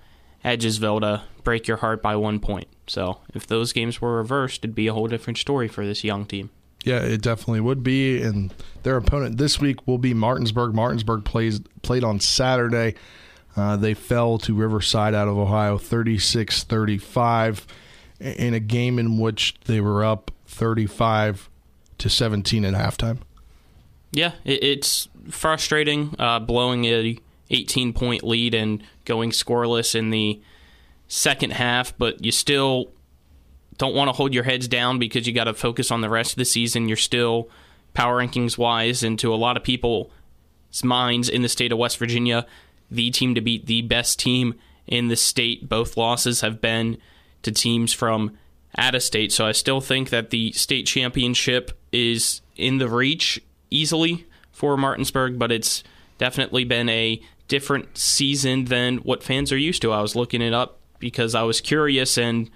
Hedgesville 0.44 1.00
to 1.00 1.22
break 1.44 1.66
your 1.66 1.78
heart 1.78 2.02
by 2.02 2.16
one 2.16 2.40
point. 2.40 2.68
So 2.86 3.20
if 3.34 3.46
those 3.46 3.72
games 3.72 4.00
were 4.00 4.16
reversed, 4.16 4.60
it'd 4.60 4.74
be 4.74 4.86
a 4.86 4.92
whole 4.92 5.08
different 5.08 5.38
story 5.38 5.68
for 5.68 5.84
this 5.84 6.04
young 6.04 6.26
team. 6.26 6.50
Yeah, 6.84 7.00
it 7.00 7.20
definitely 7.20 7.60
would 7.60 7.82
be. 7.82 8.22
And 8.22 8.54
their 8.84 8.96
opponent 8.96 9.38
this 9.38 9.60
week 9.60 9.86
will 9.86 9.98
be 9.98 10.14
Martinsburg. 10.14 10.72
Martinsburg 10.72 11.24
plays 11.24 11.60
played 11.82 12.04
on 12.04 12.20
Saturday. 12.20 12.94
Uh, 13.56 13.76
they 13.76 13.94
fell 13.94 14.38
to 14.38 14.54
Riverside 14.54 15.14
out 15.14 15.28
of 15.28 15.36
Ohio 15.36 15.78
36 15.78 16.62
35 16.64 17.66
in 18.20 18.54
a 18.54 18.60
game 18.60 18.98
in 18.98 19.18
which 19.18 19.56
they 19.64 19.80
were 19.80 20.04
up 20.04 20.30
35 20.46 21.50
to 21.98 22.08
17 22.08 22.64
at 22.64 22.74
halftime. 22.74 23.18
Yeah, 24.12 24.32
it, 24.44 24.62
it's 24.62 25.08
frustrating 25.30 26.14
uh, 26.18 26.38
blowing 26.38 26.84
a 26.84 27.18
18 27.50 27.92
point 27.92 28.22
lead 28.22 28.54
and 28.54 28.82
going 29.04 29.30
scoreless 29.30 29.94
in 29.94 30.10
the 30.10 30.40
second 31.08 31.52
half, 31.52 31.96
but 31.96 32.24
you 32.24 32.32
still 32.32 32.90
don't 33.78 33.94
want 33.94 34.08
to 34.08 34.12
hold 34.12 34.34
your 34.34 34.44
heads 34.44 34.68
down 34.68 34.98
because 34.98 35.26
you 35.26 35.32
got 35.32 35.44
to 35.44 35.54
focus 35.54 35.90
on 35.90 36.00
the 36.00 36.08
rest 36.08 36.32
of 36.32 36.38
the 36.38 36.44
season. 36.44 36.88
You're 36.88 36.96
still 36.96 37.48
power 37.94 38.20
rankings 38.20 38.58
wise, 38.58 39.02
and 39.02 39.18
to 39.18 39.32
a 39.32 39.36
lot 39.36 39.56
of 39.56 39.62
people's 39.62 40.10
minds 40.82 41.28
in 41.28 41.42
the 41.42 41.48
state 41.48 41.72
of 41.72 41.78
West 41.78 41.98
Virginia, 41.98 42.46
the 42.90 43.10
team 43.10 43.34
to 43.34 43.40
beat 43.40 43.66
the 43.66 43.82
best 43.82 44.18
team 44.18 44.54
in 44.86 45.08
the 45.08 45.16
state. 45.16 45.68
Both 45.68 45.96
losses 45.96 46.40
have 46.40 46.60
been 46.60 46.98
to 47.42 47.52
teams 47.52 47.92
from 47.92 48.36
out 48.76 48.94
of 48.94 49.02
state. 49.02 49.32
So 49.32 49.46
I 49.46 49.52
still 49.52 49.80
think 49.80 50.10
that 50.10 50.30
the 50.30 50.52
state 50.52 50.86
championship 50.86 51.72
is 51.92 52.42
in 52.56 52.78
the 52.78 52.88
reach 52.88 53.40
easily 53.70 54.26
for 54.52 54.76
Martinsburg, 54.76 55.38
but 55.38 55.52
it's 55.52 55.82
definitely 56.18 56.64
been 56.64 56.88
a 56.88 57.20
different 57.48 57.96
season 57.96 58.66
than 58.66 58.98
what 58.98 59.22
fans 59.22 59.52
are 59.52 59.58
used 59.58 59.82
to. 59.82 59.92
I 59.92 60.00
was 60.02 60.16
looking 60.16 60.42
it 60.42 60.52
up 60.52 60.78
because 60.98 61.34
I 61.34 61.42
was 61.42 61.60
curious, 61.60 62.16
and 62.18 62.50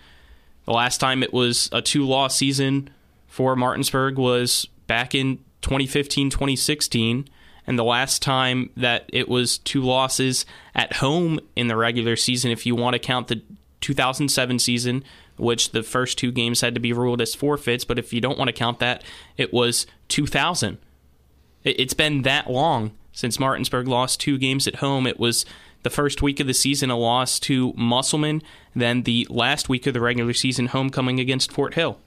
the 0.64 0.72
last 0.72 0.98
time 0.98 1.22
it 1.22 1.32
was 1.32 1.68
a 1.72 1.80
two 1.82 2.04
loss 2.06 2.36
season 2.36 2.90
for 3.26 3.54
Martinsburg 3.56 4.18
was 4.18 4.66
back 4.86 5.14
in 5.14 5.38
2015 5.62 6.30
2016. 6.30 7.28
And 7.66 7.78
the 7.78 7.84
last 7.84 8.20
time 8.22 8.70
that 8.76 9.04
it 9.12 9.28
was 9.28 9.58
two 9.58 9.82
losses 9.82 10.44
at 10.74 10.94
home 10.94 11.38
in 11.54 11.68
the 11.68 11.76
regular 11.76 12.16
season, 12.16 12.50
if 12.50 12.66
you 12.66 12.74
want 12.74 12.94
to 12.94 12.98
count 12.98 13.28
the 13.28 13.42
2007 13.80 14.58
season, 14.58 15.04
which 15.36 15.70
the 15.70 15.82
first 15.84 16.18
two 16.18 16.32
games 16.32 16.62
had 16.62 16.74
to 16.74 16.80
be 16.80 16.92
ruled 16.92 17.20
as 17.20 17.34
forfeits, 17.34 17.84
but 17.84 17.98
if 17.98 18.12
you 18.12 18.20
don't 18.20 18.38
want 18.38 18.48
to 18.48 18.52
count 18.52 18.80
that, 18.80 19.04
it 19.36 19.52
was 19.52 19.86
2000. 20.08 20.78
It- 21.62 21.78
It's 21.78 21.94
been 21.94 22.22
that 22.22 22.50
long 22.50 22.92
Since 23.12 23.40
Martinsburg 23.40 23.88
lost 23.88 24.20
two 24.20 24.38
games 24.38 24.66
at 24.66 24.76
home, 24.76 25.06
it 25.06 25.18
was 25.18 25.44
the 25.82 25.90
first 25.90 26.22
week 26.22 26.40
of 26.40 26.46
the 26.46 26.54
season 26.54 26.90
a 26.90 26.96
loss 26.96 27.40
to 27.40 27.72
Musselman, 27.74 28.42
then 28.74 29.02
the 29.02 29.26
last 29.30 29.68
week 29.68 29.86
of 29.86 29.94
the 29.94 30.00
regular 30.00 30.32
season 30.32 30.66
homecoming 30.66 31.18
against 31.18 31.52
Fort 31.52 31.74
Hill. 31.74 31.98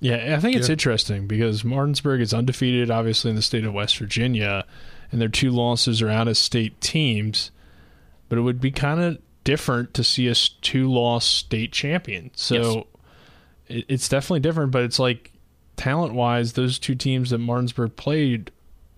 Yeah, 0.00 0.36
I 0.36 0.40
think 0.40 0.54
it's 0.54 0.68
interesting 0.68 1.26
because 1.26 1.64
Martinsburg 1.64 2.20
is 2.20 2.32
undefeated, 2.32 2.90
obviously, 2.90 3.30
in 3.30 3.36
the 3.36 3.42
state 3.42 3.64
of 3.64 3.74
West 3.74 3.98
Virginia, 3.98 4.64
and 5.10 5.20
their 5.20 5.28
two 5.28 5.50
losses 5.50 6.00
are 6.02 6.08
out 6.08 6.28
of 6.28 6.36
state 6.36 6.80
teams. 6.80 7.50
But 8.28 8.38
it 8.38 8.42
would 8.42 8.60
be 8.60 8.70
kind 8.70 9.00
of 9.00 9.18
different 9.42 9.94
to 9.94 10.04
see 10.04 10.30
us 10.30 10.50
two 10.60 10.92
loss 10.92 11.24
state 11.24 11.72
champion. 11.72 12.30
So 12.36 12.86
it, 13.66 13.86
it's 13.88 14.08
definitely 14.08 14.40
different, 14.40 14.70
but 14.70 14.82
it's 14.82 14.98
like 14.98 15.32
talent 15.76 16.14
wise, 16.14 16.52
those 16.52 16.78
two 16.78 16.94
teams 16.94 17.30
that 17.30 17.38
Martinsburg 17.38 17.96
played 17.96 18.52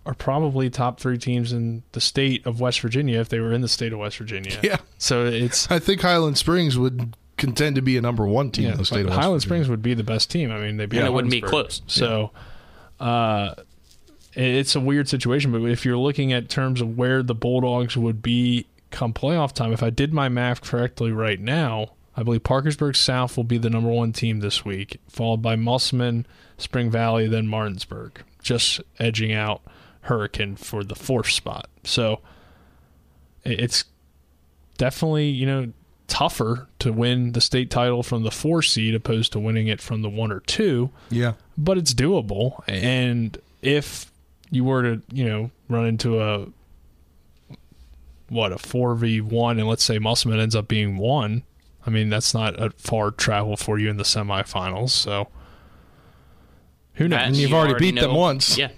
are 0.06 0.14
probably 0.14 0.70
top 0.70 0.98
three 0.98 1.18
teams 1.18 1.52
in 1.52 1.82
the 1.92 2.00
state 2.00 2.44
of 2.46 2.60
West 2.60 2.80
Virginia 2.80 3.20
if 3.20 3.28
they 3.28 3.40
were 3.40 3.52
in 3.52 3.60
the 3.60 3.68
state 3.68 3.92
of 3.92 3.98
West 3.98 4.18
Virginia. 4.18 4.58
Yeah. 4.62 4.78
So 4.98 5.24
it's 5.24 5.70
I 5.70 5.78
think 5.78 6.02
Highland 6.02 6.38
Springs 6.38 6.78
would 6.78 7.16
contend 7.36 7.76
to 7.76 7.82
be 7.82 7.96
a 7.96 8.00
number 8.00 8.26
one 8.26 8.50
team 8.50 8.66
yeah, 8.66 8.72
in 8.72 8.78
the 8.78 8.84
state 8.84 9.00
of 9.00 9.06
West 9.06 9.20
Highland 9.20 9.42
Virginia. 9.42 9.64
Springs 9.64 9.68
would 9.68 9.82
be 9.82 9.94
the 9.94 10.04
best 10.04 10.30
team. 10.30 10.50
I 10.50 10.58
mean, 10.58 10.76
they 10.76 10.86
beat 10.86 10.98
And 10.98 11.06
it 11.06 11.12
wouldn't 11.12 11.32
be 11.32 11.40
close. 11.40 11.82
So, 11.86 12.30
uh, 12.98 13.54
it's 14.34 14.74
a 14.76 14.80
weird 14.80 15.08
situation. 15.08 15.50
But 15.52 15.62
if 15.62 15.84
you're 15.84 15.96
looking 15.96 16.32
at 16.32 16.48
terms 16.48 16.80
of 16.80 16.96
where 16.96 17.22
the 17.22 17.34
Bulldogs 17.34 17.96
would 17.96 18.22
be 18.22 18.66
come 18.90 19.12
playoff 19.12 19.52
time, 19.52 19.72
if 19.72 19.82
I 19.82 19.90
did 19.90 20.12
my 20.12 20.28
math 20.28 20.60
correctly 20.60 21.12
right 21.12 21.40
now, 21.40 21.92
I 22.16 22.22
believe 22.22 22.42
Parkersburg 22.42 22.96
South 22.96 23.36
will 23.36 23.44
be 23.44 23.58
the 23.58 23.70
number 23.70 23.90
one 23.90 24.12
team 24.12 24.40
this 24.40 24.64
week, 24.64 25.00
followed 25.08 25.42
by 25.42 25.56
Musselman, 25.56 26.26
Spring 26.58 26.90
Valley, 26.90 27.26
then 27.26 27.46
Martinsburg, 27.46 28.22
just 28.42 28.80
edging 28.98 29.32
out 29.32 29.62
Hurricane 30.02 30.56
for 30.56 30.82
the 30.84 30.94
fourth 30.94 31.30
spot. 31.30 31.68
So 31.84 32.20
it's 33.44 33.84
definitely 34.78 35.28
you 35.28 35.46
know 35.46 35.72
tougher 36.06 36.68
to 36.80 36.92
win 36.92 37.32
the 37.32 37.40
state 37.40 37.70
title 37.70 38.02
from 38.02 38.22
the 38.24 38.30
four 38.30 38.62
seed 38.62 38.94
opposed 38.94 39.30
to 39.32 39.38
winning 39.38 39.68
it 39.68 39.80
from 39.80 40.02
the 40.02 40.08
one 40.10 40.32
or 40.32 40.40
two 40.40 40.90
Yeah. 41.10 41.34
but 41.56 41.78
it's 41.78 41.94
doable 41.94 42.62
and 42.66 43.38
if 43.62 44.10
you 44.50 44.64
were 44.64 44.82
to 44.82 45.02
you 45.12 45.24
know 45.24 45.50
run 45.68 45.86
into 45.86 46.20
a 46.20 46.46
what 48.28 48.52
a 48.52 48.56
4v1 48.56 49.52
and 49.52 49.68
let's 49.68 49.84
say 49.84 49.98
Musselman 50.00 50.40
ends 50.40 50.56
up 50.56 50.66
being 50.66 50.96
one 50.96 51.44
i 51.86 51.90
mean 51.90 52.08
that's 52.08 52.34
not 52.34 52.60
a 52.60 52.70
far 52.70 53.10
travel 53.12 53.56
for 53.56 53.78
you 53.78 53.88
in 53.88 53.96
the 53.96 54.02
semifinals 54.04 54.90
so 54.90 55.28
who 56.94 57.06
knows 57.08 57.18
That 57.36 57.40
you've 57.40 57.50
you 57.50 57.56
already 57.56 57.78
beat 57.92 58.00
them 58.00 58.14
once. 58.14 58.58
Yeah. 58.58 58.70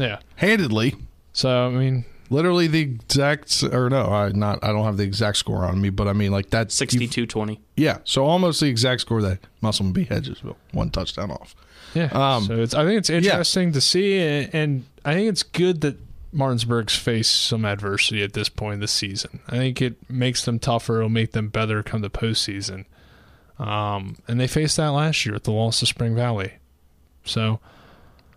Yeah 0.00 0.18
Handedly. 0.36 0.94
so 1.32 1.66
i 1.66 1.70
mean 1.70 2.04
Literally 2.32 2.68
the 2.68 2.82
exact, 2.82 3.64
or 3.64 3.90
no, 3.90 4.04
I 4.06 4.30
not. 4.30 4.62
I 4.62 4.68
don't 4.68 4.84
have 4.84 4.96
the 4.96 5.02
exact 5.02 5.36
score 5.36 5.64
on 5.64 5.80
me, 5.80 5.90
but 5.90 6.06
I 6.06 6.12
mean 6.12 6.30
like 6.30 6.48
that's 6.48 6.76
62 6.76 7.26
20. 7.26 7.60
Yeah, 7.76 7.98
so 8.04 8.24
almost 8.24 8.60
the 8.60 8.66
exact 8.68 9.00
score 9.00 9.20
that 9.22 9.40
Musselman 9.60 9.92
beat 9.92 10.10
Hedgesville, 10.10 10.54
one 10.70 10.90
touchdown 10.90 11.32
off. 11.32 11.56
Yeah. 11.92 12.08
Um, 12.12 12.44
so 12.44 12.60
it's 12.60 12.72
I 12.72 12.84
think 12.84 12.98
it's 12.98 13.10
interesting 13.10 13.72
to 13.72 13.80
see, 13.80 14.20
and, 14.20 14.54
and 14.54 14.84
I 15.04 15.14
think 15.14 15.28
it's 15.28 15.42
good 15.42 15.80
that 15.80 15.98
Martinsburg's 16.32 16.94
faced 16.94 17.34
some 17.34 17.64
adversity 17.64 18.22
at 18.22 18.32
this 18.34 18.48
point 18.48 18.74
in 18.74 18.80
the 18.80 18.86
season. 18.88 19.40
I 19.48 19.56
think 19.56 19.82
it 19.82 19.96
makes 20.08 20.44
them 20.44 20.60
tougher. 20.60 20.98
It'll 20.98 21.08
make 21.08 21.32
them 21.32 21.48
better 21.48 21.82
come 21.82 22.00
the 22.00 22.10
postseason. 22.10 22.84
Um, 23.58 24.18
and 24.28 24.38
they 24.38 24.46
faced 24.46 24.76
that 24.76 24.90
last 24.90 25.26
year 25.26 25.34
with 25.34 25.42
the 25.42 25.50
loss 25.50 25.80
to 25.80 25.86
Spring 25.86 26.14
Valley. 26.14 26.52
So 27.24 27.58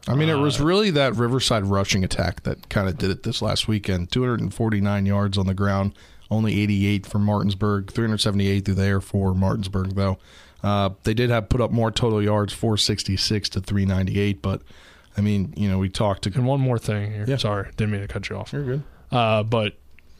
I 0.08 0.16
mean, 0.16 0.28
it 0.30 0.36
was 0.36 0.60
really 0.60 0.91
that 0.91 1.16
Riverside 1.16 1.66
rushing 1.66 2.04
attack 2.04 2.43
that 2.43 2.68
kind 2.70 2.89
of 2.89 2.97
did 2.97 3.10
it 3.10 3.24
this 3.24 3.41
last 3.41 3.68
weekend. 3.68 4.12
249 4.12 5.06
yards 5.06 5.38
on 5.38 5.47
the 5.47 5.54
ground, 5.54 5.93
only 6.30 6.60
88 6.62 7.06
for 7.06 7.20
Martinsburg, 7.20 7.91
378 7.91 8.66
through 8.66 8.74
the 8.76 8.84
air 8.84 8.99
for 9.01 9.34
Martinsburg, 9.34 9.95
though. 9.95 10.18
Uh, 10.62 10.89
they 11.04 11.14
did 11.14 11.30
have 11.30 11.49
put 11.49 11.62
up 11.62 11.72
more 11.72 11.91
total 11.91 12.22
yards, 12.22 12.54
466 12.54 13.49
to 13.49 13.62
398, 13.62 14.41
but 14.41 14.62
I 15.18 15.22
mean, 15.22 15.54
you 15.56 15.70
know, 15.70 15.78
we 15.78 15.89
talked 15.89 16.24
to. 16.24 16.32
and 16.34 16.45
one 16.45 16.60
more 16.60 16.80
thing 16.80 17.12
here. 17.12 17.26
Yeah. 17.28 17.38
Sorry, 17.38 17.70
didn't 17.78 17.91
mean 17.91 18.01
to 18.01 18.08
cut 18.08 18.30
you 18.30 18.38
off. 18.38 18.51
You're 18.51 18.64
good. 18.64 18.84
Uh, 19.12 19.43
but 19.43 19.74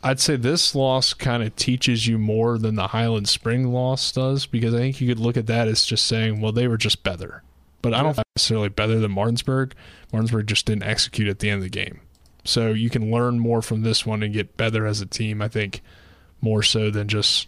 I'd 0.04 0.20
say 0.20 0.36
this 0.36 0.76
loss 0.76 1.14
kind 1.14 1.44
of 1.44 1.56
teaches 1.56 2.08
you 2.08 2.18
more 2.18 2.58
than 2.58 2.76
the 2.76 2.88
Highland 2.88 3.28
Spring 3.28 3.72
loss 3.72 4.12
does 4.12 4.46
because 4.46 4.74
I 4.74 4.78
think 4.80 5.02
you 5.02 5.08
could 5.08 5.20
look 5.20 5.38
at 5.38 5.48
that 5.48 5.68
as 5.68 5.86
just 5.86 6.06
saying, 6.06 6.42
well, 6.42 6.52
they 6.52 6.68
were 6.68 6.78
just 6.78 7.04
better. 7.04 7.42
But 7.84 7.94
I 7.94 8.02
don't 8.02 8.16
think 8.16 8.26
necessarily 8.36 8.70
better 8.70 8.98
than 8.98 9.12
Martinsburg. 9.12 9.76
Martinsburg 10.12 10.48
just 10.48 10.66
didn't 10.66 10.84
execute 10.84 11.28
at 11.28 11.38
the 11.40 11.50
end 11.52 11.58
of 11.58 11.64
the 11.64 11.70
game. 11.70 12.00
So 12.46 12.70
you 12.72 12.90
can 12.90 13.12
learn 13.12 13.38
more 13.40 13.62
from 13.62 13.84
this 13.84 14.06
one 14.06 14.24
and 14.24 14.34
get 14.34 14.58
better 14.58 14.88
as 14.88 15.00
a 15.02 15.06
team, 15.06 15.42
I 15.42 15.48
think, 15.50 15.82
more 16.42 16.64
so 16.64 16.90
than 16.90 17.08
just 17.08 17.48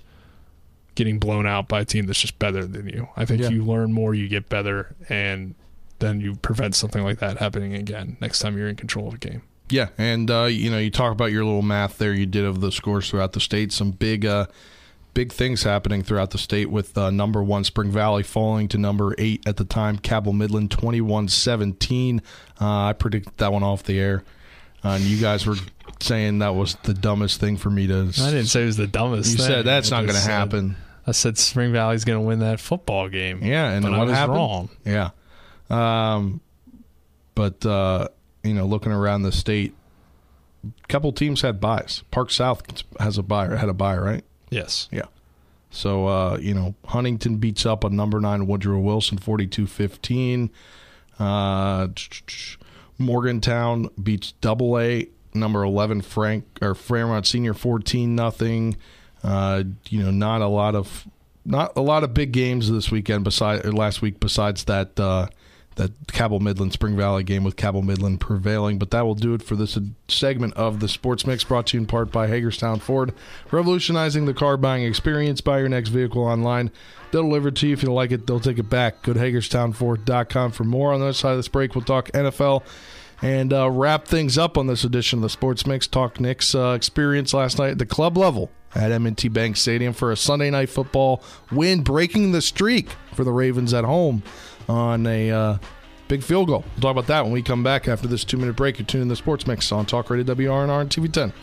getting 0.96 1.20
blown 1.20 1.46
out 1.46 1.68
by 1.68 1.82
a 1.82 1.86
team 1.86 2.06
that's 2.06 2.22
just 2.22 2.38
better 2.40 2.66
than 2.66 2.88
you. 2.88 3.08
I 3.18 3.26
think 3.26 3.42
Yeah. 3.42 3.50
you 3.50 3.64
learn 3.64 3.92
more, 3.92 4.14
you 4.14 4.28
get 4.30 4.48
better, 4.48 4.96
and 5.10 5.56
then 6.00 6.22
you 6.22 6.36
prevent 6.36 6.76
something 6.76 7.04
like 7.04 7.20
that 7.20 7.38
happening 7.38 7.74
again 7.74 8.16
next 8.22 8.40
time 8.40 8.58
you're 8.58 8.68
in 8.70 8.76
control 8.76 9.08
of 9.10 9.16
a 9.16 9.18
game. 9.18 9.42
Yeah, 9.70 9.88
and 9.98 10.30
uh, 10.30 10.44
you 10.44 10.70
know, 10.70 10.78
you 10.78 10.92
talk 10.92 11.12
about 11.12 11.32
your 11.32 11.44
little 11.44 11.62
math 11.64 11.98
there 11.98 12.14
you 12.14 12.26
did 12.26 12.46
of 12.46 12.62
the 12.62 12.72
scores 12.72 13.10
throughout 13.10 13.34
the 13.34 13.40
state. 13.40 13.72
Some 13.72 13.92
big, 13.92 14.26
uh, 14.26 14.46
big 15.16 15.32
things 15.34 15.64
happening 15.64 16.04
throughout 16.04 16.30
the 16.30 16.38
state 16.38 16.70
with 16.70 16.96
uh, 16.96 17.10
number 17.10 17.42
one 17.42 17.64
Spring 17.64 17.90
Valley 17.90 18.22
falling 18.22 18.68
to 18.68 18.78
number 18.78 19.16
eight 19.18 19.48
at 19.48 19.58
the 19.58 19.66
time. 19.66 19.98
Cabell 19.98 20.34
Midland 20.34 20.70
21-17. 20.70 22.20
Uh, 22.20 22.20
I 22.62 22.94
predicted 22.94 23.34
that 23.38 23.52
one 23.52 23.64
off 23.64 23.82
the 23.84 24.00
air, 24.00 24.24
uh, 24.84 24.90
and 24.90 25.04
you 25.04 25.20
guys 25.20 25.48
were 25.48 25.56
saying 26.00 26.40
that 26.40 26.54
was 26.54 26.76
the 26.84 26.94
dumbest 26.94 27.40
thing 27.40 27.58
for 27.58 27.72
me 27.72 27.88
to. 27.88 28.12
I 28.22 28.30
didn't 28.30 28.46
say 28.46 28.62
it 28.62 28.66
was 28.68 28.78
the 28.78 28.86
dumbest. 28.86 29.32
You 29.32 29.38
thing. 29.38 29.48
said 29.48 29.66
that's 29.66 29.92
I 29.92 30.02
not 30.02 30.08
going 30.08 30.22
to 30.22 30.30
happen. 30.30 30.76
I 31.08 31.12
said 31.12 31.38
Spring 31.38 31.72
Valley's 31.72 32.04
going 32.04 32.20
to 32.20 32.26
win 32.26 32.40
that 32.40 32.60
football 32.60 33.10
game. 33.10 33.44
Yeah, 33.44 33.72
and 33.72 33.84
what 33.84 33.94
I 33.94 34.04
was 34.04 34.14
happened? 34.14 34.36
wrong. 34.38 34.70
Yeah. 34.86 35.10
Um, 35.70 36.42
but 37.36 37.66
uh, 37.66 38.10
you 38.44 38.54
know, 38.54 38.66
looking 38.66 38.92
around 38.92 39.24
the 39.24 39.32
state, 39.32 39.74
a 40.66 40.88
couple 40.88 41.12
teams 41.14 41.42
had 41.42 41.60
buys. 41.62 42.04
Park 42.12 42.32
South 42.32 42.84
has 43.00 43.18
a 43.18 43.24
buy 43.24 43.56
had 43.56 43.70
a 43.70 43.74
buy, 43.74 43.98
right? 43.98 44.24
Yes. 44.56 44.88
Yeah. 44.92 45.06
So 45.70 46.08
uh, 46.08 46.38
you 46.40 46.54
know, 46.54 46.76
Huntington 46.86 47.38
beats 47.38 47.66
up 47.66 47.84
a 47.84 47.90
number 47.90 48.22
nine 48.22 48.48
Woodrow 48.48 48.80
Wilson 48.80 49.18
42-15. 49.18 50.50
Uh, 51.20 51.88
Morgantown 52.98 53.90
beats 54.02 54.34
Double 54.40 54.80
A 54.80 55.08
number 55.34 55.64
eleven 55.64 56.02
Frank 56.02 56.46
or 56.62 56.74
Fairmont 56.76 57.28
Senior 57.28 57.54
fourteen 57.54 58.16
nothing. 58.16 58.78
Uh, 59.24 59.64
you 59.90 60.02
know, 60.02 60.12
not 60.12 60.42
a 60.42 60.48
lot 60.48 60.76
of 60.76 61.06
not 61.44 61.74
a 61.76 61.82
lot 61.82 62.04
of 62.04 62.14
big 62.14 62.32
games 62.32 62.72
this 62.72 62.90
weekend. 62.92 63.24
Besides 63.24 63.66
last 63.74 64.02
week, 64.02 64.20
besides 64.20 64.64
that 64.66 64.98
uh, 65.00 65.28
that 65.76 65.92
Cabell 66.12 66.40
Midland 66.40 66.74
Spring 66.74 66.96
Valley 66.96 67.24
game 67.24 67.44
with 67.44 67.56
Cabell 67.56 67.82
Midland 67.82 68.20
prevailing. 68.20 68.78
But 68.78 68.92
that 68.92 69.06
will 69.06 69.16
do 69.16 69.34
it 69.34 69.44
for 69.44 69.56
this 69.56 69.78
segment 70.08 70.54
of 70.56 70.80
the 70.80 70.88
Sports 70.88 71.28
Mix, 71.28 71.44
brought 71.44 71.68
to 71.68 71.78
you 71.78 71.82
in 71.82 71.88
part 71.88 72.12
by 72.12 72.28
Hagerstown 72.28 72.80
Ford, 72.80 73.14
revolutionizing 73.52 74.26
the 74.26 74.34
car 74.34 74.58
buying 74.58 74.84
experience. 74.84 75.42
Buy 75.42 75.60
your 75.60 75.70
next 75.70 75.90
vehicle 75.90 76.24
online. 76.24 76.72
They'll 77.12 77.24
deliver 77.24 77.50
it 77.50 77.56
to 77.58 77.68
you. 77.68 77.74
If 77.74 77.84
you 77.84 77.92
like 77.92 78.12
it, 78.12 78.28
they'll 78.28 78.40
take 78.40 78.60
it 78.60 78.70
back. 78.70 79.04
Go 79.04 79.14
to 79.14 79.20
HagerstownFord.com 79.20 80.52
for 80.52 80.64
more. 80.64 80.94
On 80.94 81.00
the 81.00 81.08
other 81.08 81.14
side 81.14 81.32
of 81.32 81.38
this 81.38 81.48
break, 81.48 81.76
we'll 81.76 81.84
talk 81.84 82.10
NFL 82.12 82.64
and 83.22 83.54
uh, 83.54 83.70
wrap 83.70 84.06
things 84.06 84.38
up 84.38 84.58
on 84.58 84.68
this 84.68 84.84
edition 84.84 85.20
of 85.20 85.24
the 85.24 85.30
Sports 85.30 85.66
Mix. 85.66 85.88
Talk 85.88 86.20
Nick's 86.20 86.54
uh, 86.54 86.74
experience 86.76 87.34
last 87.34 87.58
night 87.58 87.72
at 87.72 87.78
the 87.78 87.86
club 87.86 88.18
level 88.18 88.50
at 88.76 88.92
M&T 88.92 89.30
Bank 89.30 89.58
Stadium 89.58 89.94
for 89.94 90.12
a 90.12 90.18
Sunday 90.18 90.50
night 90.50 90.70
football 90.70 91.24
win, 91.52 91.82
breaking 91.82 92.32
the 92.32 92.42
streak 92.42 92.90
for 93.14 93.24
the 93.24 93.32
Ravens 93.32 93.74
at 93.74 93.84
home 93.84 94.24
on 94.68 95.06
a 95.08 95.32
uh, 95.32 95.58
big 96.08 96.24
field 96.24 96.48
goal. 96.48 96.64
We'll 96.76 96.82
talk 96.82 96.92
about 96.92 97.08
that 97.08 97.24
when 97.24 97.32
we 97.32 97.42
come 97.42 97.64
back 97.64 97.88
after 97.88 98.08
this 98.08 98.24
two-minute 98.24 98.56
break. 98.56 98.78
You're 98.80 98.86
tuning 98.86 99.04
in 99.04 99.08
the 99.08 99.16
Sports 99.16 99.48
Mix 99.48 99.72
on 99.72 99.86
Talk 99.86 100.10
Radio 100.10 100.26
WRNR 100.36 100.82
and 100.82 100.90
TV 100.90 101.12
10. 101.12 101.34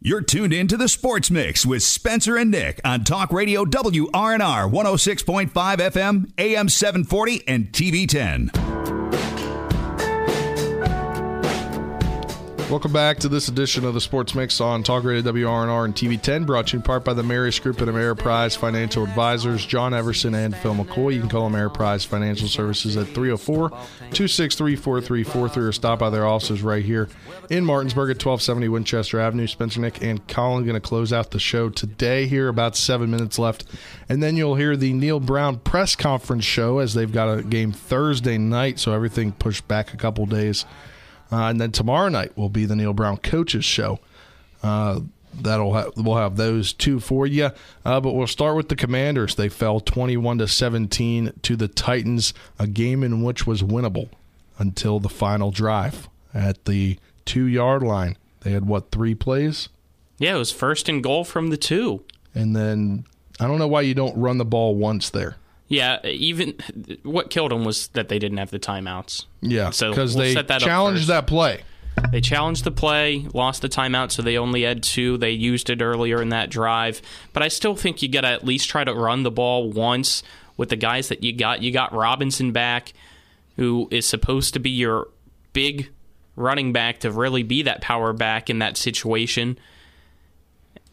You're 0.00 0.22
tuned 0.22 0.54
in 0.54 0.68
to 0.68 0.78
the 0.78 0.88
Sports 0.88 1.30
Mix 1.30 1.66
with 1.66 1.82
Spencer 1.82 2.38
and 2.38 2.50
Nick 2.50 2.80
on 2.82 3.04
Talk 3.04 3.30
Radio 3.30 3.66
WRNR 3.66 4.70
106.5 4.70 5.50
FM, 5.52 6.30
AM 6.38 6.68
740, 6.70 7.46
and 7.46 7.72
TV 7.72 8.08
10. 8.08 8.97
Welcome 12.70 12.92
back 12.92 13.18
to 13.20 13.30
this 13.30 13.48
edition 13.48 13.86
of 13.86 13.94
the 13.94 14.00
Sports 14.00 14.34
Mix 14.34 14.60
on 14.60 14.82
Talk 14.82 15.02
Radio 15.02 15.32
WRNR 15.32 15.86
and 15.86 15.94
TV10, 15.94 16.44
brought 16.44 16.66
to 16.66 16.74
you 16.74 16.80
in 16.80 16.82
part 16.82 17.02
by 17.02 17.14
the 17.14 17.22
Marius 17.22 17.58
Group 17.58 17.80
and 17.80 17.90
Ameriprise 17.90 18.58
Financial 18.58 19.04
Advisors, 19.04 19.64
John 19.64 19.94
Everson 19.94 20.34
and 20.34 20.54
Phil 20.54 20.74
McCoy. 20.74 21.14
You 21.14 21.20
can 21.20 21.30
call 21.30 21.48
Ameriprise 21.48 22.06
Financial 22.06 22.46
Services 22.46 22.98
at 22.98 23.06
304 23.06 23.70
263 23.70 24.76
4343 24.76 25.64
or 25.64 25.72
stop 25.72 25.98
by 26.00 26.10
their 26.10 26.26
offices 26.26 26.60
right 26.60 26.84
here 26.84 27.08
in 27.48 27.64
Martinsburg 27.64 28.10
at 28.10 28.22
1270 28.22 28.68
Winchester 28.68 29.18
Avenue. 29.18 29.46
Spencer, 29.46 29.80
Nick, 29.80 30.02
and 30.02 30.28
Colin 30.28 30.64
going 30.64 30.74
to 30.74 30.80
close 30.80 31.10
out 31.10 31.30
the 31.30 31.40
show 31.40 31.70
today 31.70 32.26
here, 32.26 32.48
about 32.48 32.76
seven 32.76 33.10
minutes 33.10 33.38
left. 33.38 33.64
And 34.10 34.22
then 34.22 34.36
you'll 34.36 34.56
hear 34.56 34.76
the 34.76 34.92
Neil 34.92 35.20
Brown 35.20 35.56
press 35.60 35.96
conference 35.96 36.44
show 36.44 36.80
as 36.80 36.92
they've 36.92 37.10
got 37.10 37.32
a 37.38 37.42
game 37.42 37.72
Thursday 37.72 38.36
night, 38.36 38.78
so 38.78 38.92
everything 38.92 39.32
pushed 39.32 39.66
back 39.68 39.94
a 39.94 39.96
couple 39.96 40.26
days. 40.26 40.66
Uh, 41.30 41.44
and 41.44 41.60
then 41.60 41.72
tomorrow 41.72 42.08
night 42.08 42.36
will 42.36 42.48
be 42.48 42.64
the 42.64 42.74
Neil 42.76 42.92
Brown 42.92 43.16
coaches 43.18 43.64
show. 43.64 43.98
Uh, 44.62 45.00
that'll 45.34 45.72
ha- 45.74 45.90
we'll 45.96 46.16
have 46.16 46.36
those 46.36 46.72
two 46.72 47.00
for 47.00 47.26
you. 47.26 47.50
Uh, 47.84 48.00
but 48.00 48.12
we'll 48.14 48.26
start 48.26 48.56
with 48.56 48.68
the 48.68 48.76
Commanders. 48.76 49.34
They 49.34 49.48
fell 49.48 49.78
21 49.80 50.38
to 50.38 50.48
17 50.48 51.32
to 51.42 51.56
the 51.56 51.68
Titans, 51.68 52.32
a 52.58 52.66
game 52.66 53.02
in 53.04 53.22
which 53.22 53.46
was 53.46 53.62
winnable 53.62 54.08
until 54.58 54.98
the 55.00 55.08
final 55.10 55.50
drive 55.50 56.08
at 56.34 56.64
the 56.64 56.98
two 57.24 57.44
yard 57.44 57.82
line. 57.82 58.16
They 58.40 58.52
had 58.52 58.66
what 58.66 58.90
three 58.90 59.14
plays, 59.14 59.68
Yeah, 60.18 60.34
it 60.36 60.38
was 60.38 60.50
first 60.52 60.88
and 60.88 61.02
goal 61.02 61.24
from 61.24 61.50
the 61.50 61.56
two. 61.56 62.04
and 62.34 62.56
then 62.56 63.04
I 63.38 63.46
don't 63.46 63.58
know 63.58 63.68
why 63.68 63.82
you 63.82 63.94
don't 63.94 64.16
run 64.16 64.38
the 64.38 64.44
ball 64.44 64.74
once 64.74 65.10
there. 65.10 65.36
Yeah, 65.68 66.04
even 66.06 66.54
what 67.02 67.28
killed 67.28 67.52
them 67.52 67.64
was 67.64 67.88
that 67.88 68.08
they 68.08 68.18
didn't 68.18 68.38
have 68.38 68.50
the 68.50 68.58
timeouts. 68.58 69.26
Yeah, 69.42 69.70
So 69.70 69.90
because 69.90 70.16
we'll 70.16 70.24
they 70.24 70.34
set 70.34 70.48
that 70.48 70.62
up 70.62 70.66
challenged 70.68 71.08
that 71.08 71.26
play. 71.26 71.62
They 72.10 72.20
challenged 72.20 72.64
the 72.64 72.70
play, 72.70 73.26
lost 73.34 73.60
the 73.60 73.68
timeout, 73.68 74.12
so 74.12 74.22
they 74.22 74.38
only 74.38 74.62
had 74.62 74.82
two. 74.82 75.18
They 75.18 75.32
used 75.32 75.68
it 75.68 75.82
earlier 75.82 76.22
in 76.22 76.30
that 76.30 76.48
drive. 76.48 77.02
But 77.32 77.42
I 77.42 77.48
still 77.48 77.76
think 77.76 78.02
you 78.02 78.08
got 78.08 78.22
to 78.22 78.28
at 78.28 78.44
least 78.44 78.68
try 78.70 78.84
to 78.84 78.94
run 78.94 79.24
the 79.24 79.30
ball 79.30 79.70
once 79.70 80.22
with 80.56 80.68
the 80.70 80.76
guys 80.76 81.08
that 81.08 81.22
you 81.22 81.32
got. 81.32 81.60
You 81.60 81.72
got 81.72 81.92
Robinson 81.92 82.52
back, 82.52 82.92
who 83.56 83.88
is 83.90 84.06
supposed 84.06 84.54
to 84.54 84.60
be 84.60 84.70
your 84.70 85.08
big 85.52 85.90
running 86.36 86.72
back 86.72 87.00
to 87.00 87.10
really 87.10 87.42
be 87.42 87.62
that 87.62 87.80
power 87.80 88.12
back 88.12 88.48
in 88.48 88.60
that 88.60 88.76
situation. 88.76 89.58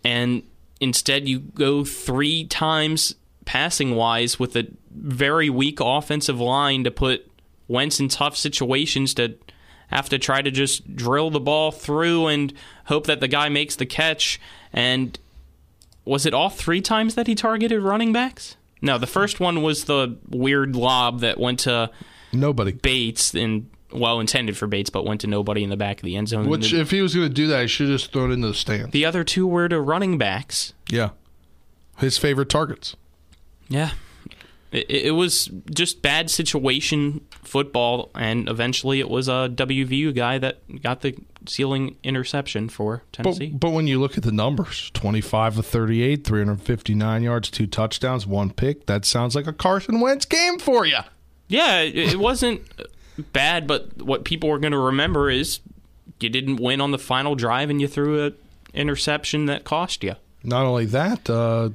And 0.04 0.44
instead, 0.82 1.30
you 1.30 1.40
go 1.40 1.86
three 1.86 2.46
times 2.46 3.16
passing 3.46 3.96
wise 3.96 4.40
with 4.40 4.56
a 4.56 4.68
very 4.92 5.50
weak 5.50 5.80
offensive 5.80 6.40
line 6.40 6.84
to 6.84 6.92
put 6.92 7.30
Wentz 7.68 8.00
in 8.00 8.08
tough 8.10 8.36
situations 8.36 9.14
to 9.16 9.36
have 9.88 10.10
to 10.10 10.18
try 10.20 10.42
to 10.42 10.52
just 10.52 10.96
drill 10.96 11.30
the 11.30 11.40
ball 11.40 11.72
through 11.72 12.28
and 12.28 12.54
hope 12.86 13.06
that 13.08 13.20
the 13.20 13.28
guy 13.28 13.50
makes 13.50 13.76
the 13.76 13.86
catch. 13.86 14.40
And 14.74 15.18
was 16.04 16.26
it 16.26 16.34
all 16.34 16.50
three 16.50 16.82
times 16.82 17.16
that 17.16 17.28
he 17.28 17.36
targeted 17.36 17.82
running 17.82 18.12
backs? 18.12 18.58
No, 18.82 18.98
the 18.98 19.08
first 19.08 19.40
one 19.40 19.62
was 19.62 19.86
the 19.86 20.18
weird 20.30 20.76
lob 20.76 21.22
that 21.22 21.40
went 21.40 21.60
to 21.62 21.90
Nobody. 22.34 22.74
Bates 22.74 23.34
and 23.34 23.70
well 23.92 24.20
intended 24.20 24.58
for 24.58 24.68
Bates, 24.68 24.90
but 24.90 25.06
went 25.06 25.22
to 25.22 25.28
nobody 25.28 25.64
in 25.64 25.70
the 25.70 25.78
back 25.78 25.98
of 25.98 26.04
the 26.04 26.16
end 26.18 26.28
zone. 26.28 26.50
Which, 26.50 26.72
the, 26.72 26.82
if 26.82 26.92
he 26.92 27.02
was 27.02 27.16
going 27.16 27.28
to 27.30 27.34
do 27.34 27.48
that, 27.48 27.62
he 27.62 27.68
should 27.68 27.88
have 27.90 28.00
just 28.00 28.12
thrown 28.12 28.32
it 28.32 28.34
into 28.34 28.48
the 28.48 28.54
stands. 28.54 28.92
the 28.92 29.06
other 29.06 29.24
two 29.24 29.48
were 29.48 29.70
to 29.70 29.80
running 29.80 30.18
backs. 30.18 30.74
Yeah, 30.90 31.12
his 31.98 32.18
favorite 32.18 32.50
targets. 32.50 32.96
Yeah. 33.68 33.92
It, 34.72 34.90
it 34.90 35.12
was 35.12 35.50
just 35.74 36.02
bad 36.02 36.30
situation 36.30 37.22
football, 37.44 38.12
and 38.16 38.50
eventually 38.50 39.00
it 39.00 39.10
was 39.10 39.28
a 39.28 39.50
WVU 39.54 40.14
guy 40.14 40.38
that 40.38 40.82
got 40.82 41.02
the 41.02 41.16
sealing 41.48 41.96
interception 42.04 42.70
for 42.70 43.04
Tennessee. 43.12 43.50
But, 43.50 43.60
but 43.60 43.70
when 43.72 43.88
you 43.88 44.00
look 44.00 44.18
at 44.18 44.24
the 44.24 44.32
numbers 44.32 44.92
25 44.94 45.60
of 45.60 45.66
38, 45.66 46.26
359 46.26 47.24
yards, 47.24 47.50
two 47.50 47.68
touchdowns, 47.68 48.26
one 48.28 48.52
pick 48.52 48.88
that 48.88 49.06
sounds 49.06 49.36
like 49.36 49.48
a 49.48 49.54
Carson 49.54 50.00
Wentz 50.02 50.26
game 50.26 50.60
for 50.60 50.86
you. 50.86 51.00
yeah, 51.48 51.80
it, 51.80 51.96
it 52.14 52.20
wasn't 52.20 52.62
bad, 53.32 53.68
but 53.68 54.02
what 54.02 54.26
people 54.26 54.52
are 54.52 54.60
going 54.60 54.74
to 54.74 54.78
remember 54.80 55.30
is 55.30 55.60
you 56.20 56.30
didn't 56.30 56.58
win 56.58 56.82
on 56.82 56.92
the 56.92 56.98
final 56.98 57.36
drive 57.36 57.70
and 57.70 57.80
you 57.80 57.88
threw 57.88 58.26
a 58.26 58.32
interception 58.74 59.46
that 59.46 59.64
cost 59.64 60.04
you. 60.04 60.16
Not 60.44 60.66
only 60.66 60.86
that, 60.86 61.30
uh, 61.30 61.70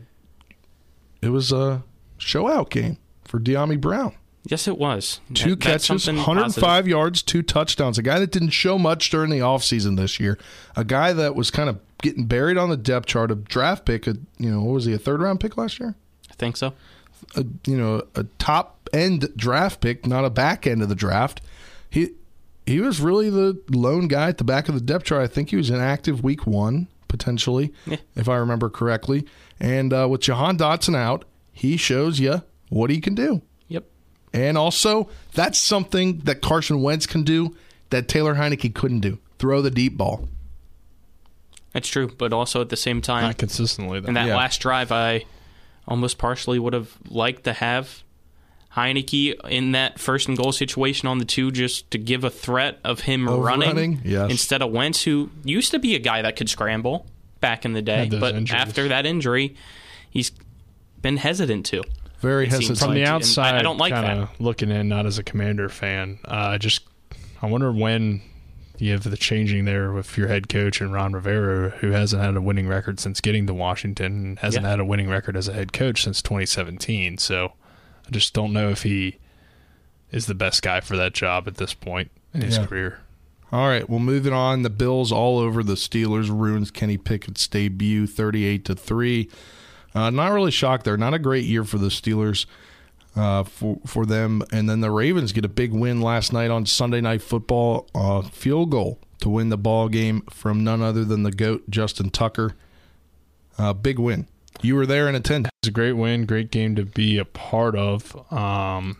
it 1.22 1.28
was 1.30 1.52
a 1.52 1.82
show 2.18 2.48
out 2.48 2.70
game 2.70 2.96
for 3.24 3.38
Dyami 3.38 3.80
Brown. 3.80 4.14
Yes, 4.44 4.66
it 4.66 4.78
was. 4.78 5.20
Two 5.34 5.50
That- 5.50 5.60
catches, 5.60 6.06
105 6.06 6.54
positive. 6.62 6.88
yards, 6.88 7.22
two 7.22 7.42
touchdowns. 7.42 7.98
A 7.98 8.02
guy 8.02 8.18
that 8.18 8.30
didn't 8.32 8.50
show 8.50 8.78
much 8.78 9.10
during 9.10 9.30
the 9.30 9.40
offseason 9.40 9.96
this 9.96 10.18
year. 10.18 10.38
A 10.76 10.84
guy 10.84 11.12
that 11.12 11.34
was 11.34 11.50
kind 11.50 11.68
of 11.68 11.78
getting 12.02 12.24
buried 12.24 12.56
on 12.56 12.70
the 12.70 12.76
depth 12.78 13.06
chart, 13.06 13.30
a 13.30 13.34
draft 13.34 13.84
pick, 13.84 14.06
a, 14.06 14.16
you 14.38 14.50
know, 14.50 14.62
what 14.62 14.72
was 14.72 14.84
he, 14.86 14.94
a 14.94 14.98
third 14.98 15.20
round 15.20 15.40
pick 15.40 15.58
last 15.58 15.78
year? 15.78 15.94
I 16.30 16.34
think 16.34 16.56
so. 16.56 16.72
a 17.36 17.44
you 17.66 17.76
know 17.76 18.02
a 18.14 18.24
top 18.38 18.88
end 18.94 19.28
draft 19.36 19.82
pick, 19.82 20.06
not 20.06 20.24
a 20.24 20.30
back 20.30 20.66
end 20.66 20.80
of 20.82 20.88
the 20.88 20.94
draft. 20.94 21.42
He 21.90 22.12
he 22.66 22.80
was 22.80 22.98
really 23.00 23.28
the 23.28 23.60
lone 23.70 24.08
guy 24.08 24.28
at 24.28 24.38
the 24.38 24.44
back 24.44 24.68
of 24.70 24.74
the 24.74 24.80
depth 24.80 25.04
chart. 25.04 25.22
I 25.22 25.26
think 25.26 25.50
he 25.50 25.56
was 25.56 25.68
inactive 25.68 26.24
week 26.24 26.46
one 26.46 26.88
potentially, 27.08 27.72
Yeah. 27.86 27.96
if 28.16 28.26
I 28.28 28.36
remember 28.36 28.70
correctly. 28.70 29.26
And 29.60 29.92
uh, 29.92 30.08
with 30.10 30.22
Jahan 30.22 30.56
Dotson 30.56 30.96
out, 30.96 31.24
he 31.52 31.76
shows 31.76 32.18
you 32.18 32.42
what 32.70 32.90
he 32.90 33.00
can 33.00 33.14
do. 33.14 33.42
Yep. 33.68 33.84
And 34.32 34.56
also, 34.56 35.08
that's 35.34 35.58
something 35.58 36.18
that 36.20 36.40
Carson 36.40 36.82
Wentz 36.82 37.06
can 37.06 37.22
do 37.24 37.54
that 37.90 38.08
Taylor 38.08 38.36
Heinicke 38.36 38.74
couldn't 38.74 39.00
do. 39.00 39.18
Throw 39.38 39.60
the 39.60 39.70
deep 39.70 39.96
ball. 39.96 40.28
That's 41.72 41.88
true, 41.88 42.10
but 42.16 42.32
also 42.32 42.60
at 42.60 42.68
the 42.68 42.76
same 42.76 43.00
time, 43.00 43.22
Not 43.24 43.38
consistently, 43.38 44.00
though. 44.00 44.08
In 44.08 44.14
that 44.14 44.26
Yeah. 44.28 44.36
last 44.36 44.60
drive, 44.60 44.90
I 44.90 45.24
almost 45.86 46.18
partially 46.18 46.58
would 46.58 46.72
have 46.72 46.96
liked 47.08 47.44
to 47.44 47.52
have 47.52 48.02
Heinicke 48.76 49.34
in 49.48 49.72
that 49.72 49.98
first 49.98 50.28
and 50.28 50.36
goal 50.36 50.52
situation 50.52 51.08
on 51.08 51.18
the 51.18 51.24
two, 51.24 51.50
just 51.50 51.90
to 51.90 51.98
give 51.98 52.22
a 52.24 52.30
threat 52.30 52.78
of 52.84 53.00
him 53.00 53.28
Of 53.28 53.40
running, 53.40 53.68
running, 53.68 54.00
yes. 54.04 54.30
instead 54.30 54.62
of 54.62 54.70
Wentz, 54.70 55.02
who 55.04 55.30
used 55.44 55.70
to 55.72 55.78
be 55.78 55.94
a 55.94 55.98
guy 55.98 56.22
that 56.22 56.36
could 56.36 56.48
scramble 56.48 57.06
back 57.40 57.64
in 57.64 57.72
the 57.72 57.82
day, 57.82 58.08
but 58.10 58.34
injuries. 58.34 58.60
after 58.60 58.88
that 58.88 59.06
injury, 59.06 59.54
he's 60.10 60.30
been 61.02 61.16
hesitant 61.16 61.66
to. 61.66 61.82
Very 62.20 62.46
hesitant. 62.46 62.78
From 62.78 62.88
like- 62.88 62.94
the 62.96 63.00
and 63.02 63.10
I- 63.10 63.14
outside, 63.14 63.54
I 63.54 63.62
don't 63.62 63.78
like 63.78 63.92
kinda 63.94 64.28
looking 64.38 64.70
in, 64.70 64.88
not 64.88 65.06
as 65.06 65.18
a 65.18 65.22
commander 65.22 65.68
fan. 65.68 66.18
Uh, 66.24 66.58
just 66.58 66.82
I 67.42 67.46
wonder 67.46 67.72
when 67.72 68.20
you 68.78 68.92
have 68.92 69.02
the 69.04 69.16
changing 69.16 69.64
there 69.64 69.92
with 69.92 70.16
your 70.18 70.28
head 70.28 70.48
coach 70.48 70.80
and 70.80 70.92
Ron 70.92 71.12
Rivera, 71.12 71.70
who 71.80 71.90
hasn't 71.92 72.22
had 72.22 72.36
a 72.36 72.40
winning 72.42 72.66
record 72.68 73.00
since 73.00 73.20
getting 73.20 73.46
to 73.46 73.54
Washington, 73.54 74.06
and 74.24 74.38
hasn't 74.40 74.64
Yeah. 74.64 74.70
had 74.70 74.80
a 74.80 74.84
winning 74.84 75.08
record 75.08 75.36
as 75.36 75.48
a 75.48 75.52
head 75.54 75.72
coach 75.72 76.02
since 76.02 76.20
2017. 76.22 77.16
So 77.18 77.52
I 78.06 78.10
just 78.10 78.32
don't 78.34 78.52
know 78.52 78.68
if 78.70 78.82
he 78.82 79.16
is 80.12 80.26
the 80.26 80.34
best 80.34 80.62
guy 80.62 80.80
for 80.80 80.96
that 80.96 81.12
job 81.14 81.46
at 81.46 81.56
this 81.56 81.72
point 81.74 82.10
in 82.34 82.42
his 82.42 82.56
Yeah. 82.58 82.66
career. 82.66 82.98
All 83.52 83.66
right, 83.66 83.88
well, 83.90 83.98
moving 83.98 84.32
on. 84.32 84.62
The 84.62 84.70
Bills 84.70 85.10
all 85.10 85.38
over 85.38 85.62
the 85.62 85.74
Steelers 85.74 86.30
ruins 86.30 86.70
Kenny 86.70 86.96
Pickett's 86.96 87.48
debut, 87.48 88.06
thirty-eight 88.06 88.64
to 88.66 88.74
three. 88.76 89.28
Uh, 89.92 90.10
not 90.10 90.28
really 90.28 90.52
shocked 90.52 90.84
there. 90.84 90.96
Not 90.96 91.14
a 91.14 91.18
great 91.18 91.44
year 91.44 91.64
for 91.64 91.78
the 91.78 91.88
Steelers 91.88 92.46
uh, 93.16 93.42
for 93.42 93.80
for 93.84 94.06
them. 94.06 94.42
And 94.52 94.68
then 94.68 94.80
the 94.80 94.90
Ravens 94.90 95.32
get 95.32 95.44
a 95.44 95.48
big 95.48 95.72
win 95.72 96.00
last 96.00 96.32
night 96.32 96.50
on 96.50 96.64
Sunday 96.64 97.00
Night 97.00 97.22
Football. 97.22 97.88
Uh, 97.92 98.22
field 98.22 98.70
goal 98.70 99.00
to 99.18 99.28
win 99.28 99.48
the 99.48 99.58
ball 99.58 99.88
game 99.88 100.22
from 100.30 100.62
none 100.62 100.80
other 100.80 101.04
than 101.04 101.24
the 101.24 101.32
goat 101.32 101.68
Justin 101.68 102.10
Tucker. 102.10 102.54
Uh, 103.58 103.72
big 103.72 103.98
win. 103.98 104.28
You 104.62 104.76
were 104.76 104.86
there 104.86 105.08
in 105.08 105.14
attendance. 105.16 105.52
It's 105.62 105.68
a 105.68 105.72
great 105.72 105.94
win, 105.94 106.24
great 106.24 106.50
game 106.50 106.76
to 106.76 106.84
be 106.84 107.18
a 107.18 107.24
part 107.24 107.74
of. 107.74 108.32
Um, 108.32 108.96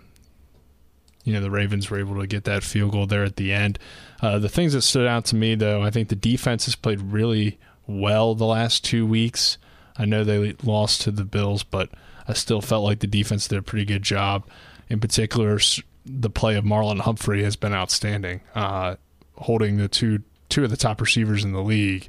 you 1.24 1.32
know, 1.32 1.40
the 1.40 1.50
Ravens 1.50 1.90
were 1.90 1.98
able 1.98 2.20
to 2.20 2.26
get 2.26 2.44
that 2.44 2.62
field 2.62 2.92
goal 2.92 3.06
there 3.06 3.24
at 3.24 3.36
the 3.36 3.52
end. 3.52 3.78
Uh, 4.22 4.38
the 4.38 4.48
things 4.48 4.72
that 4.72 4.82
stood 4.82 5.06
out 5.06 5.24
to 5.26 5.36
me, 5.36 5.54
though, 5.54 5.82
I 5.82 5.90
think 5.90 6.08
the 6.08 6.16
defense 6.16 6.64
has 6.64 6.74
played 6.74 7.00
really 7.00 7.58
well 7.86 8.34
the 8.34 8.46
last 8.46 8.84
two 8.84 9.06
weeks. 9.06 9.58
I 9.96 10.04
know 10.04 10.24
they 10.24 10.54
lost 10.62 11.02
to 11.02 11.10
the 11.10 11.24
Bills, 11.24 11.62
but 11.62 11.90
I 12.26 12.32
still 12.32 12.60
felt 12.60 12.84
like 12.84 13.00
the 13.00 13.06
defense 13.06 13.48
did 13.48 13.58
a 13.58 13.62
pretty 13.62 13.84
good 13.84 14.02
job. 14.02 14.44
In 14.88 15.00
particular, 15.00 15.58
the 16.06 16.30
play 16.30 16.56
of 16.56 16.64
Marlon 16.64 17.00
Humphrey 17.00 17.42
has 17.44 17.56
been 17.56 17.74
outstanding, 17.74 18.40
uh, 18.54 18.96
holding 19.36 19.76
the 19.76 19.88
two 19.88 20.22
two 20.48 20.64
of 20.64 20.70
the 20.70 20.76
top 20.76 21.00
receivers 21.00 21.44
in 21.44 21.52
the 21.52 21.62
league 21.62 22.08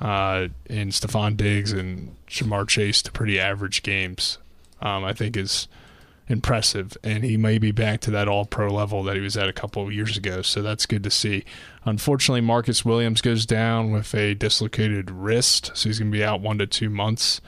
uh, 0.00 0.48
in 0.66 0.88
Stefon 0.88 1.36
Diggs 1.36 1.72
and 1.72 2.16
Ja'Marr 2.26 2.66
Chase 2.66 3.02
to 3.02 3.12
pretty 3.12 3.38
average 3.38 3.82
games, 3.82 4.38
um, 4.80 5.04
I 5.04 5.12
think 5.12 5.36
is 5.36 5.68
impressive. 6.28 6.96
And 7.02 7.24
he 7.24 7.36
may 7.36 7.58
be 7.58 7.70
back 7.70 8.00
to 8.02 8.10
that 8.12 8.28
all 8.28 8.44
pro 8.44 8.72
level 8.72 9.02
that 9.04 9.16
he 9.16 9.20
was 9.20 9.36
at 9.36 9.48
a 9.48 9.52
couple 9.52 9.82
of 9.82 9.92
years 9.92 10.16
ago. 10.16 10.42
So 10.42 10.62
that's 10.62 10.86
good 10.86 11.04
to 11.04 11.10
see. 11.10 11.44
Unfortunately, 11.84 12.40
Marcus 12.40 12.84
Williams 12.84 13.20
goes 13.20 13.46
down 13.46 13.90
with 13.90 14.14
a 14.14 14.34
dislocated 14.34 15.10
wrist. 15.10 15.70
So 15.74 15.88
he's 15.88 15.98
going 15.98 16.10
to 16.10 16.16
be 16.16 16.24
out 16.24 16.40
one 16.40 16.58
to 16.58 16.66
two 16.66 16.90
months, 16.90 17.40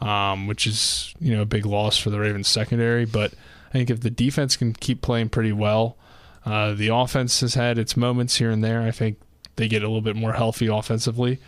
um, 0.00 0.46
which 0.46 0.66
is, 0.66 1.14
you 1.20 1.34
know, 1.34 1.42
a 1.42 1.46
big 1.46 1.66
loss 1.66 1.98
for 1.98 2.10
the 2.10 2.18
Ravens 2.20 2.48
secondary. 2.48 3.04
But 3.04 3.34
I 3.68 3.72
think 3.72 3.90
if 3.90 4.00
the 4.00 4.10
defense 4.10 4.56
can 4.56 4.72
keep 4.72 5.02
playing 5.02 5.28
pretty 5.28 5.52
well, 5.52 5.96
uh, 6.44 6.74
the 6.74 6.88
offense 6.88 7.40
has 7.40 7.54
had 7.54 7.78
its 7.78 7.96
moments 7.96 8.36
here 8.36 8.50
and 8.50 8.64
there. 8.64 8.82
I 8.82 8.90
think 8.90 9.18
they 9.56 9.68
get 9.68 9.82
a 9.82 9.86
little 9.86 10.00
bit 10.00 10.16
more 10.16 10.32
healthy 10.32 10.66
offensively, 10.66 11.38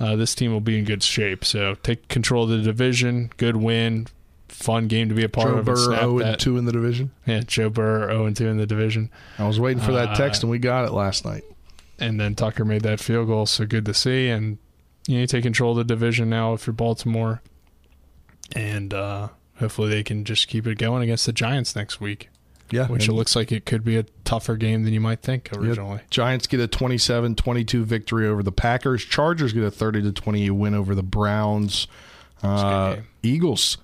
uh, 0.00 0.16
this 0.16 0.34
team 0.34 0.50
will 0.50 0.62
be 0.62 0.78
in 0.78 0.84
good 0.84 1.02
shape. 1.02 1.44
So 1.44 1.74
take 1.74 2.08
control 2.08 2.44
of 2.44 2.50
the 2.50 2.58
division. 2.58 3.30
Good 3.36 3.56
win. 3.56 4.06
Fun 4.50 4.88
game 4.88 5.08
to 5.08 5.14
be 5.14 5.24
a 5.24 5.28
part 5.28 5.46
Joe 5.48 5.52
of. 5.52 5.58
and 5.58 5.66
Burrow 5.66 5.96
0 5.96 6.18
that- 6.18 6.28
and 6.28 6.38
2 6.40 6.56
in 6.58 6.64
the 6.66 6.72
division. 6.72 7.10
Yeah, 7.26 7.40
Joe 7.46 7.70
Burrow 7.70 8.08
0 8.08 8.26
and 8.26 8.36
2 8.36 8.46
in 8.48 8.56
the 8.58 8.66
division. 8.66 9.10
I 9.38 9.46
was 9.46 9.58
waiting 9.60 9.82
for 9.82 9.92
that 9.92 10.10
Uh, 10.10 10.14
text, 10.16 10.42
and 10.42 10.50
we 10.50 10.58
got 10.58 10.84
it 10.84 10.92
last 10.92 11.24
night. 11.24 11.44
and 11.98 12.18
then 12.18 12.34
Tucker 12.34 12.64
made 12.64 12.82
that 12.82 12.98
field 12.98 13.26
goal. 13.28 13.44
So 13.46 13.66
good 13.66 13.84
to 13.84 13.92
see. 13.94 14.28
And 14.28 14.56
you, 15.06 15.14
know, 15.16 15.20
you 15.20 15.26
take 15.26 15.42
control 15.42 15.72
of 15.72 15.76
the 15.78 15.84
division 15.84 16.30
now 16.30 16.54
if 16.54 16.66
you're 16.66 16.72
Baltimore, 16.74 17.42
and 18.56 18.92
uh, 18.94 19.28
hopefully 19.58 19.90
they 19.90 20.02
can 20.02 20.24
just 20.24 20.48
keep 20.48 20.66
it 20.66 20.78
going 20.78 21.02
against 21.02 21.26
the 21.26 21.32
Giants 21.32 21.76
next 21.76 22.00
week. 22.00 22.28
Yeah, 22.72 22.86
which 22.86 23.08
it 23.08 23.12
looks 23.12 23.34
like 23.34 23.50
it 23.50 23.66
could 23.66 23.82
be 23.82 23.96
a 23.96 24.04
tougher 24.24 24.56
game 24.56 24.84
than 24.84 24.92
you 24.94 25.00
might 25.00 25.22
think 25.22 25.50
Yeah, 25.52 25.58
originally. 25.60 26.00
Giants 26.08 26.46
get 26.46 26.60
a 26.60 26.68
27-22 26.68 27.82
victory 27.82 28.28
over 28.28 28.44
the 28.44 28.52
Packers. 28.52 29.04
Chargers 29.04 29.52
get 29.52 29.64
a 29.64 29.72
30 29.72 30.02
to 30.02 30.12
28 30.12 30.50
win 30.50 30.74
over 30.74 30.94
the 30.94 31.02
Browns. 31.02 31.88
Uh. 32.44 32.96
Eagles 33.24 33.76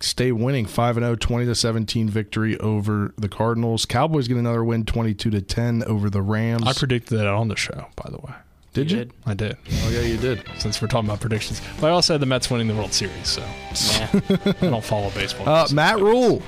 stay 0.00 0.32
winning 0.32 0.66
5 0.66 0.96
and 0.96 1.04
0 1.04 1.16
20 1.16 1.46
to 1.46 1.54
17 1.54 2.08
victory 2.08 2.58
over 2.58 3.12
the 3.18 3.28
Cardinals. 3.28 3.84
Cowboys 3.86 4.28
get 4.28 4.36
another 4.36 4.64
win 4.64 4.84
22 4.84 5.30
to 5.30 5.40
10 5.42 5.84
over 5.84 6.10
the 6.10 6.22
Rams. 6.22 6.62
I 6.66 6.72
predicted 6.72 7.18
that 7.18 7.26
on 7.26 7.48
the 7.48 7.56
show, 7.56 7.86
by 7.96 8.10
the 8.10 8.18
way. 8.18 8.32
did 8.72 8.90
you? 8.90 8.98
did. 8.98 9.12
I 9.26 9.34
did, 9.34 9.56
Oh 9.84 9.90
yeah, 9.90 10.00
you 10.02 10.16
did. 10.16 10.44
since 10.58 10.80
we're 10.80 10.88
talking 10.88 11.08
about 11.08 11.20
predictions. 11.20 11.60
But 11.80 11.88
I 11.88 11.90
also 11.90 12.14
had 12.14 12.20
the 12.20 12.26
Mets 12.26 12.50
winning 12.50 12.68
the 12.68 12.74
World 12.74 12.92
Series, 12.92 13.28
so 13.28 13.42
Yeah. 13.42 14.08
I 14.62 14.70
don't 14.70 14.84
follow 14.84 15.10
baseball. 15.10 15.48
Uh, 15.48 15.68
Matt 15.72 15.98
Rhule 15.98 16.42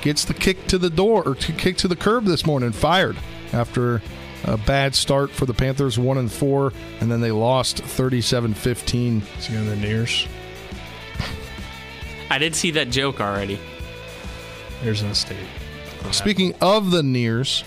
gets 0.00 0.24
the 0.24 0.34
kick 0.34 0.66
to 0.66 0.78
the 0.78 0.90
door 0.90 1.22
or 1.26 1.34
kick 1.36 1.76
to 1.78 1.88
the 1.88 1.96
curb 1.96 2.24
this 2.24 2.44
morning. 2.44 2.72
Fired 2.72 3.16
after 3.52 4.02
a 4.44 4.56
bad 4.56 4.94
start 4.96 5.30
for 5.30 5.46
the 5.46 5.54
Panthers, 5.54 5.98
one 6.00 6.18
and 6.18 6.32
four, 6.32 6.72
and 7.00 7.08
then 7.08 7.20
they 7.20 7.30
lost 7.30 7.76
37-15. 7.82 9.22
Is 9.38 9.46
he 9.46 9.56
on 9.56 9.66
the 9.66 9.76
Nears? 9.76 10.26
I 12.32 12.38
did 12.38 12.54
see 12.54 12.70
that 12.70 12.88
joke 12.88 13.20
already. 13.20 13.58
Arizona 14.82 15.14
State. 15.14 15.36
Speaking 16.12 16.54
of 16.62 16.90
the 16.90 17.02
Nears, 17.02 17.62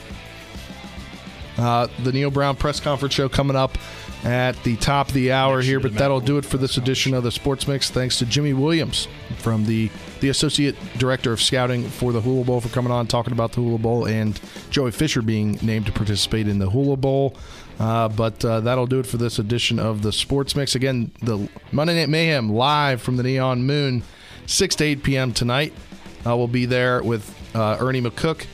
uh, 1.59 1.87
the 2.01 2.11
Neil 2.11 2.31
Brown 2.31 2.55
press 2.55 2.79
conference 2.79 3.13
show 3.13 3.29
coming 3.29 3.55
up 3.55 3.77
at 4.23 4.53
the 4.63 4.75
top 4.77 5.09
of 5.09 5.13
the 5.13 5.31
hour 5.31 5.57
Next 5.57 5.67
here, 5.67 5.79
but 5.79 5.93
that'll 5.93 6.19
do 6.19 6.39
it 6.39 6.45
for 6.45 6.57
this 6.57 6.77
edition 6.77 7.13
of 7.13 7.21
the 7.21 7.31
Sports 7.31 7.67
Mix. 7.67 7.91
Thanks 7.91 8.17
to 8.17 8.25
Jimmy 8.25 8.53
Williams 8.53 9.07
from 9.37 9.67
the 9.67 9.91
the 10.19 10.29
associate 10.29 10.75
director 10.97 11.31
of 11.31 11.39
scouting 11.39 11.87
for 11.87 12.11
the 12.11 12.21
Hula 12.21 12.43
Bowl 12.43 12.59
for 12.59 12.69
coming 12.69 12.91
on 12.91 13.05
talking 13.05 13.33
about 13.33 13.51
the 13.51 13.61
Hula 13.61 13.77
Bowl 13.77 14.07
and 14.07 14.41
Joey 14.71 14.89
Fisher 14.89 15.21
being 15.21 15.59
named 15.61 15.85
to 15.85 15.91
participate 15.91 16.47
in 16.47 16.57
the 16.57 16.71
Hula 16.71 16.97
Bowl. 16.97 17.37
Uh, 17.79 18.09
but 18.09 18.43
uh, 18.43 18.61
that'll 18.61 18.87
do 18.87 18.99
it 18.99 19.05
for 19.05 19.17
this 19.17 19.37
edition 19.37 19.77
of 19.77 20.01
the 20.01 20.11
Sports 20.11 20.55
Mix. 20.55 20.73
Again, 20.73 21.11
the 21.21 21.47
Monday 21.71 21.99
Night 21.99 22.09
Mayhem 22.09 22.49
live 22.49 22.99
from 22.99 23.17
the 23.17 23.23
Neon 23.23 23.63
Moon, 23.67 24.01
6 24.45 24.75
to 24.75 24.83
8 24.83 25.03
p.m. 25.03 25.33
tonight. 25.33 25.73
Uh, 26.25 26.35
we'll 26.35 26.47
be 26.47 26.65
there 26.65 27.03
with 27.03 27.33
uh, 27.55 27.77
Ernie 27.79 28.01
McCook 28.01 28.45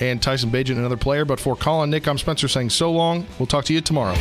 and 0.00 0.20
Tyson 0.20 0.50
Bagent, 0.50 0.76
another 0.76 0.96
player. 0.96 1.24
But 1.24 1.40
for 1.40 1.54
Colin, 1.56 1.90
Nick, 1.90 2.08
I'm 2.08 2.18
Spencer 2.18 2.48
saying 2.48 2.70
so 2.70 2.90
long. 2.92 3.26
We'll 3.38 3.46
talk 3.46 3.64
to 3.66 3.72
you 3.74 3.80
tomorrow. 3.80 4.14